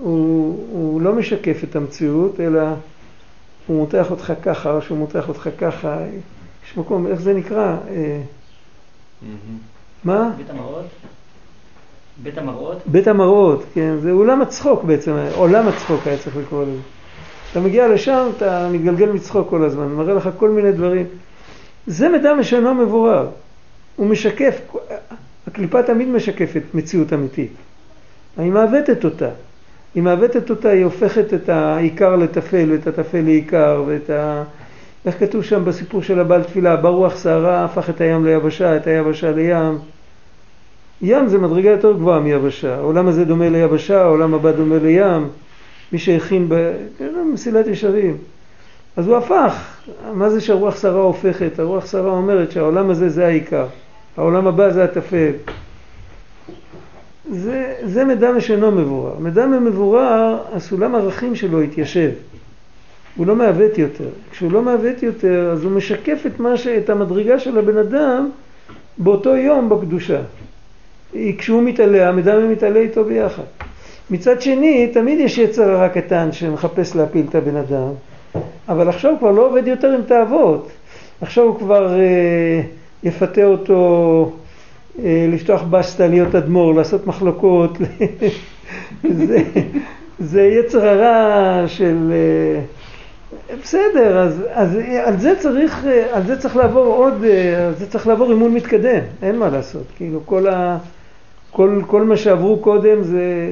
הוא, 0.01 0.57
הוא 0.71 1.01
לא 1.01 1.13
משקף 1.13 1.63
את 1.63 1.75
המציאות, 1.75 2.39
אלא 2.39 2.61
הוא 3.67 3.77
מותח 3.77 4.11
אותך 4.11 4.33
ככה, 4.43 4.71
או 4.71 4.81
שהוא 4.81 4.97
מותח 4.97 5.29
אותך 5.29 5.49
ככה. 5.57 5.97
יש 6.65 6.77
מקום, 6.77 7.07
איך 7.07 7.21
זה 7.21 7.33
נקרא? 7.33 7.77
מהמם. 9.21 9.57
מה? 10.03 10.31
בית 10.37 10.49
המראות? 10.49 10.85
בית 12.23 12.37
המראות? 12.37 12.77
בית 12.85 13.07
המראות, 13.07 13.63
כן, 13.73 13.95
זה 14.01 14.11
אולם 14.11 14.41
הצחוק 14.41 14.83
בעצם, 14.83 15.15
עולם 15.35 15.67
הצחוק 15.67 16.07
היה 16.07 16.17
צריך 16.17 16.37
לקרוא 16.37 16.63
לזה. 16.63 16.79
אתה 17.51 17.59
מגיע 17.59 17.87
לשם, 17.87 18.29
אתה 18.37 18.69
מתגלגל 18.71 19.11
מצחוק 19.11 19.49
כל 19.49 19.63
הזמן, 19.63 19.87
מראה 19.87 20.13
לך 20.13 20.29
כל 20.37 20.49
מיני 20.49 20.71
דברים. 20.71 21.05
זה 21.87 22.09
מידע 22.09 22.33
משנו 22.33 22.73
מבורר. 22.73 23.27
הוא 23.95 24.07
משקף, 24.07 24.61
הקליפה 25.47 25.83
תמיד 25.83 26.07
משקפת 26.07 26.63
מציאות 26.73 27.13
אמיתית. 27.13 27.51
היא 28.37 28.51
מעוותת 28.51 29.05
אותה. 29.05 29.29
היא 29.95 30.03
מעוותת 30.03 30.49
אותה, 30.49 30.69
היא 30.69 30.83
הופכת 30.83 31.33
את 31.33 31.49
העיקר 31.49 32.15
לטפל 32.15 32.71
ואת 32.71 32.87
הטפל 32.87 33.21
לעיקר 33.21 33.83
ואת 33.87 34.09
ה... 34.09 34.43
איך 35.05 35.19
כתוב 35.19 35.43
שם 35.43 35.65
בסיפור 35.65 36.03
של 36.03 36.19
הבעל 36.19 36.43
תפילה, 36.43 36.75
ברוח 36.75 37.15
סערה 37.15 37.65
הפך 37.65 37.89
את 37.89 38.01
הים 38.01 38.25
ליבשה, 38.25 38.75
את 38.75 38.87
היבשה 38.87 39.31
לים. 39.31 39.77
ים 41.01 41.27
זה 41.27 41.37
מדרגה 41.37 41.69
יותר 41.69 41.93
גבוהה 41.93 42.19
מיבשה, 42.19 42.75
העולם 42.75 43.07
הזה 43.07 43.25
דומה 43.25 43.49
ליבשה, 43.49 44.01
העולם 44.01 44.33
הבא 44.33 44.51
דומה 44.51 44.77
לים, 44.77 45.27
מי 45.91 45.99
שהכין 45.99 46.49
ב... 46.49 46.73
כן, 46.97 47.13
מסילת 47.33 47.67
ישרים. 47.67 48.17
אז 48.97 49.07
הוא 49.07 49.17
הפך, 49.17 49.77
מה 50.13 50.29
זה 50.29 50.41
שהרוח 50.41 50.75
סערה 50.75 51.01
הופכת? 51.01 51.59
הרוח 51.59 51.85
סערה 51.85 52.11
אומרת 52.11 52.51
שהעולם 52.51 52.89
הזה 52.89 53.09
זה 53.09 53.25
העיקר, 53.25 53.65
העולם 54.17 54.47
הבא 54.47 54.69
זה 54.69 54.83
הטפל. 54.83 55.31
זה, 57.31 57.75
זה 57.83 58.05
מידע 58.05 58.31
משאינו 58.31 58.71
מבורר. 58.71 59.13
מידע 59.19 59.45
מבורר, 59.45 60.37
הסולם 60.53 60.95
ערכים 60.95 61.35
שלו 61.35 61.61
התיישב. 61.61 62.11
הוא 63.15 63.27
לא 63.27 63.35
מעוות 63.35 63.77
יותר. 63.77 64.09
כשהוא 64.31 64.51
לא 64.51 64.61
מעוות 64.61 65.03
יותר, 65.03 65.49
אז 65.51 65.63
הוא 65.63 65.71
משקף 65.71 66.25
את, 66.25 66.31
ש... 66.55 66.67
את 66.67 66.89
המדרגה 66.89 67.39
של 67.39 67.57
הבן 67.57 67.77
אדם 67.77 68.29
באותו 68.97 69.35
יום 69.35 69.69
בקדושה. 69.69 70.21
כשהוא 71.37 71.63
מתעלה, 71.63 72.09
המדמה 72.09 72.47
מתעלה 72.47 72.79
איתו 72.79 73.03
ביחד. 73.03 73.43
מצד 74.09 74.41
שני, 74.41 74.89
תמיד 74.93 75.19
יש 75.19 75.37
יצר 75.37 75.71
הרע 75.71 75.89
קטן 75.89 76.31
שמחפש 76.31 76.95
להפיל 76.95 77.25
את 77.29 77.35
הבן 77.35 77.55
אדם, 77.55 77.89
אבל 78.69 78.89
עכשיו 78.89 79.11
הוא 79.11 79.19
כבר 79.19 79.31
לא 79.31 79.47
עובד 79.47 79.67
יותר 79.67 79.91
עם 79.91 80.01
תאוות. 80.01 80.71
עכשיו 81.21 81.43
הוא 81.43 81.59
כבר 81.59 81.99
אה, 81.99 82.61
יפתה 83.03 83.43
אותו 83.43 84.31
לפתוח 85.03 85.61
בסטה, 85.61 86.07
להיות 86.07 86.35
אדמו"ר, 86.35 86.73
לעשות 86.73 87.07
מחלוקות. 87.07 87.77
זה, 89.27 89.43
זה 90.19 90.41
יצר 90.41 90.87
הרע 90.87 91.67
של... 91.67 92.11
אה, 92.11 92.61
בסדר, 93.63 94.19
אז, 94.19 94.43
אז 94.51 94.77
על, 95.05 95.17
זה 95.17 95.35
צריך, 95.39 95.85
אה, 95.85 96.15
על 96.15 96.23
זה 96.23 96.39
צריך 96.39 96.55
לעבור 96.55 96.85
עוד, 96.85 97.23
אה, 97.23 97.67
על 97.67 97.73
זה 97.73 97.89
צריך 97.89 98.07
לעבור 98.07 98.31
אימון 98.31 98.53
מתקדם, 98.53 98.99
אין 99.21 99.39
מה 99.39 99.49
לעשות. 99.49 99.83
כאילו 99.95 100.19
כל, 100.25 100.47
ה, 100.47 100.77
כל, 101.51 101.81
כל 101.87 102.03
מה 102.03 102.17
שעברו 102.17 102.57
קודם 102.57 103.03
זה... 103.03 103.51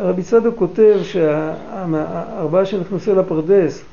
רבי 0.00 0.22
צדוק 0.22 0.56
כותב 0.58 0.98
שהארבעה 1.02 2.64
שנכנסו 2.66 3.14
לפרדס, 3.14 3.84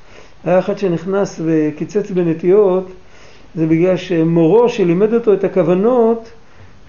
היה 0.44 0.60
אחד 0.60 0.78
שנכנס 0.78 1.42
וקיצץ 1.46 2.12
בנטיות, 2.12 2.92
זה 3.56 3.68
בגלל 3.68 3.98
שמורו 3.98 4.70
שלימד 4.70 5.14
אותו 5.14 5.34
את 5.34 5.44
הכוונות 5.44 6.30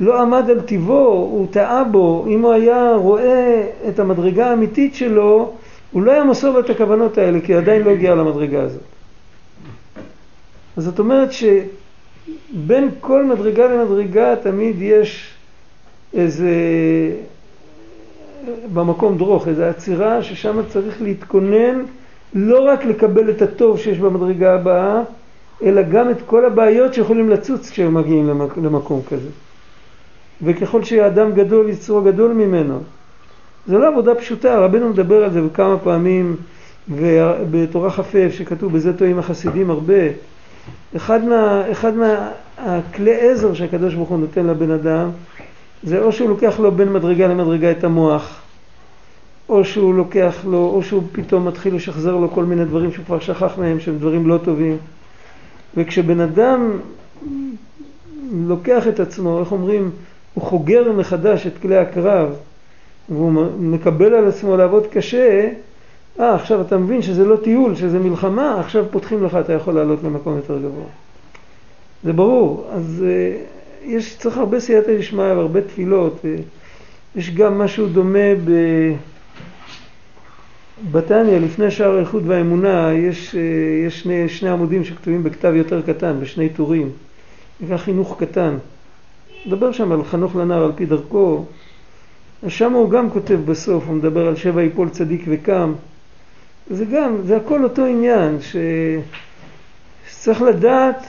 לא 0.01 0.23
עמד 0.23 0.51
על 0.51 0.61
טיבו, 0.61 1.09
הוא 1.09 1.47
טעה 1.51 1.85
בו. 1.85 2.25
אם 2.29 2.43
הוא 2.43 2.53
היה 2.53 2.93
רואה 2.95 3.69
את 3.89 3.99
המדרגה 3.99 4.51
האמיתית 4.51 4.95
שלו, 4.95 5.53
הוא 5.93 6.03
לא 6.03 6.13
היה 6.13 6.25
מסור 6.25 6.61
את 6.61 6.71
הכוונות 6.71 7.19
האלה, 7.19 7.41
כי 7.41 7.55
עדיין 7.55 7.83
לא 7.83 7.91
הגיע 7.91 8.15
למדרגה 8.15 8.63
הזאת. 8.63 8.83
אז 10.77 10.85
זאת 10.85 10.99
אומרת 10.99 11.29
שבין 11.33 12.91
כל 13.01 13.25
מדרגה 13.25 13.67
למדרגה 13.67 14.37
תמיד 14.37 14.83
יש 14.83 15.35
איזה, 16.15 16.51
במקום 18.73 19.19
דרוך, 19.19 19.49
איזו 19.49 19.63
עצירה 19.63 20.23
ששם 20.23 20.61
צריך 20.69 21.03
להתכונן 21.03 21.83
לא 22.35 22.65
רק 22.65 22.85
לקבל 22.85 23.31
את 23.31 23.43
הטוב 23.43 23.79
שיש 23.79 23.99
במדרגה 23.99 24.55
הבאה, 24.55 25.03
אלא 25.63 25.83
גם 25.83 26.11
את 26.11 26.17
כל 26.27 26.45
הבעיות 26.45 26.95
שיכולים 26.95 27.31
לצוץ 27.31 27.71
כשהם 27.71 27.95
מגיעים 27.95 28.29
למקום 28.63 29.03
כזה. 29.09 29.29
וככל 30.43 30.85
שהאדם 30.85 31.33
גדול, 31.33 31.69
יצרו 31.69 32.03
גדול 32.03 32.33
ממנו. 32.33 32.79
זה 33.67 33.79
לא 33.79 33.89
עבודה 33.89 34.15
פשוטה, 34.15 34.59
רבנו 34.59 34.89
מדבר 34.89 35.25
על 35.25 35.31
זה 35.31 35.41
כמה 35.55 35.79
פעמים 35.79 36.37
בתורה 37.51 37.91
כ"ף 37.91 38.15
שכתוב 38.31 38.73
בזה 38.73 38.97
טועים 38.99 39.19
החסידים 39.19 39.71
הרבה. 39.71 40.03
אחד 40.97 41.25
מה... 41.25 41.71
אחד 41.71 41.93
מהכלי 41.97 43.21
עזר 43.21 43.55
שהקדוש 43.55 43.95
ברוך 43.95 44.09
הוא 44.09 44.19
נותן 44.19 44.47
לבן 44.47 44.71
אדם 44.71 45.11
זה 45.83 46.03
או 46.03 46.13
שהוא 46.13 46.29
לוקח 46.29 46.61
לו 46.61 46.73
בין 46.73 46.93
מדרגה 46.93 47.27
למדרגה 47.27 47.71
את 47.71 47.85
המוח 47.85 48.41
או 49.49 49.65
שהוא 49.65 49.95
לוקח 49.95 50.37
לו, 50.45 50.73
או 50.75 50.83
שהוא 50.83 51.03
פתאום 51.13 51.49
מתחיל 51.49 51.75
לשחזר 51.75 52.17
לו 52.17 52.31
כל 52.31 52.45
מיני 52.45 52.65
דברים 52.65 52.93
שהוא 52.93 53.05
כבר 53.05 53.21
שכח 53.21 53.59
מהם 53.59 53.81
שהם 53.81 53.99
דברים 53.99 54.27
לא 54.27 54.39
טובים 54.45 54.77
וכשבן 55.77 56.21
אדם 56.21 56.79
לוקח 58.33 58.89
את 58.89 59.01
עצמו, 59.01 59.41
איך 59.41 59.53
אומרים, 59.53 59.91
הוא 60.35 60.45
חוגר 60.45 60.93
מחדש 60.93 61.47
את 61.47 61.53
כלי 61.63 61.77
הקרב 61.77 62.29
והוא 63.09 63.33
מקבל 63.59 64.15
על 64.15 64.29
עצמו 64.29 64.57
לעבוד 64.57 64.87
קשה, 64.87 65.49
אה, 66.21 66.35
עכשיו 66.35 66.61
אתה 66.61 66.79
מבין 66.79 67.03
שזה 67.03 67.25
לא 67.25 67.37
טיול, 67.37 67.75
שזה 67.77 67.99
מלחמה, 67.99 68.61
עכשיו 68.61 68.85
פותחים 68.91 69.25
לך, 69.25 69.39
אתה 69.41 69.53
יכול 69.53 69.75
לעלות 69.75 70.03
למקום 70.05 70.37
יותר 70.37 70.59
גבוה. 70.59 70.85
זה 72.05 72.13
ברור. 72.13 72.67
אז 72.73 73.05
אה, 73.07 73.37
יש, 73.85 74.17
צריך 74.19 74.39
הרבה 74.39 74.61
סייעתא 74.61 74.99
דשמיא 74.99 75.25
והרבה 75.25 75.61
תפילות. 75.61 76.21
אה, 76.25 76.35
יש 77.17 77.31
גם 77.35 77.59
משהו 77.59 77.87
דומה 77.87 78.35
ב... 78.45 78.51
בתניא, 80.93 81.39
לפני 81.39 81.71
שער 81.71 81.97
האיכות 81.97 82.23
והאמונה, 82.27 82.93
יש, 82.93 83.35
אה, 83.35 83.41
יש 83.87 84.01
שני, 84.01 84.29
שני 84.29 84.49
עמודים 84.49 84.85
שכתובים 84.85 85.23
בכתב 85.23 85.53
יותר 85.55 85.83
קטן, 85.83 86.21
בשני 86.21 86.49
טורים. 86.49 86.91
נקרא 87.61 87.77
חינוך 87.77 88.17
קטן. 88.19 88.57
מדבר 89.47 89.73
שם 89.73 89.93
על 89.93 90.05
חנוך 90.05 90.37
לנער 90.37 90.65
על 90.65 90.73
פי 90.77 90.87
דרכו. 90.87 91.45
אז 92.43 92.51
שם 92.51 92.73
הוא 92.73 92.91
גם 92.91 93.11
כותב 93.11 93.39
בסוף, 93.45 93.85
הוא 93.87 93.95
מדבר 93.95 94.27
על 94.27 94.37
שבע 94.37 94.63
יפול 94.63 94.89
צדיק 94.89 95.25
וקם. 95.29 95.73
זה 96.71 96.85
גם, 96.85 97.17
זה 97.25 97.37
הכל 97.37 97.65
אותו 97.65 97.85
עניין, 97.85 98.39
ש... 98.41 98.57
שצריך 100.11 100.43
לדעת 100.43 101.07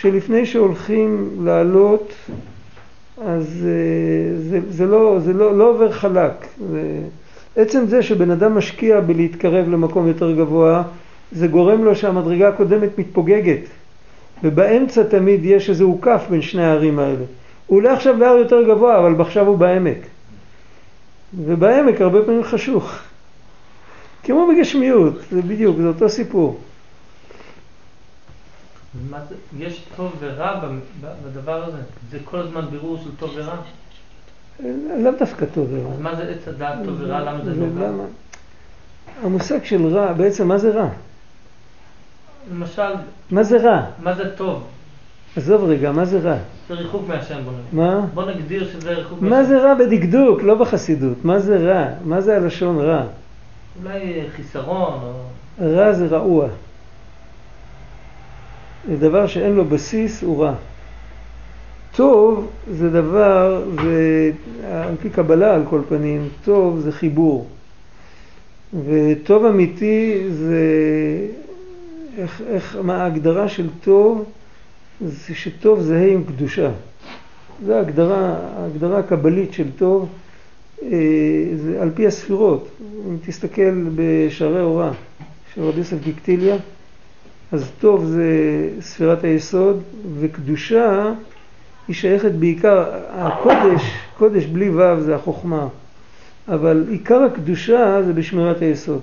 שלפני 0.00 0.46
שהולכים 0.46 1.36
לעלות, 1.44 2.12
אז 3.24 3.66
אה, 3.66 4.40
זה, 4.40 4.60
זה, 4.68 4.86
לא, 4.86 5.18
זה 5.24 5.32
לא, 5.32 5.58
לא 5.58 5.70
עובר 5.70 5.92
חלק. 5.92 6.46
זה... 6.70 7.00
עצם 7.56 7.86
זה 7.86 8.02
שבן 8.02 8.30
אדם 8.30 8.54
משקיע 8.54 9.00
בלהתקרב 9.00 9.68
למקום 9.68 10.08
יותר 10.08 10.32
גבוה, 10.32 10.82
זה 11.32 11.46
גורם 11.46 11.84
לו 11.84 11.96
שהמדרגה 11.96 12.48
הקודמת 12.48 12.98
מתפוגגת. 12.98 13.60
ובאמצע 14.44 15.02
תמיד 15.02 15.44
יש 15.44 15.70
איזה 15.70 15.84
עוקף 15.84 16.26
בין 16.30 16.42
שני 16.42 16.64
הערים 16.64 16.98
האלה. 16.98 17.24
הוא 17.66 17.78
עולה 17.78 17.92
עכשיו 17.92 18.18
להר 18.18 18.36
יותר 18.36 18.62
גבוה, 18.62 18.98
אבל 18.98 19.20
עכשיו 19.20 19.46
הוא 19.46 19.58
בעמק. 19.58 19.98
ובעמק 21.34 22.00
הרבה 22.00 22.22
פעמים 22.24 22.44
חשוך. 22.44 22.92
כמו 24.22 24.48
בגשמיות, 24.48 25.14
זה 25.30 25.42
בדיוק, 25.42 25.76
זה 25.76 25.88
אותו 25.88 26.08
סיפור. 26.08 26.60
יש 29.58 29.84
טוב 29.96 30.12
ורע 30.20 30.60
בדבר 31.24 31.64
הזה? 31.64 31.78
זה 32.10 32.18
כל 32.24 32.38
הזמן 32.38 32.66
בירור 32.70 32.98
של 33.04 33.16
טוב 33.16 33.30
ורע? 33.34 33.56
לאו 34.64 35.12
דווקא 35.18 35.46
טוב 35.54 35.68
ורע. 35.72 35.92
אז 35.94 36.00
מה 36.00 36.14
זה 36.14 36.22
עץ 36.22 36.48
הדעת 36.48 36.78
טוב 36.84 36.96
ורע? 37.00 37.20
למה 37.20 37.44
זה 37.44 37.54
לא 37.54 37.66
רע? 37.76 38.04
המושג 39.22 39.64
של 39.64 39.86
רע, 39.86 40.12
בעצם 40.12 40.48
מה 40.48 40.58
זה 40.58 40.70
רע? 40.70 40.88
למשל... 42.52 42.82
מה 43.30 43.42
זה 43.42 43.56
רע? 43.56 43.84
מה 44.02 44.14
זה 44.14 44.36
טוב? 44.36 44.62
עזוב 45.36 45.64
רגע, 45.64 45.92
מה 45.92 46.04
זה 46.04 46.20
רע? 46.20 46.36
זה 46.68 46.74
ריחוק 46.74 47.08
מהשם 47.08 47.34
בוא 47.44 47.52
נגיד. 47.52 47.64
מה? 47.72 48.00
בוא 48.14 48.30
נגדיר 48.30 48.68
שזה 48.72 48.94
ריחוק 48.94 49.22
מה 49.22 49.44
זה 49.44 49.58
רע 49.58 49.74
בדקדוק, 49.74 50.42
לא 50.42 50.54
בחסידות? 50.54 51.24
מה 51.24 51.38
זה 51.38 51.56
רע? 51.56 51.86
מה 52.04 52.20
זה 52.20 52.36
הלשון 52.36 52.78
רע? 52.78 53.02
אולי 53.82 54.20
אה, 54.20 54.24
חיסרון 54.36 55.00
או... 55.02 55.12
רע 55.60 55.92
זה 55.92 56.06
רעוע. 56.06 56.48
זה 58.88 58.96
דבר 58.96 59.26
שאין 59.26 59.52
לו 59.52 59.64
בסיס, 59.64 60.22
הוא 60.22 60.44
רע. 60.44 60.54
טוב 61.98 62.46
זה 62.70 62.90
דבר, 62.90 63.64
זה, 63.82 64.30
על 64.72 64.96
פי 65.02 65.10
קבלה 65.10 65.54
על 65.54 65.62
כל 65.70 65.80
פנים, 65.88 66.28
טוב 66.44 66.80
זה 66.80 66.92
חיבור. 66.92 67.46
וטוב 68.84 69.44
אמיתי 69.44 70.22
זה, 70.30 70.62
איך, 72.18 72.42
איך, 72.48 72.76
מה 72.82 73.02
ההגדרה 73.02 73.48
של 73.48 73.68
טוב? 73.80 74.24
זה 75.00 75.34
שטוב 75.34 75.80
זהה 75.80 76.06
עם 76.06 76.24
קדושה. 76.24 76.70
זו 77.66 77.74
ההגדרה, 77.74 78.36
ההגדרה 78.56 78.98
הקבלית 78.98 79.52
של 79.52 79.70
טוב, 79.78 80.08
אה, 80.82 80.88
זה 81.56 81.82
על 81.82 81.90
פי 81.94 82.06
הספירות. 82.06 82.68
אם 83.08 83.16
תסתכל 83.26 83.84
בשערי 83.94 84.60
הוראה 84.60 84.90
של 85.54 85.62
רבי 85.62 85.78
יוסף 85.78 86.02
גיקטיליה, 86.04 86.56
אז 87.52 87.70
טוב 87.80 88.04
זה 88.04 88.30
ספירת 88.80 89.24
היסוד, 89.24 89.82
וקדושה 90.20 91.12
היא 91.88 91.96
שייכת 91.96 92.30
בעיקר, 92.30 92.84
הקודש, 93.10 93.82
קודש 94.18 94.44
בלי 94.44 94.70
ו' 94.70 95.00
זה 95.00 95.14
החוכמה, 95.14 95.68
אבל 96.48 96.84
עיקר 96.88 97.22
הקדושה 97.22 98.02
זה 98.02 98.12
בשמירת 98.12 98.62
היסוד. 98.62 99.00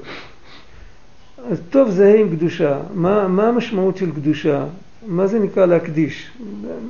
אז 1.51 1.61
טוב 1.69 1.89
זהה 1.89 2.15
עם 2.15 2.35
קדושה. 2.35 2.79
מה, 2.93 3.27
מה 3.27 3.47
המשמעות 3.47 3.97
של 3.97 4.11
קדושה? 4.11 4.65
מה 5.07 5.27
זה 5.27 5.39
נקרא 5.39 5.65
להקדיש? 5.65 6.31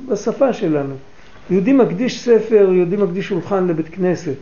בשפה 0.08 0.52
שלנו. 0.52 0.94
יהודי 1.50 1.72
מקדיש 1.72 2.24
ספר, 2.24 2.70
יהודי 2.72 2.96
מקדיש 2.96 3.28
שולחן 3.28 3.66
לבית 3.66 3.88
כנסת. 3.88 4.34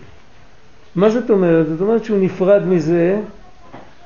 מה 0.97 1.11
זאת 1.11 1.31
אומרת? 1.31 1.67
זאת 1.69 1.81
אומרת 1.81 2.05
שהוא 2.05 2.19
נפרד 2.19 2.67
מזה, 2.67 3.21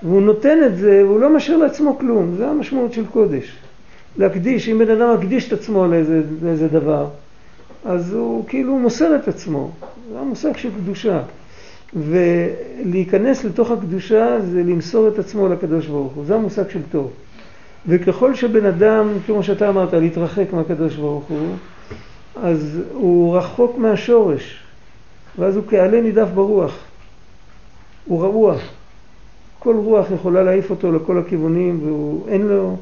והוא 0.02 0.22
נותן 0.22 0.58
את 0.66 0.76
זה, 0.76 1.02
והוא 1.04 1.20
לא 1.20 1.36
משאיר 1.36 1.56
לעצמו 1.56 1.98
כלום. 1.98 2.34
זה 2.36 2.48
המשמעות 2.48 2.92
של 2.92 3.06
קודש. 3.06 3.56
להקדיש, 4.16 4.68
אם 4.68 4.78
בן 4.78 4.90
אדם 4.90 5.14
מקדיש 5.14 5.48
את 5.48 5.52
עצמו 5.52 5.86
לאיזה, 5.86 6.22
לאיזה 6.42 6.68
דבר, 6.68 7.06
אז 7.84 8.12
הוא 8.12 8.44
כאילו 8.48 8.78
מוסר 8.78 9.16
את 9.16 9.28
עצמו. 9.28 9.70
זה 10.12 10.18
המושג 10.18 10.56
של 10.56 10.70
קדושה. 10.74 11.20
ולהיכנס 11.96 13.44
לתוך 13.44 13.70
הקדושה 13.70 14.40
זה 14.40 14.62
למסור 14.62 15.08
את 15.08 15.18
עצמו 15.18 15.48
לקדוש 15.48 15.86
ברוך 15.86 16.12
הוא. 16.12 16.24
זה 16.24 16.34
המושג 16.34 16.70
של 16.70 16.80
טוב. 16.90 17.12
וככל 17.86 18.34
שבן 18.34 18.66
אדם, 18.66 19.08
כמו 19.26 19.42
שאתה 19.42 19.68
אמרת, 19.68 19.92
להתרחק 19.92 20.52
מהקדוש 20.52 20.96
ברוך 20.96 21.24
הוא, 21.24 21.54
אז 22.42 22.80
הוא 22.92 23.36
רחוק 23.36 23.78
מהשורש, 23.78 24.62
ואז 25.38 25.56
הוא 25.56 25.64
כעלה 25.70 26.00
נידף 26.00 26.28
ברוח. 26.34 26.78
הוא 28.04 28.22
רעוע. 28.22 28.56
כל 29.58 29.76
רוח 29.76 30.10
יכולה 30.10 30.42
להעיף 30.42 30.70
אותו 30.70 30.92
לכל 30.92 31.18
הכיוונים, 31.18 31.80
ואין 32.26 32.48
לו, 32.48 32.76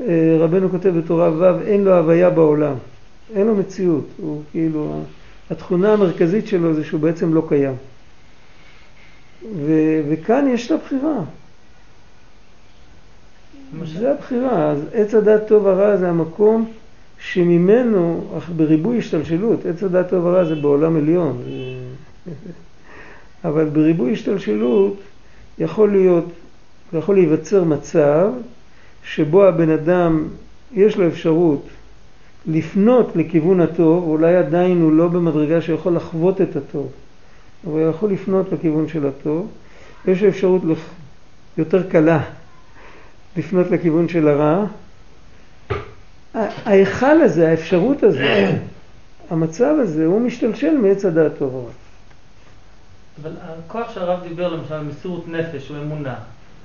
אה, 0.00 0.36
רבנו 0.38 0.70
כותב 0.70 0.88
בתורה 0.88 1.30
ו', 1.30 1.60
אין 1.66 1.84
לו 1.84 1.96
הוויה 1.96 2.30
בעולם. 2.30 2.74
אין 3.34 3.46
לו 3.46 3.54
מציאות. 3.54 4.04
הוא 4.16 4.42
כאילו, 4.50 5.02
התכונה 5.50 5.92
המרכזית 5.92 6.46
שלו 6.46 6.74
זה 6.74 6.84
שהוא 6.84 7.00
בעצם 7.00 7.34
לא 7.34 7.42
קיים. 7.48 7.74
ו- 9.56 10.00
וכאן 10.08 10.48
יש 10.48 10.66
את 10.66 10.70
הבחירה. 10.70 11.20
זה 13.84 14.12
הבחירה. 14.12 14.70
אז 14.70 14.84
עץ 14.92 15.14
הדת 15.14 15.48
טוב 15.48 15.66
הרע 15.66 15.96
זה 15.96 16.08
המקום 16.08 16.70
שממנו, 17.18 18.30
אך 18.38 18.50
בריבוי 18.56 18.98
השתלשלות, 18.98 19.66
עץ 19.66 19.82
הדת 19.82 20.10
טוב 20.10 20.26
הרע 20.26 20.44
זה 20.44 20.54
בעולם 20.54 20.96
עליון. 20.96 21.42
אבל 23.44 23.64
בריבוי 23.64 24.12
השתלשלות 24.12 24.96
יכול 25.58 25.92
להיות, 25.92 26.24
יכול 26.92 27.14
להיווצר 27.14 27.64
מצב 27.64 28.30
שבו 29.04 29.44
הבן 29.44 29.70
אדם, 29.70 30.28
יש 30.72 30.96
לו 30.96 31.08
אפשרות 31.08 31.62
לפנות 32.46 33.16
לכיוון 33.16 33.60
הטוב, 33.60 34.04
אולי 34.08 34.36
עדיין 34.36 34.82
הוא 34.82 34.92
לא 34.92 35.08
במדרגה 35.08 35.60
שיכול 35.60 35.96
לחוות 35.96 36.40
את 36.40 36.56
הטוב, 36.56 36.92
אבל 37.66 37.80
הוא 37.80 37.90
יכול 37.90 38.12
לפנות 38.12 38.52
לכיוון 38.52 38.88
של 38.88 39.06
הטוב. 39.06 39.48
יש 40.08 40.22
אפשרות 40.22 40.62
יותר 41.58 41.90
קלה 41.90 42.22
לפנות 43.36 43.70
לכיוון 43.70 44.08
של 44.08 44.28
הרע. 44.28 44.64
ההיכל 46.34 47.20
הזה, 47.22 47.50
האפשרות 47.50 48.02
הזה, 48.02 48.52
המצב 49.30 49.74
הזה, 49.82 50.06
הוא 50.06 50.20
משתלשל 50.20 50.76
מעץ 50.76 51.04
הדעת 51.04 51.32
טוב. 51.38 51.70
אבל 53.22 53.30
הכוח 53.40 53.94
שהרב 53.94 54.28
דיבר 54.28 54.48
למשל 54.48 54.82
מסירות 54.82 55.28
נפש 55.28 55.70
או 55.70 55.76
אמונה, 55.76 56.14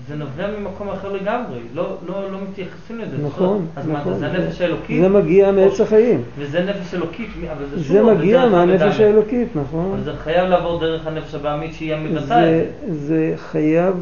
זה 0.07 0.15
נובע 0.15 0.59
ממקום 0.59 0.89
אחר 0.89 1.13
לגמרי, 1.13 1.59
לא, 1.73 1.97
לא, 2.07 2.31
לא 2.31 2.37
מתייחסים 2.49 2.99
לזה. 2.99 3.17
נכון, 3.25 3.67
אז 3.75 3.87
נכון. 3.89 4.13
מה, 4.13 4.19
זה 4.19 4.27
הנפש 4.27 4.61
האלוקית? 4.61 5.01
זה 5.01 5.09
מגיע 5.09 5.51
מעץ 5.51 5.81
החיים. 5.81 6.21
וזה 6.37 6.63
נפש 6.63 6.93
אלוקית, 6.93 7.29
אבל 7.51 7.65
זה 7.69 7.83
שוב 7.83 7.93
זה 7.93 8.03
מגיע 8.03 8.45
מהנפש. 8.45 8.99
האלוקית, 8.99 9.47
נכון. 9.55 9.91
אבל 9.93 10.03
זה 10.03 10.13
חייב 10.17 10.49
לעבור 10.49 10.79
דרך 10.79 11.07
הנפש 11.07 11.35
הבעמית 11.35 11.73
שהיא 11.73 11.93
המבטאה 11.93 12.25
זה, 12.27 12.65
זה. 12.87 13.33
חייב 13.37 13.95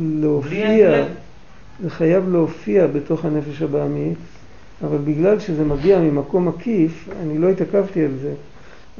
להופיע. 0.00 1.04
זה 1.82 1.90
חייב 1.90 2.28
להופיע 2.32 2.86
בתוך 2.86 3.24
הנפש 3.24 3.62
הבעמית, 3.62 4.18
אבל 4.84 4.98
בגלל 5.04 5.38
שזה 5.38 5.64
מגיע 5.64 5.98
ממקום 5.98 6.48
עקיף, 6.48 7.08
אני 7.22 7.38
לא 7.38 7.48
התעכבתי 7.48 8.04
על 8.04 8.10
זה, 8.22 8.32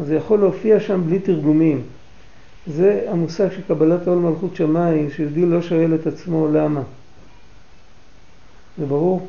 אז 0.01 0.07
זה 0.07 0.17
יכול 0.17 0.39
להופיע 0.39 0.81
שם 0.81 1.03
בלי 1.07 1.19
תרגומים. 1.19 1.83
זה 2.67 3.05
המושג 3.09 3.49
של 3.53 3.61
קבלת 3.69 4.09
עול 4.09 4.19
מלכות 4.19 4.57
שמיים, 4.57 5.11
שיהודי 5.11 5.47
לא 5.47 5.63
שואל 5.63 5.95
את 5.95 6.07
עצמו 6.07 6.49
למה. 6.53 6.83
זה 8.79 8.87
ברור? 8.87 9.27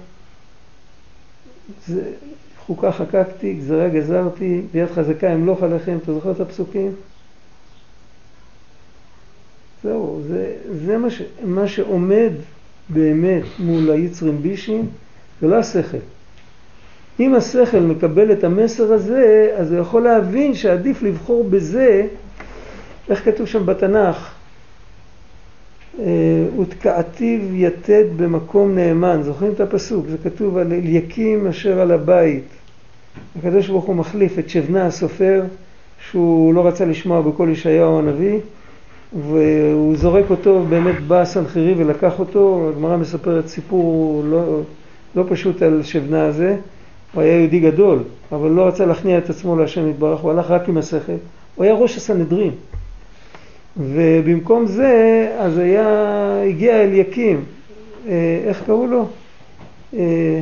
זה, 1.88 2.12
חוקה 2.58 2.92
חקקתי, 2.92 3.54
גזרה 3.54 3.90
גזרתי, 3.90 4.62
ביד 4.72 4.92
חזקה 4.92 5.34
אמלוך 5.34 5.64
עליכם, 5.64 5.98
אתה 6.04 6.14
זוכר 6.14 6.32
את 6.32 6.40
הפסוקים? 6.40 6.92
זהו, 9.84 10.22
זה, 10.28 10.56
זה 10.86 10.98
מה, 10.98 11.10
ש, 11.10 11.22
מה 11.44 11.68
שעומד 11.68 12.32
באמת 12.90 13.44
מול 13.60 13.92
היצרים 13.92 14.42
בישים, 14.42 14.88
זה 15.42 15.48
לא 15.48 15.56
השכל. 15.56 15.98
אם 17.20 17.36
השכל 17.36 17.80
מקבל 17.80 18.32
את 18.32 18.44
המסר 18.44 18.94
הזה, 18.94 19.54
אז 19.58 19.72
הוא 19.72 19.82
יכול 19.82 20.04
להבין 20.04 20.56
שעדיף 20.56 21.02
לבחור 21.02 21.44
בזה, 21.44 22.08
איך 23.10 23.26
כתוב 23.26 23.47
שם 23.47 23.66
בתנ"ך? 23.66 24.32
אה, 25.99 26.05
ותקעתיו 26.62 27.55
יתד 27.55 28.05
במקום 28.18 28.76
נאמן, 28.76 29.20
זוכרים 29.24 29.51
את 29.51 29.60
הפסוק? 29.60 30.05
זה 30.10 30.18
כתוב 30.24 30.57
על 30.57 30.74
אליקים 30.74 31.47
אשר 31.47 31.80
על 31.80 31.91
הבית. 31.91 32.43
הקדוש 33.39 33.68
ברוך 33.68 33.86
הוא 33.86 33.95
מחליף 33.95 34.39
את 34.39 34.49
שבנה 34.49 34.86
הסופר, 34.86 35.43
שהוא 36.10 36.53
לא 36.53 36.68
רצה 36.68 36.86
לשמוע 36.86 37.22
בקול 37.22 37.49
ישעיהו 37.49 37.99
הנביא, 37.99 38.39
והוא 39.30 39.95
זורק 39.97 40.26
אותו, 40.30 40.66
באמת 40.70 40.99
בא 40.99 41.22
הסנחריב 41.22 41.78
ולקח 41.80 42.20
אותו, 42.20 42.70
הגמרא 42.70 42.97
מספרת 42.97 43.47
סיפור 43.47 44.24
לא, 44.26 44.62
לא 45.16 45.24
פשוט 45.30 45.62
על 45.62 45.84
שבנה 45.84 46.26
הזה, 46.26 46.57
הוא 47.14 47.22
היה 47.22 47.39
יהודי 47.39 47.60
גדול, 47.60 47.99
אבל 48.32 48.49
לא 48.49 48.68
רצה 48.68 48.86
להכניע 48.86 49.18
את 49.18 49.30
עצמו 49.30 49.55
להשם 49.55 49.89
יתברך, 49.89 50.20
הוא 50.20 50.32
הלך 50.32 50.51
רק 50.51 50.70
עם 50.70 50.78
השכל, 50.78 51.14
הוא 51.55 51.66
היה 51.66 51.74
ראש 51.74 51.97
הסנהדרין. 51.97 52.51
ובמקום 53.80 54.66
זה, 54.68 55.28
אז 55.40 55.58
היה, 55.58 56.42
הגיע 56.48 56.84
אליקים, 56.84 57.44
אה, 58.08 58.42
איך 58.46 58.62
קראו 58.66 58.88
לו? 58.88 59.08
אה, 59.98 60.42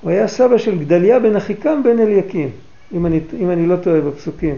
הוא 0.00 0.10
היה 0.10 0.28
סבא 0.28 0.58
של 0.58 0.78
גדליה 0.78 1.18
בן 1.18 1.36
אחיקם 1.36 1.80
בן 1.84 1.98
אליקים, 1.98 2.50
אם 2.94 3.06
אני, 3.06 3.20
אם 3.38 3.50
אני 3.50 3.66
לא 3.66 3.76
טועה 3.76 4.00
בפסוקים. 4.00 4.56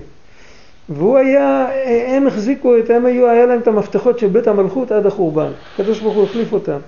והוא 0.89 1.19
היה, 1.19 1.69
הם 2.09 2.27
החזיקו 2.27 2.79
את, 2.79 2.91
הם 2.91 3.07
היו, 3.07 3.29
היה 3.29 3.47
להם 3.47 3.59
את 3.59 3.69
המפתחות 3.69 4.19
של 4.19 4.27
בית 4.27 4.47
המלכות 4.47 4.93
עד 4.93 5.07
החורבן. 5.07 5.51
הקדוש 5.75 6.01
ברוך 6.01 6.15
הוא 6.15 6.25
החליף 6.25 6.53
אותם. 6.53 6.79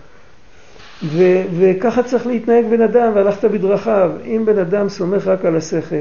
ו, 1.03 1.43
וככה 1.59 2.03
צריך 2.03 2.27
להתנהג 2.27 2.65
בן 2.71 2.81
אדם, 2.81 3.13
והלכת 3.15 3.45
בדרכיו. 3.45 4.11
אם 4.25 4.43
בן 4.45 4.59
אדם 4.59 4.89
סומך 4.89 5.27
רק 5.27 5.45
על 5.45 5.57
השכל, 5.57 6.01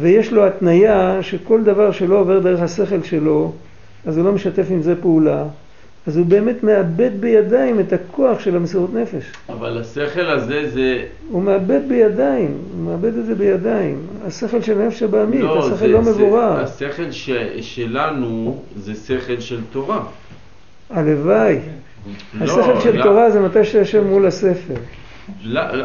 ויש 0.00 0.32
לו 0.32 0.46
התניה 0.46 1.18
שכל 1.22 1.62
דבר 1.62 1.92
שלא 1.92 2.18
עובר 2.18 2.38
דרך 2.38 2.60
השכל 2.60 3.02
שלו, 3.02 3.52
אז 4.06 4.16
הוא 4.18 4.24
לא 4.24 4.32
משתף 4.32 4.66
עם 4.70 4.82
זה 4.82 4.94
פעולה, 5.02 5.44
אז 6.06 6.16
הוא 6.16 6.26
באמת 6.26 6.62
מאבד 6.62 7.10
בידיים 7.20 7.80
את 7.80 7.92
הכוח 7.92 8.40
של 8.40 8.56
המסירות 8.56 8.94
נפש. 8.94 9.24
אבל 9.48 9.78
השכל 9.80 10.26
הזה 10.30 10.68
זה... 10.70 11.02
הוא 11.30 11.42
מאבד 11.42 11.80
בידיים, 11.88 12.54
הוא 12.76 12.84
מאבד 12.92 13.18
את 13.18 13.26
זה 13.26 13.34
בידיים. 13.34 13.98
השכל 14.26 14.62
של 14.62 14.80
הנפש 14.80 15.02
הבעמית, 15.02 15.40
לא, 15.40 15.58
השכל 15.58 15.76
זה- 15.76 15.88
לא 15.88 16.02
זה- 16.02 16.10
מבורר. 16.10 16.60
השכל 16.60 17.10
ש- 17.10 17.30
שלנו 17.60 18.58
זה 18.76 18.92
שכל 18.94 19.40
של 19.40 19.60
תורה. 19.72 20.00
הלוואי. 20.90 21.58
לא, 22.34 22.44
השכל 22.44 22.80
של 22.80 22.96
לא. 22.96 23.02
תורה 23.02 23.30
זה 23.30 23.40
מתי 23.40 23.64
שיושב 23.64 24.04
מול 24.06 24.26
הספר. 24.26 24.74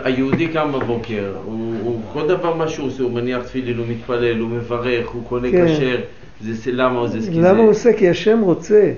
היהודי 0.03 0.47
קם 0.47 0.71
בבוקר, 0.71 1.33
הוא, 1.45 1.75
הוא 1.83 2.01
כל 2.13 2.27
דבר 2.27 2.55
מה 2.55 2.67
שהוא 2.67 2.87
עושה, 2.87 3.03
הוא 3.03 3.11
מניח 3.11 3.43
תפילין, 3.43 3.77
הוא 3.77 3.85
מתפלל, 3.87 4.39
הוא 4.39 4.49
מברך, 4.49 5.09
הוא 5.09 5.23
קונה 5.29 5.51
כן. 5.51 5.65
כשר, 5.67 6.01
זה, 6.41 6.53
זה 6.53 6.71
למה 6.71 7.07
זה, 7.07 7.31
כי 7.31 7.39
למה 7.39 7.53
זה, 7.53 7.59
הוא 7.59 7.69
עושה? 7.69 7.93
כי 7.93 8.09
השם 8.09 8.39
רוצה. 8.41 8.91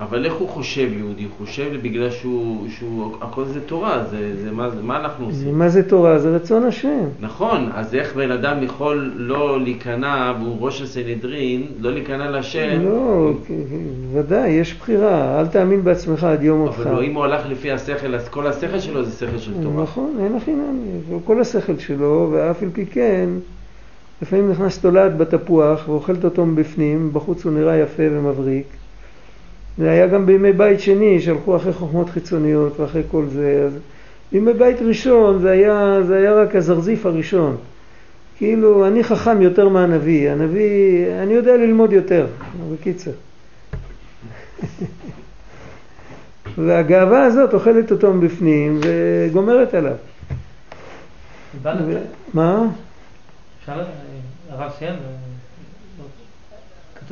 אבל 0.00 0.24
איך 0.24 0.34
הוא 0.34 0.48
חושב 0.48 0.88
יהודי? 0.92 1.22
הוא 1.22 1.30
חושב 1.38 1.70
בגלל 1.82 2.10
שהוא, 2.10 2.68
שהוא 2.68 3.16
הכל 3.20 3.44
זה 3.44 3.60
תורה, 3.60 4.04
זה, 4.10 4.44
זה 4.44 4.50
מה, 4.50 4.68
מה 4.82 5.00
אנחנו 5.00 5.26
עושים? 5.26 5.58
מה 5.58 5.68
זה 5.68 5.88
תורה? 5.88 6.18
זה 6.18 6.36
רצון 6.36 6.64
השם. 6.64 7.04
נכון, 7.20 7.68
אז 7.74 7.94
איך 7.94 8.16
בן 8.16 8.30
אדם 8.30 8.62
יכול 8.62 9.12
לא 9.16 9.60
להיכנע, 9.60 10.32
והוא 10.40 10.56
ראש 10.60 10.82
הסנהדרין, 10.82 11.66
לא 11.80 11.92
להיכנע 11.92 12.30
להשם, 12.30 12.82
לא, 12.84 13.32
ודאי, 14.12 14.50
יש 14.50 14.74
בחירה. 14.74 15.40
אל 15.40 15.46
תאמין 15.46 15.84
בעצמך 15.84 16.24
עד 16.24 16.42
יום 16.42 16.60
מותך. 16.60 16.80
אבל 16.80 16.92
לא, 16.92 17.02
אם 17.02 17.14
הוא 17.14 17.24
הלך 17.24 17.46
לפי 17.48 17.70
השכל, 17.72 18.14
אז 18.14 18.28
כל 18.28 18.46
השכל 18.46 18.80
שלו 18.80 19.04
זה 19.04 19.26
שכל 19.26 19.38
של 19.38 19.62
תורה. 19.62 19.82
נכון, 19.82 20.16
אין 20.20 20.34
הכי 20.36 20.52
נמי. 20.52 21.18
כל 21.24 21.40
השכל 21.40 21.78
שלו, 21.78 22.28
ואף 22.32 22.62
על 22.62 22.68
פי 22.72 22.86
כן, 22.86 23.28
לפעמים 24.22 24.50
נכנס 24.50 24.78
תולעת 24.78 25.16
בתפוח 25.16 25.88
ואוכלת 25.88 26.24
אותו 26.24 26.46
מבפנים, 26.46 27.10
בחוץ 27.12 27.44
הוא 27.44 27.52
נראה 27.52 27.76
יפה 27.76 28.02
ומבריק. 28.10 28.66
זה 29.78 29.90
היה 29.90 30.06
גם 30.06 30.26
בימי 30.26 30.52
בית 30.52 30.80
שני, 30.80 31.20
שהלכו 31.20 31.56
אחרי 31.56 31.72
חוכמות 31.72 32.10
חיצוניות 32.10 32.80
ואחרי 32.80 33.02
כל 33.10 33.24
זה. 33.28 33.62
אז 33.66 33.78
בימי 34.32 34.52
בית 34.52 34.76
ראשון 34.80 35.38
זה 35.38 35.50
היה, 35.50 35.98
זה 36.06 36.16
היה 36.16 36.34
רק 36.34 36.56
הזרזיף 36.56 37.06
הראשון. 37.06 37.56
כאילו, 38.36 38.86
אני 38.86 39.04
חכם 39.04 39.42
יותר 39.42 39.68
מהנביא. 39.68 40.30
הנביא, 40.30 41.06
אני 41.22 41.32
יודע 41.32 41.56
ללמוד 41.56 41.92
יותר, 41.92 42.26
בקיצר. 42.72 43.10
והגאווה 46.58 47.24
הזאת 47.24 47.54
אוכלת 47.54 47.90
אותו 47.92 48.12
מבפנים 48.12 48.80
וגומרת 48.82 49.74
עליו. 49.74 49.94
מה? 52.34 52.66
אפשר, 53.60 53.82
הרב 54.50 54.70
סיים? 54.78 54.94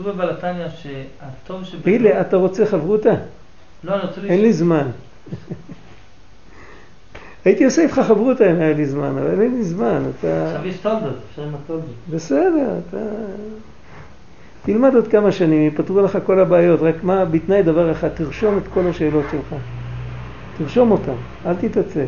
כתוב 0.00 0.12
בבלתניא 0.12 0.66
שהטוב 0.68 1.64
שב... 1.64 1.88
לי, 1.88 2.20
אתה 2.20 2.36
רוצה 2.36 2.66
חברותה? 2.66 3.10
לא, 3.84 3.94
אני 3.94 4.02
רוצה 4.02 4.20
אין 4.20 4.40
לי 4.40 4.52
זמן. 4.52 4.86
הייתי 7.44 7.64
עושה 7.64 7.82
איתך 7.82 8.00
חברותה 8.06 8.50
אם 8.50 8.60
היה 8.60 8.72
לי 8.72 8.86
זמן, 8.86 9.08
אבל 9.08 9.40
אין 9.42 9.54
לי 9.54 9.64
זמן. 9.64 10.02
אתה... 10.18 10.46
עכשיו 10.46 10.66
יש 10.66 10.76
תולדות, 10.76 11.16
אפשר 11.30 11.42
עם 11.42 11.54
התולדות. 11.54 11.94
בסדר, 12.10 12.78
אתה... 12.88 12.96
תלמד 14.62 14.94
עוד 14.94 15.08
כמה 15.08 15.32
שנים, 15.32 15.62
ייפתרו 15.62 16.00
לך 16.00 16.18
כל 16.26 16.40
הבעיות, 16.40 16.80
רק 16.82 17.04
מה, 17.04 17.24
בתנאי 17.24 17.62
דבר 17.62 17.92
אחד, 17.92 18.08
תרשום 18.08 18.58
את 18.58 18.62
כל 18.74 18.86
השאלות 18.86 19.24
שלך. 19.30 19.60
תרשום 20.58 20.90
אותן, 20.90 21.14
אל 21.46 21.54
תתעצל. 21.54 22.06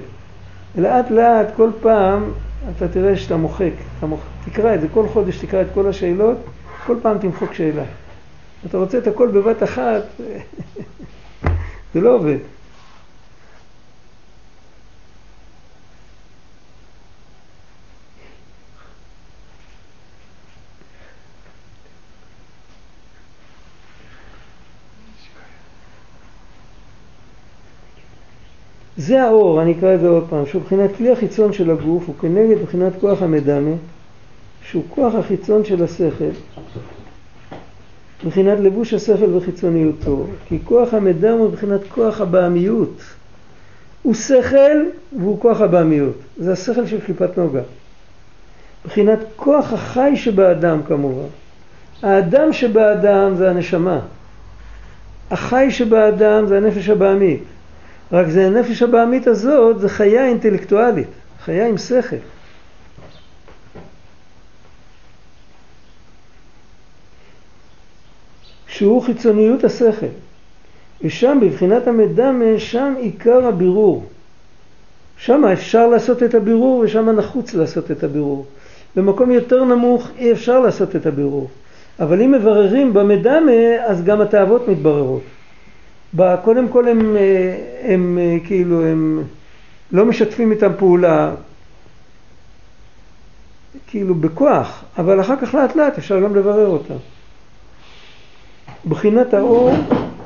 לאט 0.78 1.10
לאט, 1.10 1.46
כל 1.56 1.70
פעם, 1.80 2.32
אתה 2.76 2.88
תראה 2.88 3.16
שאתה 3.16 3.36
מוחק. 3.36 3.72
אתה 3.98 4.06
מוח... 4.06 4.20
תקרא 4.44 4.74
את 4.74 4.80
זה, 4.80 4.86
כל 4.94 5.08
חודש 5.08 5.38
תקרא 5.38 5.60
את 5.62 5.66
כל 5.74 5.88
השאלות, 5.88 6.36
כל 6.86 6.96
פעם 7.02 7.18
תמחוק 7.18 7.52
שאלה. 7.52 7.84
אתה 8.66 8.78
רוצה 8.78 8.98
את 8.98 9.06
הכל 9.06 9.28
בבת 9.28 9.62
אחת, 9.62 10.02
זה 11.94 12.00
לא 12.00 12.14
עובד. 12.14 12.38
זה 28.96 29.22
האור, 29.22 29.62
אני 29.62 29.72
אקרא 29.72 29.94
את 29.94 30.00
זה 30.00 30.08
עוד 30.08 30.26
פעם, 30.30 30.46
שהוא 30.46 30.62
מבחינת 30.62 30.90
כלי 30.96 31.12
החיצון 31.12 31.52
של 31.52 31.70
הגוף, 31.70 32.04
הוא 32.06 32.14
כנגד 32.20 32.62
מבחינת 32.62 32.92
כוח 33.00 33.22
המדמה, 33.22 33.70
שהוא 34.64 34.84
כוח 34.88 35.14
החיצון 35.14 35.64
של 35.64 35.84
השכל, 35.84 36.30
מבחינת 38.24 38.60
לבוש 38.60 38.94
השכל 38.94 39.34
וחיצוניותו, 39.34 40.26
כי 40.48 40.58
כוח 40.64 40.94
המדמה 40.94 41.30
הוא 41.30 41.48
מבחינת 41.48 41.80
כוח 41.88 42.20
הבעמיות. 42.20 43.02
הוא 44.02 44.14
שכל 44.14 44.82
והוא 45.20 45.40
כוח 45.40 45.60
הבעמיות, 45.60 46.16
זה 46.36 46.52
השכל 46.52 46.86
של 46.86 47.00
קליפת 47.00 47.38
נוגה. 47.38 47.62
מבחינת 48.84 49.18
כוח 49.36 49.72
החי 49.72 50.12
שבאדם 50.16 50.82
כמובן. 50.82 51.28
האדם 52.02 52.52
שבאדם 52.52 53.34
זה 53.36 53.50
הנשמה. 53.50 54.00
החי 55.30 55.70
שבאדם 55.70 56.46
זה 56.46 56.56
הנפש 56.56 56.88
הבעמית. 56.88 57.42
רק 58.12 58.28
זה 58.28 58.46
הנפש 58.46 58.82
הבעמית 58.82 59.26
הזאת, 59.26 59.80
זה 59.80 59.88
חיה 59.88 60.26
אינטלקטואלית, 60.26 61.08
חיה 61.44 61.66
עם 61.68 61.78
שכל. 61.78 62.16
שהוא 68.72 69.02
חיצוניות 69.02 69.64
השכל. 69.64 70.06
ושם 71.04 71.38
בבחינת 71.42 71.86
המדמה, 71.86 72.44
שם 72.58 72.94
עיקר 72.98 73.46
הבירור. 73.46 74.04
שם 75.16 75.44
אפשר 75.44 75.86
לעשות 75.86 76.22
את 76.22 76.34
הבירור 76.34 76.78
ושם 76.78 77.10
נחוץ 77.10 77.54
לעשות 77.54 77.90
את 77.90 78.04
הבירור. 78.04 78.46
במקום 78.96 79.30
יותר 79.30 79.64
נמוך 79.64 80.08
אי 80.18 80.32
אפשר 80.32 80.60
לעשות 80.60 80.96
את 80.96 81.06
הבירור. 81.06 81.48
אבל 82.00 82.22
אם 82.22 82.32
מבררים 82.32 82.92
במדמה, 82.92 83.52
אז 83.86 84.04
גם 84.04 84.20
התאוות 84.20 84.68
מתבררות. 84.68 85.22
קודם 86.44 86.68
כל 86.68 86.88
הם, 86.88 87.16
הם, 87.82 88.18
הם 88.18 88.18
כאילו, 88.44 88.86
הם 88.86 89.22
לא 89.92 90.04
משתפים 90.04 90.52
איתם 90.52 90.72
פעולה, 90.78 91.34
כאילו 93.86 94.14
בכוח, 94.14 94.84
אבל 94.98 95.20
אחר 95.20 95.36
כך 95.36 95.54
לאט 95.54 95.76
לאט 95.76 95.98
אפשר 95.98 96.20
גם 96.20 96.36
לברר 96.36 96.66
אותם. 96.66 97.11
בחינת 98.88 99.34
האור, 99.34 99.70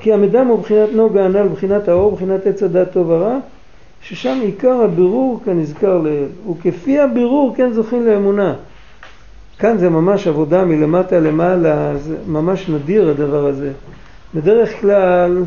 כי 0.01 0.13
המדם 0.13 0.47
הוא 0.47 0.59
בחינת 0.59 0.89
נוגה 0.93 1.25
הנ"ל, 1.25 1.49
בחינת 1.49 1.89
האור, 1.89 2.13
בחינת 2.13 2.47
עץ 2.47 2.63
הדת 2.63 2.93
טוב 2.93 3.11
ורע, 3.11 3.39
ששם 4.03 4.39
עיקר 4.43 4.83
הבירור 4.85 5.41
כנזכר 5.45 5.99
לעיל, 5.99 6.29
וכפי 6.51 6.99
הבירור 6.99 7.55
כן 7.57 7.73
זוכים 7.73 8.07
לאמונה. 8.07 8.55
כאן 9.59 9.79
זה 9.79 9.91
ממש 9.91 10.27
עבודה 10.27 10.65
מלמטה 10.65 11.21
למעלה, 11.21 11.97
זה 11.97 12.17
ממש 12.27 12.69
נדיר 12.69 13.11
הדבר 13.11 13.47
הזה. 13.47 13.73
בדרך 14.35 14.81
כלל 14.81 15.43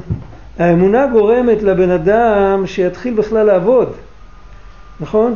האמונה 0.59 1.07
גורמת 1.07 1.63
לבן 1.63 1.89
אדם 1.89 2.63
שיתחיל 2.65 3.13
בכלל 3.13 3.45
לעבוד, 3.45 3.91
נכון? 4.99 5.35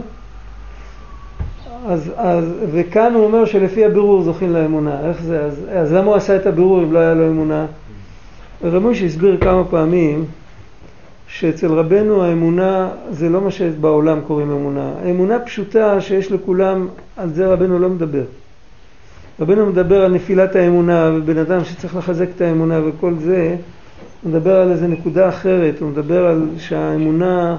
אז, 1.86 2.12
אז, 2.16 2.46
וכאן 2.72 3.14
הוא 3.14 3.26
אומר 3.26 3.46
שלפי 3.46 3.86
הבירור 3.86 4.24
זוכים 4.24 4.54
לאמונה, 4.54 5.10
איך 5.10 5.22
זה? 5.22 5.44
אז, 5.44 5.66
אז 5.72 5.94
למה 5.94 6.08
הוא 6.08 6.16
עשה 6.16 6.36
את 6.36 6.46
הבירור 6.46 6.84
אם 6.84 6.94
לא 6.94 7.00
היה 7.00 7.14
לו 7.14 7.28
אמונה? 7.28 7.66
רמוש 8.64 9.02
הסביר 9.02 9.38
כמה 9.42 9.64
פעמים 9.64 10.26
שאצל 11.28 11.72
רבנו 11.72 12.24
האמונה 12.24 12.90
זה 13.10 13.30
לא 13.30 13.42
מה 13.42 13.52
שבעולם 13.52 14.20
קוראים 14.28 14.52
אמונה. 14.52 14.92
האמונה 15.04 15.40
פשוטה 15.40 16.02
שיש 16.02 16.32
לכולם, 16.32 16.88
על 17.18 17.30
זה 17.30 17.48
רבנו 17.48 17.80
לא 17.80 17.90
מדבר. 17.90 18.24
רבנו 19.40 19.66
מדבר 19.66 20.02
על 20.02 20.12
נפילת 20.12 20.56
האמונה 20.56 21.12
ובן 21.16 21.38
אדם 21.38 21.66
שצריך 21.66 21.96
לחזק 21.96 22.28
את 22.36 22.42
האמונה 22.42 22.80
וכל 22.86 23.14
זה, 23.20 23.56
הוא 24.24 24.32
מדבר 24.32 24.56
על 24.56 24.72
איזה 24.72 24.88
נקודה 24.88 25.30
אחרת, 25.30 25.82
הוא 25.82 25.90
מדבר 25.90 26.26
על 26.26 26.48
שהאמונה 26.58 27.58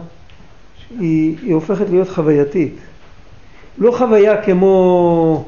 היא, 0.98 1.36
היא 1.42 1.54
הופכת 1.54 1.90
להיות 1.90 2.08
חווייתית. 2.08 2.74
לא 3.78 3.92
חוויה 3.92 4.42
כמו, 4.42 5.44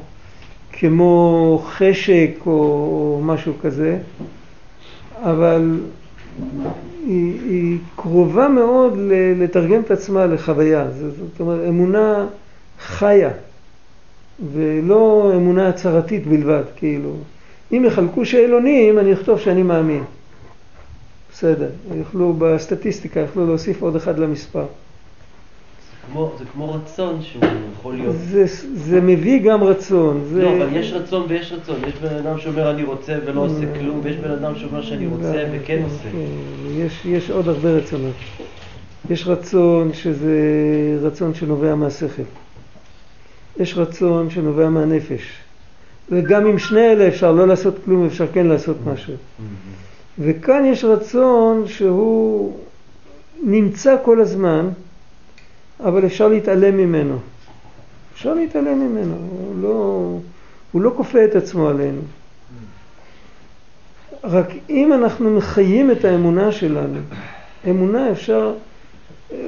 כמו 0.71 1.63
חשק 1.65 2.29
או 2.45 3.19
משהו 3.23 3.53
כזה, 3.61 3.97
אבל 5.23 5.79
היא, 7.05 7.39
היא 7.49 7.77
קרובה 7.95 8.47
מאוד 8.47 8.93
לתרגם 9.35 9.81
את 9.81 9.91
עצמה 9.91 10.25
לחוויה. 10.25 10.87
זאת 10.91 11.39
אומרת, 11.39 11.59
אמונה 11.69 12.25
חיה, 12.79 13.29
ולא 14.53 15.31
אמונה 15.35 15.69
הצהרתית 15.69 16.27
בלבד, 16.27 16.63
כאילו. 16.75 17.13
אם 17.71 17.83
יחלקו 17.87 18.25
שאלונים, 18.25 18.99
אני 18.99 19.13
אכתוב 19.13 19.39
שאני 19.39 19.63
מאמין. 19.63 20.03
בסדר, 21.31 21.69
יוכלו 21.95 22.33
בסטטיסטיקה, 22.37 23.19
יוכלו 23.19 23.47
להוסיף 23.47 23.81
עוד 23.81 23.95
אחד 23.95 24.19
למספר. 24.19 24.65
כמו, 26.11 26.31
זה 26.39 26.45
כמו 26.53 26.73
רצון 26.73 27.21
שהוא 27.21 27.43
יכול 27.79 27.95
להיות... 27.95 28.15
זה, 28.17 28.45
זה 28.73 29.01
מביא 29.01 29.41
גם 29.41 29.63
רצון. 29.63 30.23
זה... 30.33 30.43
לא, 30.43 30.57
אבל 30.57 30.75
יש 30.75 30.93
רצון 30.93 31.25
ויש 31.27 31.51
רצון. 31.51 31.75
יש 31.87 31.93
בן 31.93 32.15
אדם 32.15 32.39
שאומר 32.39 32.71
אני 32.71 32.83
רוצה 32.83 33.17
ולא 33.25 33.41
עושה 33.41 33.79
כלום, 33.79 33.99
ויש 34.03 34.15
בן 34.15 34.31
אדם 34.31 34.55
שאומר 34.55 34.81
שאני 34.81 35.07
רוצה 35.07 35.43
וכן 35.51 35.81
עושה. 35.83 36.03
כן, 36.11 36.17
יש, 36.71 37.05
יש 37.05 37.29
עוד 37.29 37.47
הרבה 37.47 37.69
רצונות. 37.69 38.15
יש 39.09 39.27
רצון 39.27 39.93
שזה 39.93 40.37
רצון 41.01 41.33
שנובע 41.33 41.75
מהשכל. 41.75 42.23
יש 43.59 43.77
רצון 43.77 44.29
שנובע 44.29 44.69
מהנפש. 44.69 45.21
וגם 46.11 46.45
עם 46.45 46.59
שני 46.59 46.91
אלה 46.91 47.07
אפשר 47.07 47.31
לא 47.31 47.47
לעשות 47.47 47.75
כלום, 47.85 48.05
אפשר 48.05 48.25
כן 48.33 48.47
לעשות 48.47 48.77
משהו. 48.85 49.13
וכאן 50.19 50.65
יש 50.65 50.83
רצון 50.83 51.67
שהוא 51.67 52.57
נמצא 53.43 53.95
כל 54.05 54.21
הזמן, 54.21 54.69
אבל 55.79 56.05
אפשר 56.05 56.27
להתעלם 56.27 56.77
ממנו. 56.77 57.17
אפשר 58.13 58.33
להתעלם 58.33 58.79
ממנו, 58.79 59.15
הוא 59.15 59.55
לא, 59.61 60.17
הוא 60.71 60.81
לא 60.81 60.91
כופה 60.95 61.25
את 61.25 61.35
עצמו 61.35 61.69
עלינו. 61.69 62.01
רק 64.23 64.47
אם 64.69 64.93
אנחנו 64.93 65.29
מחיים 65.29 65.91
את 65.91 66.05
האמונה 66.05 66.51
שלנו, 66.51 66.99
אמונה 67.69 68.11
אפשר, 68.11 68.53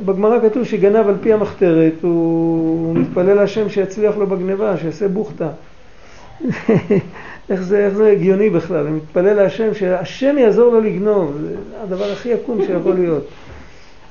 בגמרא 0.06 0.50
כתוב 0.50 0.64
שגנב 0.64 1.08
על 1.08 1.16
פי 1.22 1.34
המחתרת, 1.34 1.94
הוא 2.02 2.96
מתפלל 2.96 3.34
להשם 3.34 3.70
שיצליח 3.70 4.18
לו 4.18 4.28
בגניבה, 4.28 4.78
שיעשה 4.78 5.08
בוכתה. 5.08 5.50
איך 7.50 7.62
זה, 7.62 7.86
איך 7.86 7.94
זה 7.94 8.12
הגיוני 8.12 8.50
בכלל? 8.50 8.88
אני 8.88 8.96
מתפלל 8.96 9.34
להשם 9.34 9.74
שהשם 9.74 10.38
יעזור 10.38 10.74
לו 10.74 10.82
לגנוב, 10.82 11.38
זה 11.42 11.56
הדבר 11.84 12.12
הכי 12.12 12.30
יקום 12.30 12.66
שיכול 12.66 12.94
להיות. 12.94 13.24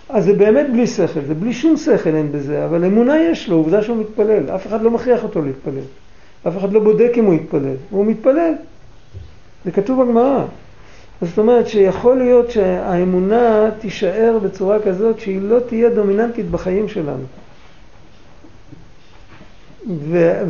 אז 0.09 0.25
זה 0.25 0.33
באמת 0.33 0.67
בלי 0.73 0.87
שכל, 0.87 1.21
זה 1.27 1.35
בלי 1.35 1.53
שום 1.53 1.77
שכל 1.77 2.15
אין 2.15 2.33
בזה, 2.33 2.65
אבל 2.65 2.85
אמונה 2.85 3.19
יש 3.23 3.49
לו, 3.49 3.57
עובדה 3.57 3.83
שהוא 3.83 3.97
מתפלל, 3.97 4.51
אף 4.55 4.67
אחד 4.67 4.83
לא 4.83 4.91
מכריח 4.91 5.23
אותו 5.23 5.43
להתפלל, 5.43 5.85
אף 6.49 6.59
אחד 6.59 6.73
לא 6.73 6.81
בודק 6.81 7.11
אם 7.17 7.25
הוא 7.25 7.35
יתפלל, 7.35 7.75
הוא 7.91 8.07
מתפלל, 8.07 8.53
זה 9.65 9.71
כתוב 9.71 10.03
בגמרא. 10.03 10.45
זאת 11.23 11.39
אומרת 11.39 11.69
שיכול 11.69 12.19
להיות 12.19 12.51
שהאמונה 12.51 13.71
תישאר 13.79 14.39
בצורה 14.43 14.79
כזאת 14.83 15.21
שהיא 15.21 15.41
לא 15.43 15.59
תהיה 15.61 15.91
דומיננטית 15.91 16.51
בחיים 16.51 16.89
שלנו. 16.89 17.25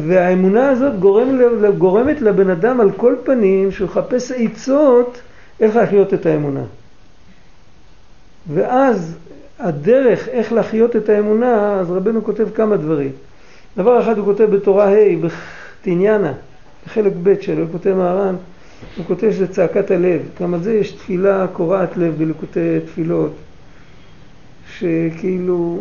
והאמונה 0.07 0.71
הזאת 0.71 0.99
גורם, 0.99 1.39
גורמת 1.79 2.21
לבן 2.21 2.51
אדם 2.51 2.81
על 2.81 2.91
כל 2.93 3.15
פנים 3.25 3.73
שהוא 3.73 3.87
יחפש 3.87 4.33
עצות 4.33 5.21
איך 5.61 5.77
להחיות 5.77 6.15
את 6.15 6.27
האמונה. 6.27 6.63
ואז 8.55 9.17
הדרך 9.59 10.29
איך 10.29 10.53
להחיות 10.53 10.97
את 10.97 11.09
האמונה, 11.09 11.81
אז 11.81 11.91
רבנו 11.91 12.25
כותב 12.25 12.49
כמה 12.55 12.77
דברים. 12.77 13.11
דבר 13.77 14.01
אחד 14.01 14.19
הוא 14.19 14.25
כותב 14.25 14.45
בתורה 14.45 14.89
ה' 14.89 15.29
בתניאנה, 15.81 16.33
בחלק 16.87 17.13
ב' 17.23 17.41
שלו, 17.41 17.63
הוא 17.63 17.73
כותב 17.73 17.95
מהר"ן, 17.95 18.35
הוא 18.97 19.07
כותב 19.07 19.31
שזה 19.33 19.49
צעקת 19.49 19.91
הלב. 19.91 20.21
גם 20.41 20.55
על 20.55 20.63
זה 20.63 20.75
יש 20.75 20.93
תפילה 20.93 21.47
קורעת 21.53 21.97
לב 21.97 22.15
בליקוטי 22.19 22.81
תפילות, 22.87 23.33
שכאילו 24.79 25.79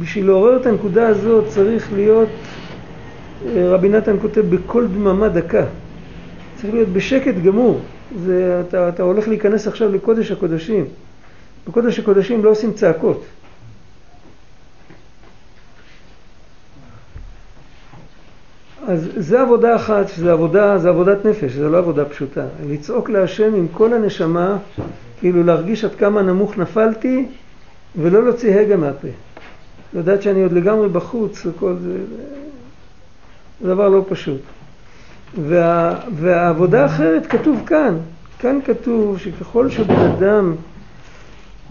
בשביל 0.00 0.26
לעורר 0.26 0.56
את 0.56 0.66
הנקודה 0.66 1.08
הזאת 1.08 1.44
צריך 1.48 1.92
להיות, 1.92 2.28
רבי 3.54 3.88
נתן 3.88 4.16
כותב, 4.20 4.40
בכל 4.40 4.86
דממה 4.86 5.28
דקה. 5.28 5.64
צריך 6.56 6.74
להיות 6.74 6.88
בשקט 6.88 7.34
גמור. 7.44 7.80
זה, 8.24 8.62
אתה, 8.68 8.88
אתה 8.88 9.02
הולך 9.02 9.28
להיכנס 9.28 9.66
עכשיו 9.66 9.92
לקודש 9.92 10.30
הקודשים. 10.30 10.84
בקודש 11.68 11.98
הקודשים 11.98 12.44
לא 12.44 12.50
עושים 12.50 12.72
צעקות. 12.72 13.24
אז 18.86 19.08
זה 19.16 19.40
עבודה 19.40 19.76
אחת, 19.76 20.08
שזה 20.08 20.32
עבודה, 20.32 20.78
זה 20.78 20.88
עבודת 20.88 21.26
נפש, 21.26 21.52
זה 21.52 21.68
לא 21.68 21.78
עבודה 21.78 22.04
פשוטה. 22.04 22.44
לצעוק 22.68 23.10
להשם 23.10 23.54
עם 23.54 23.66
כל 23.72 23.92
הנשמה, 23.92 24.56
כאילו 25.20 25.42
להרגיש 25.42 25.84
עד 25.84 25.94
כמה 25.94 26.22
נמוך 26.22 26.58
נפלתי, 26.58 27.26
ולא 27.96 28.24
להוציא 28.24 28.60
הגה 28.60 28.76
מהפה. 28.76 29.08
לדעת 29.94 30.22
שאני 30.22 30.42
עוד 30.42 30.52
לגמרי 30.52 30.88
בחוץ, 30.88 31.46
וכל 31.46 31.74
זה, 31.82 31.98
זה 33.60 33.74
דבר 33.74 33.88
לא 33.88 34.04
פשוט. 34.08 34.40
וה, 35.48 35.94
והעבודה 36.16 36.82
האחרת 36.82 37.26
כתוב 37.26 37.62
כאן, 37.66 37.96
כאן 38.38 38.58
כתוב 38.64 39.18
שככל 39.18 39.70
שבן 39.70 39.94
אדם 39.94 40.54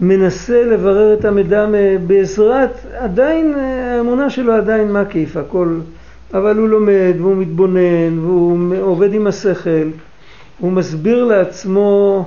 מנסה 0.02 0.64
לברר 0.64 1.14
את 1.14 1.24
המידע 1.24 1.66
בעזרת, 2.06 2.70
עדיין 2.98 3.54
האמונה 3.54 4.30
שלו 4.30 4.52
עדיין 4.52 4.92
מקיף, 4.92 5.36
הכל, 5.36 5.78
אבל 6.34 6.56
הוא 6.56 6.68
לומד 6.68 7.14
והוא 7.18 7.36
מתבונן 7.36 8.18
והוא 8.18 8.74
עובד 8.80 9.14
עם 9.14 9.26
השכל, 9.26 9.88
הוא 10.58 10.72
מסביר 10.72 11.24
לעצמו 11.24 12.24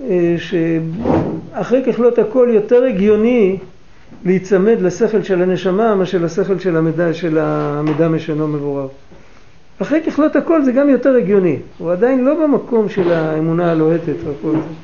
אה, 0.00 0.34
שאחרי 0.38 1.82
ככלות 1.84 2.18
הכל 2.18 2.48
יותר 2.52 2.84
הגיוני 2.84 3.58
להיצמד 4.24 4.76
לשכל 4.80 5.22
של 5.22 5.42
הנשמה 5.42 5.94
מאשר 5.94 6.18
לשכל 6.18 6.58
של 6.58 6.76
המידע, 6.76 7.14
של 7.14 7.38
המידע 7.40 8.08
משנו 8.08 8.48
מבורר. 8.48 8.88
אחרי 9.82 10.02
ככלות 10.06 10.36
הכל 10.36 10.64
זה 10.64 10.72
גם 10.72 10.88
יותר 10.88 11.16
הגיוני, 11.16 11.56
הוא 11.78 11.92
עדיין 11.92 12.24
לא 12.24 12.34
במקום 12.34 12.88
של 12.88 13.12
האמונה 13.12 13.72
הלוהטת 13.72 14.16
וכל 14.24 14.52
זה. 14.52 14.74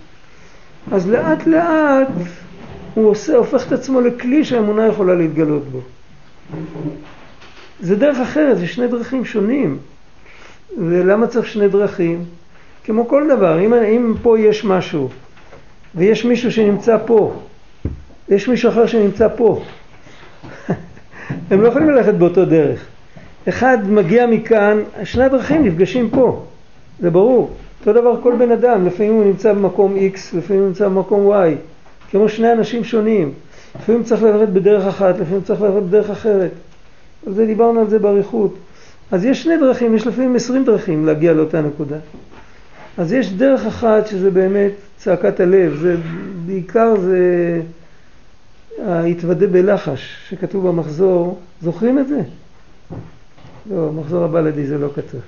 אז 0.90 1.10
לאט 1.10 1.46
לאט 1.46 2.08
הוא 2.94 3.10
עושה, 3.10 3.36
הופך 3.36 3.66
את 3.66 3.72
עצמו 3.72 4.00
לכלי 4.00 4.44
שהאמונה 4.44 4.86
יכולה 4.86 5.14
להתגלות 5.14 5.62
בו. 5.64 5.80
זה 7.80 7.96
דרך 7.96 8.18
אחרת, 8.18 8.58
זה 8.58 8.66
שני 8.66 8.88
דרכים 8.88 9.24
שונים. 9.24 9.78
ולמה 10.78 11.26
צריך 11.26 11.46
שני 11.46 11.68
דרכים? 11.68 12.24
כמו 12.84 13.08
כל 13.08 13.28
דבר, 13.36 13.60
אם, 13.60 13.74
אם 13.74 14.14
פה 14.22 14.40
יש 14.40 14.64
משהו 14.64 15.08
ויש 15.94 16.24
מישהו 16.24 16.52
שנמצא 16.52 16.96
פה, 17.06 17.42
יש 18.28 18.48
מישהו 18.48 18.70
אחר 18.70 18.86
שנמצא 18.86 19.28
פה, 19.36 19.62
הם 21.50 21.60
לא 21.60 21.68
יכולים 21.68 21.90
ללכת 21.90 22.14
באותו 22.14 22.44
דרך. 22.44 22.86
אחד 23.48 23.78
מגיע 23.90 24.26
מכאן, 24.26 24.82
שני 25.04 25.24
הדרכים 25.24 25.64
נפגשים 25.64 26.10
פה, 26.10 26.44
זה 27.00 27.10
ברור. 27.10 27.50
אותו 27.86 28.00
דבר 28.00 28.22
כל 28.22 28.34
בן 28.38 28.50
אדם, 28.50 28.86
לפעמים 28.86 29.12
הוא 29.12 29.24
נמצא 29.24 29.52
במקום 29.52 29.96
X, 29.96 30.36
לפעמים 30.36 30.62
הוא 30.62 30.68
נמצא 30.68 30.88
במקום 30.88 31.32
Y, 31.32 31.56
כמו 32.10 32.28
שני 32.28 32.52
אנשים 32.52 32.84
שונים. 32.84 33.32
לפעמים 33.80 34.02
צריך 34.02 34.22
ללכת 34.22 34.52
בדרך 34.52 34.86
אחת, 34.86 35.20
לפעמים 35.20 35.42
צריך 35.42 35.60
ללכת 35.60 35.82
בדרך 35.82 36.10
אחרת. 36.10 36.50
על 37.26 37.32
זה 37.32 37.46
דיברנו 37.46 37.80
על 37.80 37.90
זה 37.90 37.98
באריכות. 37.98 38.54
אז 39.12 39.24
יש 39.24 39.42
שני 39.42 39.58
דרכים, 39.58 39.94
יש 39.94 40.06
לפעמים 40.06 40.36
עשרים 40.36 40.64
דרכים 40.64 41.06
להגיע 41.06 41.32
לאותה 41.32 41.60
נקודה. 41.60 41.96
אז 42.98 43.12
יש 43.12 43.32
דרך 43.32 43.66
אחת 43.66 44.06
שזה 44.06 44.30
באמת 44.30 44.72
צעקת 44.96 45.40
הלב, 45.40 45.78
זה 45.80 45.96
בעיקר 46.46 46.94
זה 47.00 47.60
ההתוודה 48.86 49.46
בלחש 49.46 50.16
שכתוב 50.28 50.68
במחזור, 50.68 51.38
זוכרים 51.62 51.98
את 51.98 52.08
זה? 52.08 52.20
לא, 53.70 53.88
המחזור 53.88 54.24
הבלדי 54.24 54.66
זה 54.66 54.78
לא 54.78 54.88
כתוב. 54.94 55.20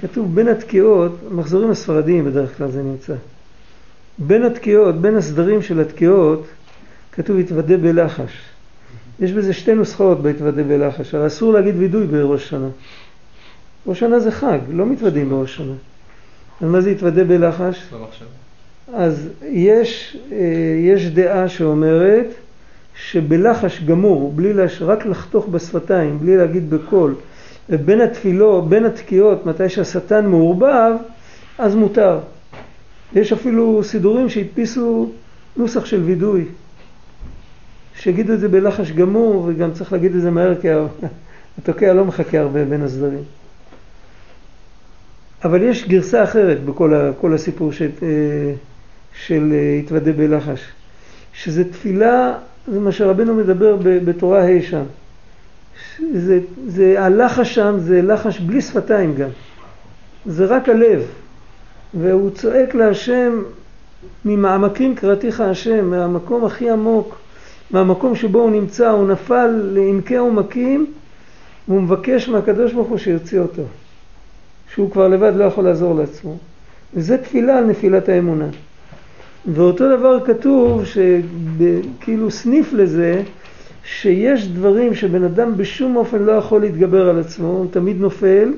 כתוב 0.00 0.34
בין 0.34 0.48
התקיעות, 0.48 1.18
מחזורים 1.30 1.70
הספרדיים 1.70 2.24
בדרך 2.24 2.56
כלל 2.56 2.70
זה 2.70 2.82
נמצא. 2.82 3.14
בין 4.18 4.42
התקיעות, 4.42 5.00
בין 5.00 5.16
הסדרים 5.16 5.62
של 5.62 5.80
התקיעות, 5.80 6.46
כתוב 7.12 7.38
התוודה 7.38 7.76
בלחש. 7.76 8.42
יש 9.20 9.32
בזה 9.32 9.52
שתי 9.52 9.74
נוסחאות 9.74 10.22
בהתוודה 10.22 10.62
בלחש, 10.62 11.14
אבל 11.14 11.26
אסור 11.26 11.52
להגיד 11.52 11.74
וידוי 11.78 12.06
בראש 12.06 12.48
שנה. 12.48 12.68
ראש 13.86 14.00
שנה 14.00 14.20
זה 14.20 14.30
חג, 14.30 14.58
לא 14.68 14.86
מתוודים 14.86 15.30
בראש 15.30 15.56
שנה. 15.56 15.74
אז 16.60 16.68
מה 16.68 16.80
זה 16.80 16.90
התוודה 16.90 17.24
בלחש? 17.24 17.92
אז 18.94 19.28
יש, 19.42 20.16
אה, 20.32 20.36
יש 20.78 21.06
דעה 21.06 21.48
שאומרת 21.48 22.26
שבלחש 22.94 23.82
גמור, 23.82 24.32
בלי 24.36 24.52
לש... 24.52 24.82
רק 24.82 25.06
לחתוך 25.06 25.48
בשפתיים, 25.48 26.18
בלי 26.18 26.36
להגיד 26.36 26.70
בקול, 26.70 27.14
ובין 27.70 28.00
התפילות, 28.00 28.68
בין 28.68 28.84
התקיעות, 28.84 29.46
מתי 29.46 29.68
שהשטן 29.68 30.26
מעורבב, 30.26 30.92
אז 31.58 31.74
מותר. 31.74 32.18
יש 33.14 33.32
אפילו 33.32 33.84
סידורים 33.84 34.28
שהדפיסו 34.28 35.10
נוסח 35.56 35.84
של 35.84 36.02
וידוי, 36.02 36.44
שיגידו 37.94 38.32
את 38.32 38.40
זה 38.40 38.48
בלחש 38.48 38.90
גמור, 38.90 39.44
וגם 39.46 39.72
צריך 39.72 39.92
להגיד 39.92 40.14
את 40.14 40.22
זה 40.22 40.30
מהר, 40.30 40.60
כי 40.60 40.68
התוקע 41.58 41.92
לא 41.92 42.04
מחכה 42.04 42.38
הרבה 42.38 42.64
בין 42.64 42.82
הסדרים. 42.82 43.22
אבל 45.44 45.62
יש 45.62 45.88
גרסה 45.88 46.24
אחרת 46.24 46.64
בכל 46.64 47.34
הסיפור 47.34 47.72
של, 47.72 47.90
אה, 48.02 48.08
של 49.26 49.52
אה, 49.52 49.80
התוודה 49.84 50.12
בלחש, 50.12 50.60
שזה 51.32 51.72
תפילה, 51.72 52.34
זה 52.68 52.80
מה 52.80 52.92
שרבנו 52.92 53.34
מדבר 53.34 53.76
בתורה 53.82 54.44
ה' 54.44 54.62
שם. 54.62 54.84
זה, 56.14 56.40
זה, 56.66 57.04
הלחש 57.04 57.54
שם 57.54 57.74
זה 57.78 58.02
לחש 58.02 58.40
בלי 58.40 58.60
שפתיים 58.60 59.14
גם, 59.14 59.28
זה 60.26 60.44
רק 60.44 60.68
הלב, 60.68 61.02
והוא 61.94 62.30
צועק 62.30 62.74
להשם 62.74 63.42
ממעמקים 64.24 64.94
קראתיך 64.94 65.40
השם, 65.40 65.90
מהמקום 65.90 66.44
הכי 66.44 66.70
עמוק, 66.70 67.16
מהמקום 67.70 68.16
שבו 68.16 68.38
הוא 68.38 68.50
נמצא, 68.50 68.90
הוא 68.90 69.08
נפל 69.08 69.60
לעמקי 69.74 70.16
עומקים, 70.16 70.86
והוא 71.68 71.82
מבקש 71.82 72.28
מהקדוש 72.28 72.72
ברוך 72.72 72.88
הוא 72.88 72.98
שיוציא 72.98 73.40
אותו, 73.40 73.62
שהוא 74.74 74.90
כבר 74.90 75.08
לבד 75.08 75.32
לא 75.36 75.44
יכול 75.44 75.64
לעזור 75.64 75.94
לעצמו. 75.94 76.36
וזה 76.94 77.18
תפילה 77.18 77.58
על 77.58 77.64
נפילת 77.64 78.08
האמונה. 78.08 78.46
ואותו 79.46 79.96
דבר 79.96 80.24
כתוב, 80.26 80.82
שכאילו 80.84 82.30
סניף 82.30 82.72
לזה, 82.72 83.22
שיש 83.92 84.48
דברים 84.48 84.94
שבן 84.94 85.24
אדם 85.24 85.56
בשום 85.56 85.96
אופן 85.96 86.22
לא 86.22 86.32
יכול 86.32 86.60
להתגבר 86.60 87.08
על 87.08 87.18
עצמו, 87.20 87.46
הוא 87.46 87.66
תמיד 87.70 88.00
נופל, 88.00 88.52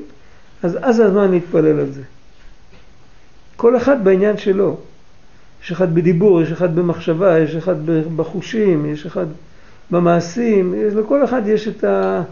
אז 0.63 0.79
אז 0.83 1.01
הזמן 1.01 1.31
להתפלל 1.31 1.81
על 1.81 1.93
זה. 1.93 2.03
כל 3.57 3.77
אחד 3.77 4.05
בעניין 4.05 4.37
שלו. 4.37 4.77
יש 5.65 5.73
אחד 5.73 5.95
בדיבור, 5.95 6.43
יש 6.43 6.53
אחד 6.53 6.75
במחשבה, 6.75 7.39
יש 7.39 7.55
אחד 7.55 7.87
בחושים, 8.17 8.87
יש 8.87 9.07
אחד 9.07 9.27
במעשים, 9.91 10.75
יש, 10.77 10.95
לכל 10.95 11.25
אחד 11.25 11.43
יש 11.47 11.69
את 11.69 11.85
ה... 11.85 12.23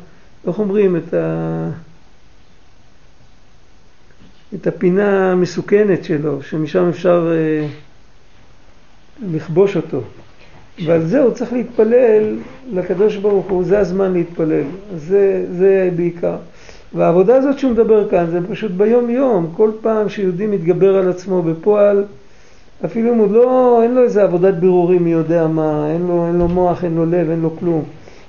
איך 0.47 0.59
אומרים? 0.59 0.97
את 0.97 1.15
ה... 1.15 1.69
את 4.55 4.67
הפינה 4.67 5.33
המסוכנת 5.33 6.05
שלו, 6.05 6.43
שמשם 6.43 6.89
אפשר 6.89 7.33
אה, 7.33 7.67
לכבוש 9.33 9.77
אותו. 9.77 10.03
ועל 10.85 11.03
זה 11.03 11.23
הוא 11.23 11.31
צריך 11.31 11.53
להתפלל 11.53 12.37
לקדוש 12.73 13.17
ברוך 13.17 13.47
הוא, 13.51 13.65
זה 13.65 13.79
הזמן 13.79 14.13
להתפלל, 14.13 14.65
זה, 14.97 15.45
זה 15.51 15.91
בעיקר. 15.97 16.37
והעבודה 16.95 17.37
הזאת 17.37 17.59
שהוא 17.59 17.73
מדבר 17.73 18.09
כאן 18.09 18.27
זה 18.31 18.39
פשוט 18.51 18.71
ביום 18.71 19.11
יום, 19.11 19.51
כל 19.57 19.71
פעם 19.81 20.09
שיהודי 20.09 20.47
מתגבר 20.47 20.97
על 20.97 21.09
עצמו 21.09 21.43
בפועל, 21.43 22.05
אפילו 22.85 23.13
אם 23.13 23.19
הוא 23.19 23.33
לא, 23.33 23.81
אין 23.83 23.95
לו 23.95 24.03
איזה 24.03 24.23
עבודת 24.23 24.55
בירורים 24.55 25.05
מי 25.05 25.13
יודע 25.13 25.47
מה, 25.47 25.91
אין 25.93 26.07
לו, 26.07 26.27
אין 26.27 26.39
לו 26.39 26.49
מוח, 26.49 26.85
אין 26.85 26.95
לו 26.95 27.07
לב, 27.07 27.31
אין 27.31 27.41
לו 27.41 27.57
כלום. 27.57 27.85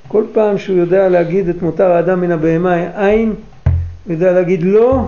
כל 0.08 0.24
פעם 0.34 0.58
שהוא 0.58 0.78
יודע 0.78 1.10
להגיד 1.10 1.50
את 1.50 1.62
מותר 1.62 1.92
האדם 1.92 2.22
מן 2.22 2.32
הבהמה 2.32 3.08
אין, 3.08 3.34
הוא 4.06 4.14
יודע 4.14 4.32
להגיד 4.32 4.64
לא, 4.64 5.06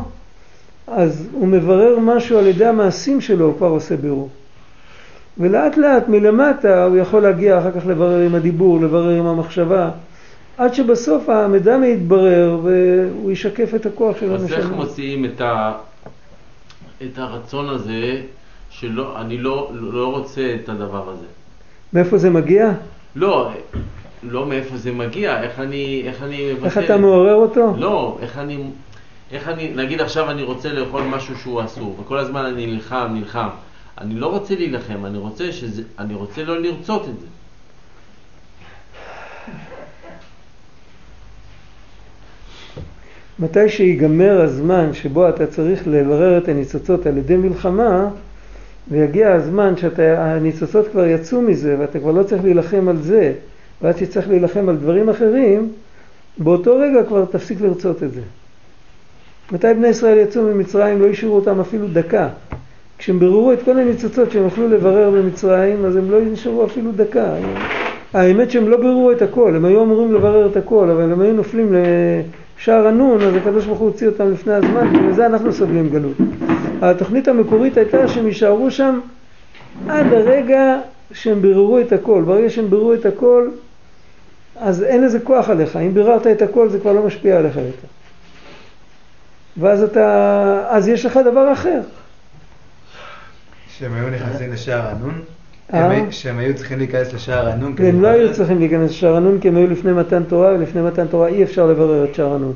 אז 0.88 1.28
הוא 1.32 1.48
מברר 1.48 2.00
משהו 2.00 2.38
על 2.38 2.48
ידי 2.48 2.66
המעשים 2.66 3.22
שלו, 3.22 3.46
הוא 3.46 3.54
כבר 3.58 3.68
עושה 3.68 3.98
בירור. 3.98 4.30
ולאט 5.38 5.78
לאט 5.78 6.08
מלמטה 6.08 6.86
הוא 6.86 6.98
יכול 6.98 7.22
להגיע 7.22 7.60
אחר 7.60 7.72
כך 7.72 7.88
לברר 7.88 8.20
עם 8.20 8.36
הדיבור, 8.36 8.82
לברר 8.82 9.20
עם 9.20 9.26
המחשבה, 9.26 9.90
עד 10.58 10.74
שבסוף 10.74 11.30
המידע 11.30 11.78
מתברר 11.78 12.60
והוא 12.64 13.32
ישקף 13.32 13.76
את 13.76 13.86
הכוח 13.86 14.20
של 14.20 14.34
אז 14.34 14.44
איך 14.44 14.54
הנשמה. 14.54 14.76
מוציאים 14.76 15.26
את, 15.26 15.42
ה... 15.42 15.74
את 17.02 17.18
הרצון 17.18 17.70
הזה, 17.70 18.22
שלא, 18.70 19.22
אני 19.22 19.38
לא, 19.38 19.72
לא 19.74 20.12
רוצה 20.12 20.56
את 20.64 20.70
הדבר 20.70 21.10
הזה? 21.10 21.26
מאיפה 21.94 22.18
זה 22.18 22.30
מגיע? 22.30 22.72
לא, 23.16 23.52
לא 24.24 24.46
מאיפה 24.46 24.78
זה 24.78 24.92
מגיע, 24.92 25.44
איך 25.44 25.60
אני, 25.60 26.04
איך 26.06 26.24
אני 26.24 26.54
מבטל... 26.54 26.66
איך 26.66 26.78
אתה 26.78 26.98
מעורר 26.98 27.36
אותו? 27.36 27.74
לא, 27.78 28.18
איך 28.22 28.38
אני, 28.38 28.64
איך 29.32 29.48
אני, 29.48 29.72
נגיד 29.76 30.02
עכשיו 30.02 30.32
אני 30.32 30.44
רוצה 30.44 30.74
לאכול 30.74 31.02
משהו 31.02 31.38
שהוא 31.38 31.64
אסור, 31.64 31.98
וכל 32.02 32.18
הזמן 32.18 32.46
אני 32.46 32.66
נלחם, 32.66 33.08
נלחם. 33.14 33.48
אני 34.02 34.16
לא 34.16 34.28
רוצה 34.28 34.56
להילחם, 34.56 35.06
אני 35.06 35.18
רוצה 35.18 35.52
שזה, 35.52 35.82
אני 36.00 36.14
רוצה 36.14 36.44
לא 36.44 36.62
לרצות 36.62 37.02
את 37.10 37.20
זה. 37.20 37.28
מתי 43.40 43.70
שיגמר 43.70 44.42
הזמן 44.42 44.94
שבו 44.94 45.30
אתה 45.30 45.48
צריך 45.48 45.88
לברר 45.88 46.38
את 46.38 46.48
הניצוצות 46.48 47.06
על 47.06 47.18
ידי 47.18 47.38
מלחמה, 47.38 48.10
ויגיע 48.92 49.32
הזמן 49.32 49.74
שהניצוצות 49.78 50.88
כבר 50.88 51.06
יצאו 51.06 51.42
מזה 51.42 51.76
ואתה 51.80 52.00
כבר 52.00 52.12
לא 52.12 52.24
צריך 52.24 52.44
להילחם 52.44 52.88
על 52.90 52.98
זה, 52.98 53.34
ואז 53.82 53.96
תצטרך 53.96 54.28
להילחם 54.28 54.70
על 54.70 54.76
דברים 54.76 55.10
אחרים, 55.10 55.72
באותו 56.38 56.78
רגע 56.78 57.04
כבר 57.08 57.26
תפסיק 57.26 57.62
לרצות 57.62 58.04
את 58.04 58.14
זה. 58.14 58.22
מתי 59.52 59.74
בני 59.74 59.88
ישראל 59.88 60.18
יצאו 60.18 60.42
ממצרים 60.42 61.02
לא 61.02 61.08
השאירו 61.08 61.36
אותם 61.36 61.60
אפילו 61.60 61.88
דקה. 61.88 62.30
כשהם 63.04 63.20
ביררו 63.20 63.54
את 63.54 63.64
כל 63.64 63.80
הניצוצות 63.80 64.32
שהם 64.32 64.48
יכלו 64.48 64.68
לברר 64.68 65.10
במצרים, 65.12 65.86
אז 65.86 65.96
הם 65.96 66.12
לא 66.12 66.18
נשארו 66.22 66.66
אפילו 66.66 66.92
דקה. 66.92 67.34
האמת 68.14 68.52
שהם 68.52 68.70
לא 68.70 68.78
ביררו 68.78 69.12
את 69.12 69.22
הכל, 69.22 69.56
הם 69.56 69.66
היו 69.66 69.84
אמורים 69.84 70.14
לברר 70.14 70.48
את 70.48 70.58
הכל, 70.58 70.90
אבל 70.90 71.12
הם 71.12 71.22
היו 71.22 71.34
נופלים 71.34 71.74
לשער 71.74 72.88
הנון, 72.88 73.22
אז 73.22 73.36
הקדוש 73.36 73.66
ברוך 73.66 73.80
הוא 73.80 73.88
הוציא 73.88 74.08
אותם 74.08 74.32
לפני 74.32 74.54
הזמן, 74.54 74.94
ובזה 74.96 75.26
אנחנו 75.26 75.54
סובלים 75.54 75.90
גלות. 75.90 76.18
התוכנית 76.82 77.28
המקורית 77.28 77.78
הייתה 77.78 78.08
שהם 78.08 78.28
יישארו 78.28 78.72
שם 78.72 79.00
עד 79.90 80.14
הרגע 80.14 80.78
שהם 81.12 81.42
ביררו 81.42 81.80
את 81.80 81.92
הכל. 81.92 82.24
ברגע 82.26 82.50
שהם 82.50 82.70
ביררו 82.70 82.94
את 82.94 83.06
הכל, 83.06 83.50
אז 84.60 84.84
אין 84.84 85.04
לזה 85.04 85.20
כוח 85.20 85.50
עליך. 85.50 85.78
אם 85.78 85.94
ביררת 85.94 86.28
את 86.28 86.42
הכל, 86.42 86.70
זה 86.70 86.80
כבר 86.80 86.94
לא 86.94 87.04
משפיע 87.04 87.38
עליך 87.38 87.56
יותר. 87.56 87.88
ואז 89.58 89.84
אתה, 89.84 90.68
אז 90.70 90.88
יש 90.88 91.06
לך 91.06 91.18
דבר 91.18 91.52
אחר. 91.54 91.80
שהם 93.84 93.94
היו 93.94 94.10
נכנסים 94.10 94.54
לשער 94.54 94.88
הנון? 94.88 95.22
אה? 95.74 95.92
הם 95.92 96.12
שהם 96.12 96.40
היו 96.40 96.56
צריכים 96.56 96.78
להיכנס 96.78 97.14
לשער 97.14 97.50
הנון 97.50 97.76
והם 97.78 98.02
לא? 98.02 98.08
היו 98.08 98.34
צריכים 98.34 98.60
להיכנס 98.60 98.92
לשער 98.92 99.16
הנון 99.16 99.40
כי 99.40 99.48
הם 99.48 99.56
היו 99.56 99.68
לפני 99.68 99.94
מתן 99.94 100.24
תורה, 100.24 100.54
ולפני 100.54 100.82
מתן 100.82 101.08
תורה 101.08 101.28
אי 101.28 101.44
אפשר 101.44 101.68
לברר 101.68 102.04
את 102.04 102.16
שער 102.16 102.34
הנון. 102.34 102.54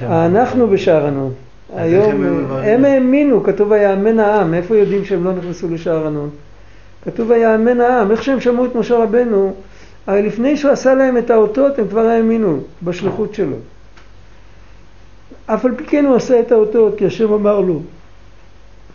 הם... 0.00 0.12
אנחנו 0.12 0.66
בשער 0.66 1.06
הנון. 1.06 1.32
היום, 1.76 2.24
הם? 2.24 2.50
הם 2.50 2.84
האמינו, 2.84 3.42
כתוב 3.42 3.70
ויאמן 3.70 4.18
העם, 4.18 4.50
מאיפה 4.50 4.76
יודעים 4.76 5.04
שהם 5.04 5.24
לא 5.24 5.32
נכנסו 5.32 5.68
לשער 5.68 6.06
הנון? 6.06 6.30
כתוב 7.04 7.30
ויאמן 7.30 7.80
העם, 7.80 8.10
איך 8.10 8.22
שהם 8.22 8.40
שמעו 8.40 8.64
את 8.64 8.74
משה 8.74 8.96
רבנו, 8.96 9.54
הרי 10.06 10.22
לפני 10.22 10.56
שהוא 10.56 10.70
עשה 10.70 10.94
להם 10.94 11.18
את 11.18 11.30
האותות 11.30 11.78
הם 11.78 11.88
כבר 11.88 12.06
האמינו 12.06 12.60
בשליחות 12.82 13.34
שלו. 13.34 13.56
אף 15.46 15.64
על 15.64 15.74
פי 15.74 15.84
כן 15.84 16.04
הוא 16.04 16.16
עשה 16.16 16.40
את 16.40 16.52
האותות 16.52 16.98
כי 16.98 17.06
השם 17.06 17.32
אמר 17.32 17.60
לו, 17.60 17.80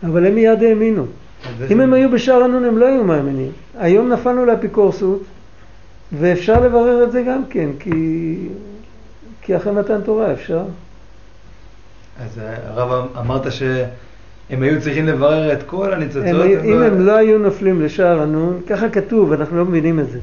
אבל 0.04 0.26
הם 0.26 0.34
מיד 0.34 0.62
האמינו. 0.62 1.06
אם 1.70 1.80
הם 1.80 1.92
היו 1.92 2.10
בשער 2.10 2.42
הנון 2.44 2.64
הם 2.64 2.78
לא 2.78 2.86
היו 2.86 3.04
מאמינים. 3.04 3.50
היום 3.78 4.08
נפלנו 4.12 4.44
לאפיקורסות 4.44 5.22
ואפשר 6.18 6.60
לברר 6.60 7.04
את 7.04 7.12
זה 7.12 7.22
גם 7.22 7.42
כן, 7.50 7.68
כי, 7.78 7.90
כי 9.42 9.56
אחרי 9.56 9.72
מתן 9.72 10.00
תורה 10.04 10.32
אפשר. 10.32 10.62
אז 12.24 12.40
הרב 12.66 13.08
אמרת 13.18 13.52
שהם 13.52 14.62
היו 14.62 14.80
צריכים 14.80 15.06
לברר 15.06 15.52
את 15.52 15.62
כל 15.62 15.92
הניצוצות. 15.92 16.22
הם, 16.26 16.40
היו- 16.40 16.60
אם 16.64 16.80
לא- 16.80 16.84
הם 16.84 17.06
לא 17.06 17.16
היו 17.16 17.38
נופלים 17.38 17.82
לשער 17.82 18.20
הנון, 18.22 18.60
ככה 18.68 18.88
כתוב, 18.88 19.32
אנחנו 19.32 19.56
לא 19.58 19.64
מבינים 19.64 20.00
את 20.00 20.10
זה. 20.10 20.18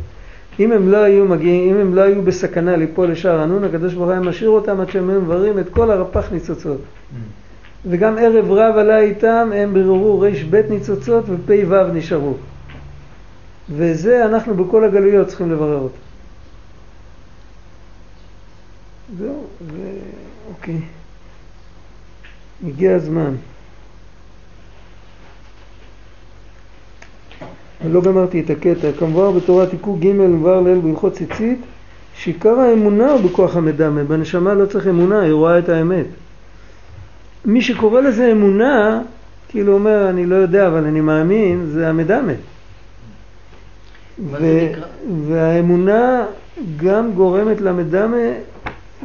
אם 0.60 0.72
הם 0.72 0.92
לא 0.92 0.98
היו 0.98 1.26
מגיעים, 1.26 1.76
אם 1.76 1.82
הם 1.82 1.96
לא 1.96 2.02
היו 2.02 2.22
בסכנה 2.22 2.76
ליפול 2.76 3.12
לשער 3.12 3.40
הנון, 3.40 3.64
הקדוש 3.64 3.94
ברוך 3.94 4.06
הוא 4.06 4.12
היה 4.12 4.22
משאיר 4.22 4.50
אותם 4.50 4.82
עד 4.82 4.90
שהם 4.90 5.10
היו 5.10 5.22
מבררים 5.22 5.60
את 5.60 5.70
כל 5.70 5.92
הרפ"ח 5.92 6.32
ניצוצות. 6.32 6.78
Mm. 6.78 7.43
וגם 7.86 8.18
ערב 8.18 8.52
רב 8.52 8.78
עלה 8.78 9.00
איתם, 9.00 9.50
הם 9.56 9.74
ביררו 9.74 10.20
רב 10.20 10.70
ניצוצות 10.70 11.26
ופ"ו 11.28 11.94
נשארו. 11.94 12.34
וזה 13.70 14.26
אנחנו 14.26 14.56
בכל 14.56 14.84
הגלויות 14.84 15.28
צריכים 15.28 15.52
לברר 15.52 15.80
אותו. 15.80 15.98
זהו, 19.18 19.44
ו... 19.62 19.76
אוקיי. 20.50 20.80
הגיע 22.68 22.96
הזמן. 22.96 23.36
ולא 27.86 28.02
גמרתי 28.02 28.40
את 28.40 28.50
הקטע, 28.50 28.92
כמובן 29.00 29.40
בתורה 29.40 29.66
תיקו 29.68 29.98
ג' 30.00 30.08
מבואר 30.08 30.62
לאל 30.62 30.80
בהלכות 30.80 31.14
ציצית, 31.14 31.60
שעיקר 32.16 32.60
האמונה 32.60 33.12
הוא 33.12 33.22
בכוח 33.22 33.56
המדמה, 33.56 34.04
בנשמה 34.04 34.54
לא 34.54 34.66
צריך 34.66 34.88
אמונה, 34.88 35.22
היא 35.22 35.34
רואה 35.34 35.60
את 35.60 35.70
האמת. 35.70 36.06
מי 37.46 37.62
שקורא 37.62 38.02
לזה 38.02 38.32
אמונה, 38.32 39.02
כאילו 39.50 39.74
אומר 39.74 40.10
אני 40.10 40.26
לא 40.26 40.36
יודע 40.36 40.68
אבל 40.68 40.84
אני 40.86 41.02
מאמין, 41.02 41.66
זה 41.66 41.90
המדמה. 41.90 42.34
ו-? 44.32 44.72
והאמונה 45.28 46.26
גם 46.78 47.14
גורמת 47.14 47.62
למדמה 47.62 48.18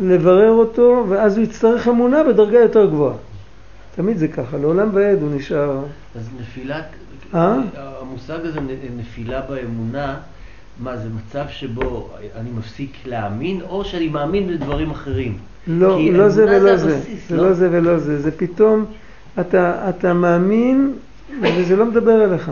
לברר 0.03 0.51
אותו, 0.51 1.07
ואז 1.09 1.37
הוא 1.37 1.45
יצטרך 1.45 1.89
אמונה 1.89 2.25
בדרגה 2.25 2.59
יותר 2.59 2.87
גבוהה. 2.87 3.17
תמיד 3.97 4.17
זה 4.17 4.29
ככה, 4.29 4.57
לעולם 4.57 4.89
ועד 4.93 5.23
הוא 5.23 5.31
נשאר. 5.35 5.85
אז 6.15 6.29
נפילת, 6.41 6.85
אה? 7.35 7.57
המושג 7.77 8.47
הזה 8.47 8.61
נפילה 8.97 9.41
באמונה, 9.41 10.17
מה 10.79 10.97
זה 10.97 11.09
מצב 11.09 11.45
שבו 11.49 12.11
אני 12.37 12.51
מפסיק 12.51 12.97
להאמין, 13.07 13.61
או 13.61 13.85
שאני 13.85 14.09
מאמין 14.09 14.49
בדברים 14.49 14.91
אחרים? 14.91 15.39
לא, 15.69 15.99
לא 16.13 16.29
זה 16.29 16.43
אמונה 16.43 16.57
ולא 16.59 16.77
זה 16.77 16.89
זה. 16.91 16.97
הבסיס, 16.97 17.29
זה 17.29 17.37
לא? 17.37 17.49
לא 17.49 17.53
זה 17.53 17.69
ולא 17.71 17.99
זה. 17.99 18.23
זה 18.23 18.31
פתאום, 18.31 18.85
אתה, 19.41 19.89
אתה 19.89 20.13
מאמין 20.13 20.93
וזה 21.43 21.77
לא 21.77 21.87
מדבר 21.87 22.25
אליך. 22.25 22.51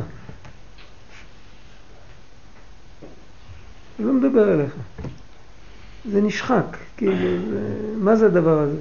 זה 3.98 4.04
לא 4.04 4.12
מדבר 4.12 4.54
אליך. 4.54 4.74
זה 6.12 6.20
נשחק. 6.20 6.76
כאילו, 6.96 7.12
זה, 7.50 7.60
מה 7.96 8.16
זה 8.16 8.26
הדבר 8.26 8.58
הזה? 8.58 8.76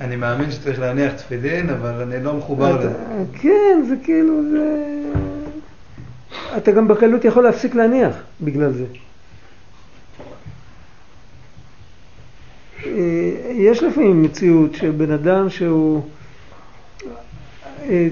אני 0.00 0.16
מאמין 0.16 0.50
שצריך 0.50 0.78
להניח 0.78 1.12
תפילין, 1.12 1.70
אבל 1.70 2.02
אני 2.02 2.24
לא 2.24 2.34
מחובר 2.34 2.78
לזה. 2.78 2.92
כן, 3.32 3.84
זה 3.88 3.94
כאילו, 4.04 4.42
זה... 4.50 4.86
אתה 6.56 6.72
גם 6.72 6.88
בקלות 6.88 7.24
יכול 7.24 7.44
להפסיק 7.44 7.74
להניח 7.74 8.14
בגלל 8.40 8.72
זה. 8.72 8.84
יש 13.50 13.82
לפעמים 13.82 14.22
מציאות 14.22 14.74
של 14.74 14.90
בן 14.90 15.10
אדם 15.10 15.50
שהוא... 15.50 16.02
אה, 17.82 18.08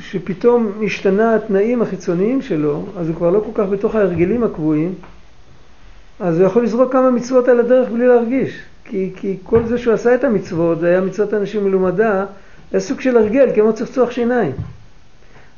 שפתאום 0.00 0.72
השתנה 0.86 1.34
התנאים 1.34 1.82
החיצוניים 1.82 2.42
שלו, 2.42 2.86
אז 2.98 3.08
הוא 3.08 3.16
כבר 3.16 3.30
לא 3.30 3.40
כל 3.40 3.50
כך 3.62 3.70
בתוך 3.70 3.94
ההרגלים 3.94 4.44
הקבועים, 4.44 4.94
אז 6.20 6.38
הוא 6.38 6.46
יכול 6.46 6.64
לזרוק 6.64 6.92
כמה 6.92 7.10
מצוות 7.10 7.48
על 7.48 7.60
הדרך 7.60 7.88
בלי 7.90 8.06
להרגיש. 8.06 8.62
כי, 8.84 9.10
כי 9.16 9.36
כל 9.42 9.66
זה 9.66 9.78
שהוא 9.78 9.94
עשה 9.94 10.14
את 10.14 10.24
המצוות, 10.24 10.80
זה 10.80 10.86
היה 10.86 11.00
מצוות 11.00 11.34
אנשים 11.34 11.64
מלומדה, 11.64 12.24
היה 12.72 12.80
סוג 12.80 13.00
של 13.00 13.16
הרגל, 13.16 13.48
כמו 13.54 13.72
צחצוח 13.72 14.10
שיניים. 14.10 14.52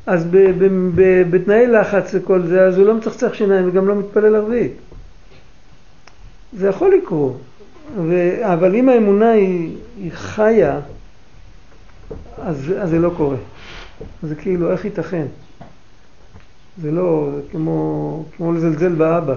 אז 0.07 0.25
ב, 0.25 0.37
ב, 0.37 0.69
ב, 0.95 1.31
בתנאי 1.31 1.67
לחץ 1.67 2.11
וכל 2.15 2.43
זה, 2.43 2.63
אז 2.63 2.79
הוא 2.79 2.87
לא 2.87 2.95
מצחצח 2.95 3.35
שיניים 3.35 3.69
וגם 3.69 3.89
לא 3.89 3.95
מתפלל 3.95 4.37
ערבית. 4.37 4.73
זה 6.53 6.69
יכול 6.69 6.95
לקרות, 6.95 7.41
ו, 7.97 8.37
אבל 8.53 8.75
אם 8.75 8.89
האמונה 8.89 9.31
היא, 9.31 9.77
היא 9.97 10.13
חיה, 10.13 10.81
אז, 12.39 12.73
אז 12.81 12.91
זה 12.91 12.99
לא 12.99 13.11
קורה. 13.17 13.37
זה 14.23 14.35
כאילו, 14.35 14.73
איך 14.73 14.85
ייתכן? 14.85 15.27
זה 16.83 16.91
לא, 16.91 17.31
זה 17.35 17.41
כמו, 17.51 18.25
כמו 18.37 18.53
לזלזל 18.53 18.95
באבא. 18.95 19.35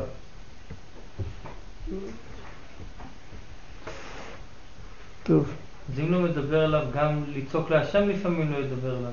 טוב. 5.24 5.52
אז 5.93 5.99
אם 5.99 6.12
לא 6.12 6.20
מדבר 6.20 6.66
אליו, 6.66 6.84
גם 6.95 7.24
לצעוק 7.36 7.70
להשם 7.70 8.10
לפעמים 8.10 8.52
לא 8.52 8.58
ידבר 8.58 8.97
אליו. 8.97 9.12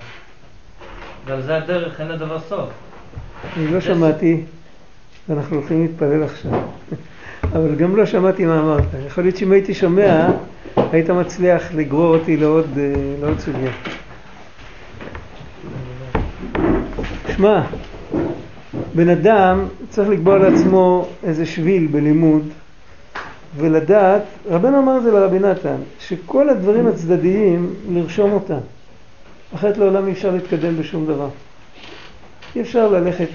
גם 1.26 1.40
זה 1.40 1.56
הדרך, 1.56 2.00
אין 2.00 2.08
לדבר 2.08 2.40
סוף. 2.40 2.70
אני 3.56 3.66
לא 3.66 3.80
שמעתי, 3.80 4.44
ואנחנו 5.28 5.56
הולכים 5.56 5.82
להתפלל 5.82 6.22
עכשיו, 6.22 6.52
אבל 7.52 7.74
גם 7.74 7.96
לא 7.96 8.06
שמעתי 8.06 8.44
מה 8.44 8.60
אמרת. 8.60 8.84
יכול 9.06 9.24
להיות 9.24 9.36
שאם 9.36 9.52
הייתי 9.52 9.74
שומע, 9.74 10.28
היית 10.76 11.10
מצליח 11.10 11.74
לגרור 11.74 12.16
אותי 12.16 12.36
לעוד, 12.36 12.66
אה, 12.78 12.92
לעוד 13.20 13.38
סוגיה. 13.38 13.70
שמע, 17.36 17.62
בן 18.94 19.08
אדם 19.08 19.64
צריך 19.88 20.08
לקבוע 20.08 20.38
לעצמו 20.38 21.08
איזה 21.24 21.46
שביל 21.46 21.86
בלימוד 21.86 22.48
ולדעת, 23.56 24.22
רבנו 24.50 24.78
אמר 24.78 24.96
את 24.98 25.02
זה 25.02 25.12
לרבי 25.12 25.38
נתן, 25.38 25.76
שכל 25.98 26.48
הדברים 26.48 26.86
הצדדיים, 26.86 27.74
לרשום 27.92 28.32
אותם. 28.32 28.58
אחרת 29.54 29.78
לעולם 29.78 30.06
אי 30.06 30.12
אפשר 30.12 30.30
להתקדם 30.30 30.76
בשום 30.76 31.06
דבר. 31.06 31.28
אי 32.56 32.60
אפשר 32.60 32.88
ללכת, 32.88 33.28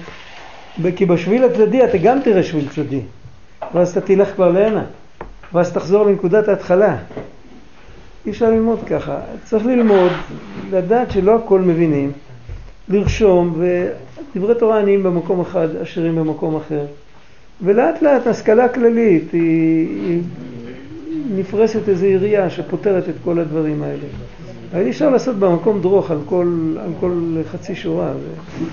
כי 0.96 1.06
בשביל 1.06 1.44
הצדדי 1.44 1.84
אתה 1.84 1.98
גם 1.98 2.18
תראה 2.24 2.42
שביל 2.42 2.68
צדדי, 2.68 3.00
ואז 3.74 3.90
אתה 3.90 4.00
תלך 4.00 4.34
כבר 4.34 4.50
להנה, 4.50 4.84
ואז 5.52 5.72
תחזור 5.72 6.06
לנקודת 6.06 6.48
ההתחלה. 6.48 6.96
אי 8.26 8.30
אפשר 8.30 8.50
ללמוד 8.50 8.78
ככה. 8.86 9.18
צריך 9.44 9.66
ללמוד, 9.66 10.12
לדעת 10.70 11.10
שלא 11.10 11.36
הכל 11.36 11.60
מבינים, 11.60 12.12
לרשום, 12.88 13.62
ודברי 14.34 14.54
תורה 14.54 14.80
עניים 14.80 15.02
במקום 15.02 15.40
אחד, 15.40 15.76
עשירים 15.76 16.16
במקום 16.16 16.56
אחר. 16.56 16.84
ולאט 17.62 18.02
לאט 18.02 18.26
השכלה 18.26 18.68
כללית 18.68 19.32
היא, 19.32 19.88
היא 19.88 20.22
נפרסת 21.36 21.88
איזו 21.88 22.06
יריעה 22.06 22.50
שפותרת 22.50 23.08
את 23.08 23.14
כל 23.24 23.38
הדברים 23.38 23.82
האלה. 23.82 24.06
אבל 24.72 24.82
אי 24.82 24.90
אפשר 24.90 25.10
לעשות 25.10 25.36
במקום 25.36 25.80
דרוך 25.80 26.10
על 26.10 26.18
כל, 26.26 26.76
על 26.80 26.90
כל 27.00 27.42
חצי 27.52 27.74
שורה. 27.74 28.12
ו... 28.20 28.64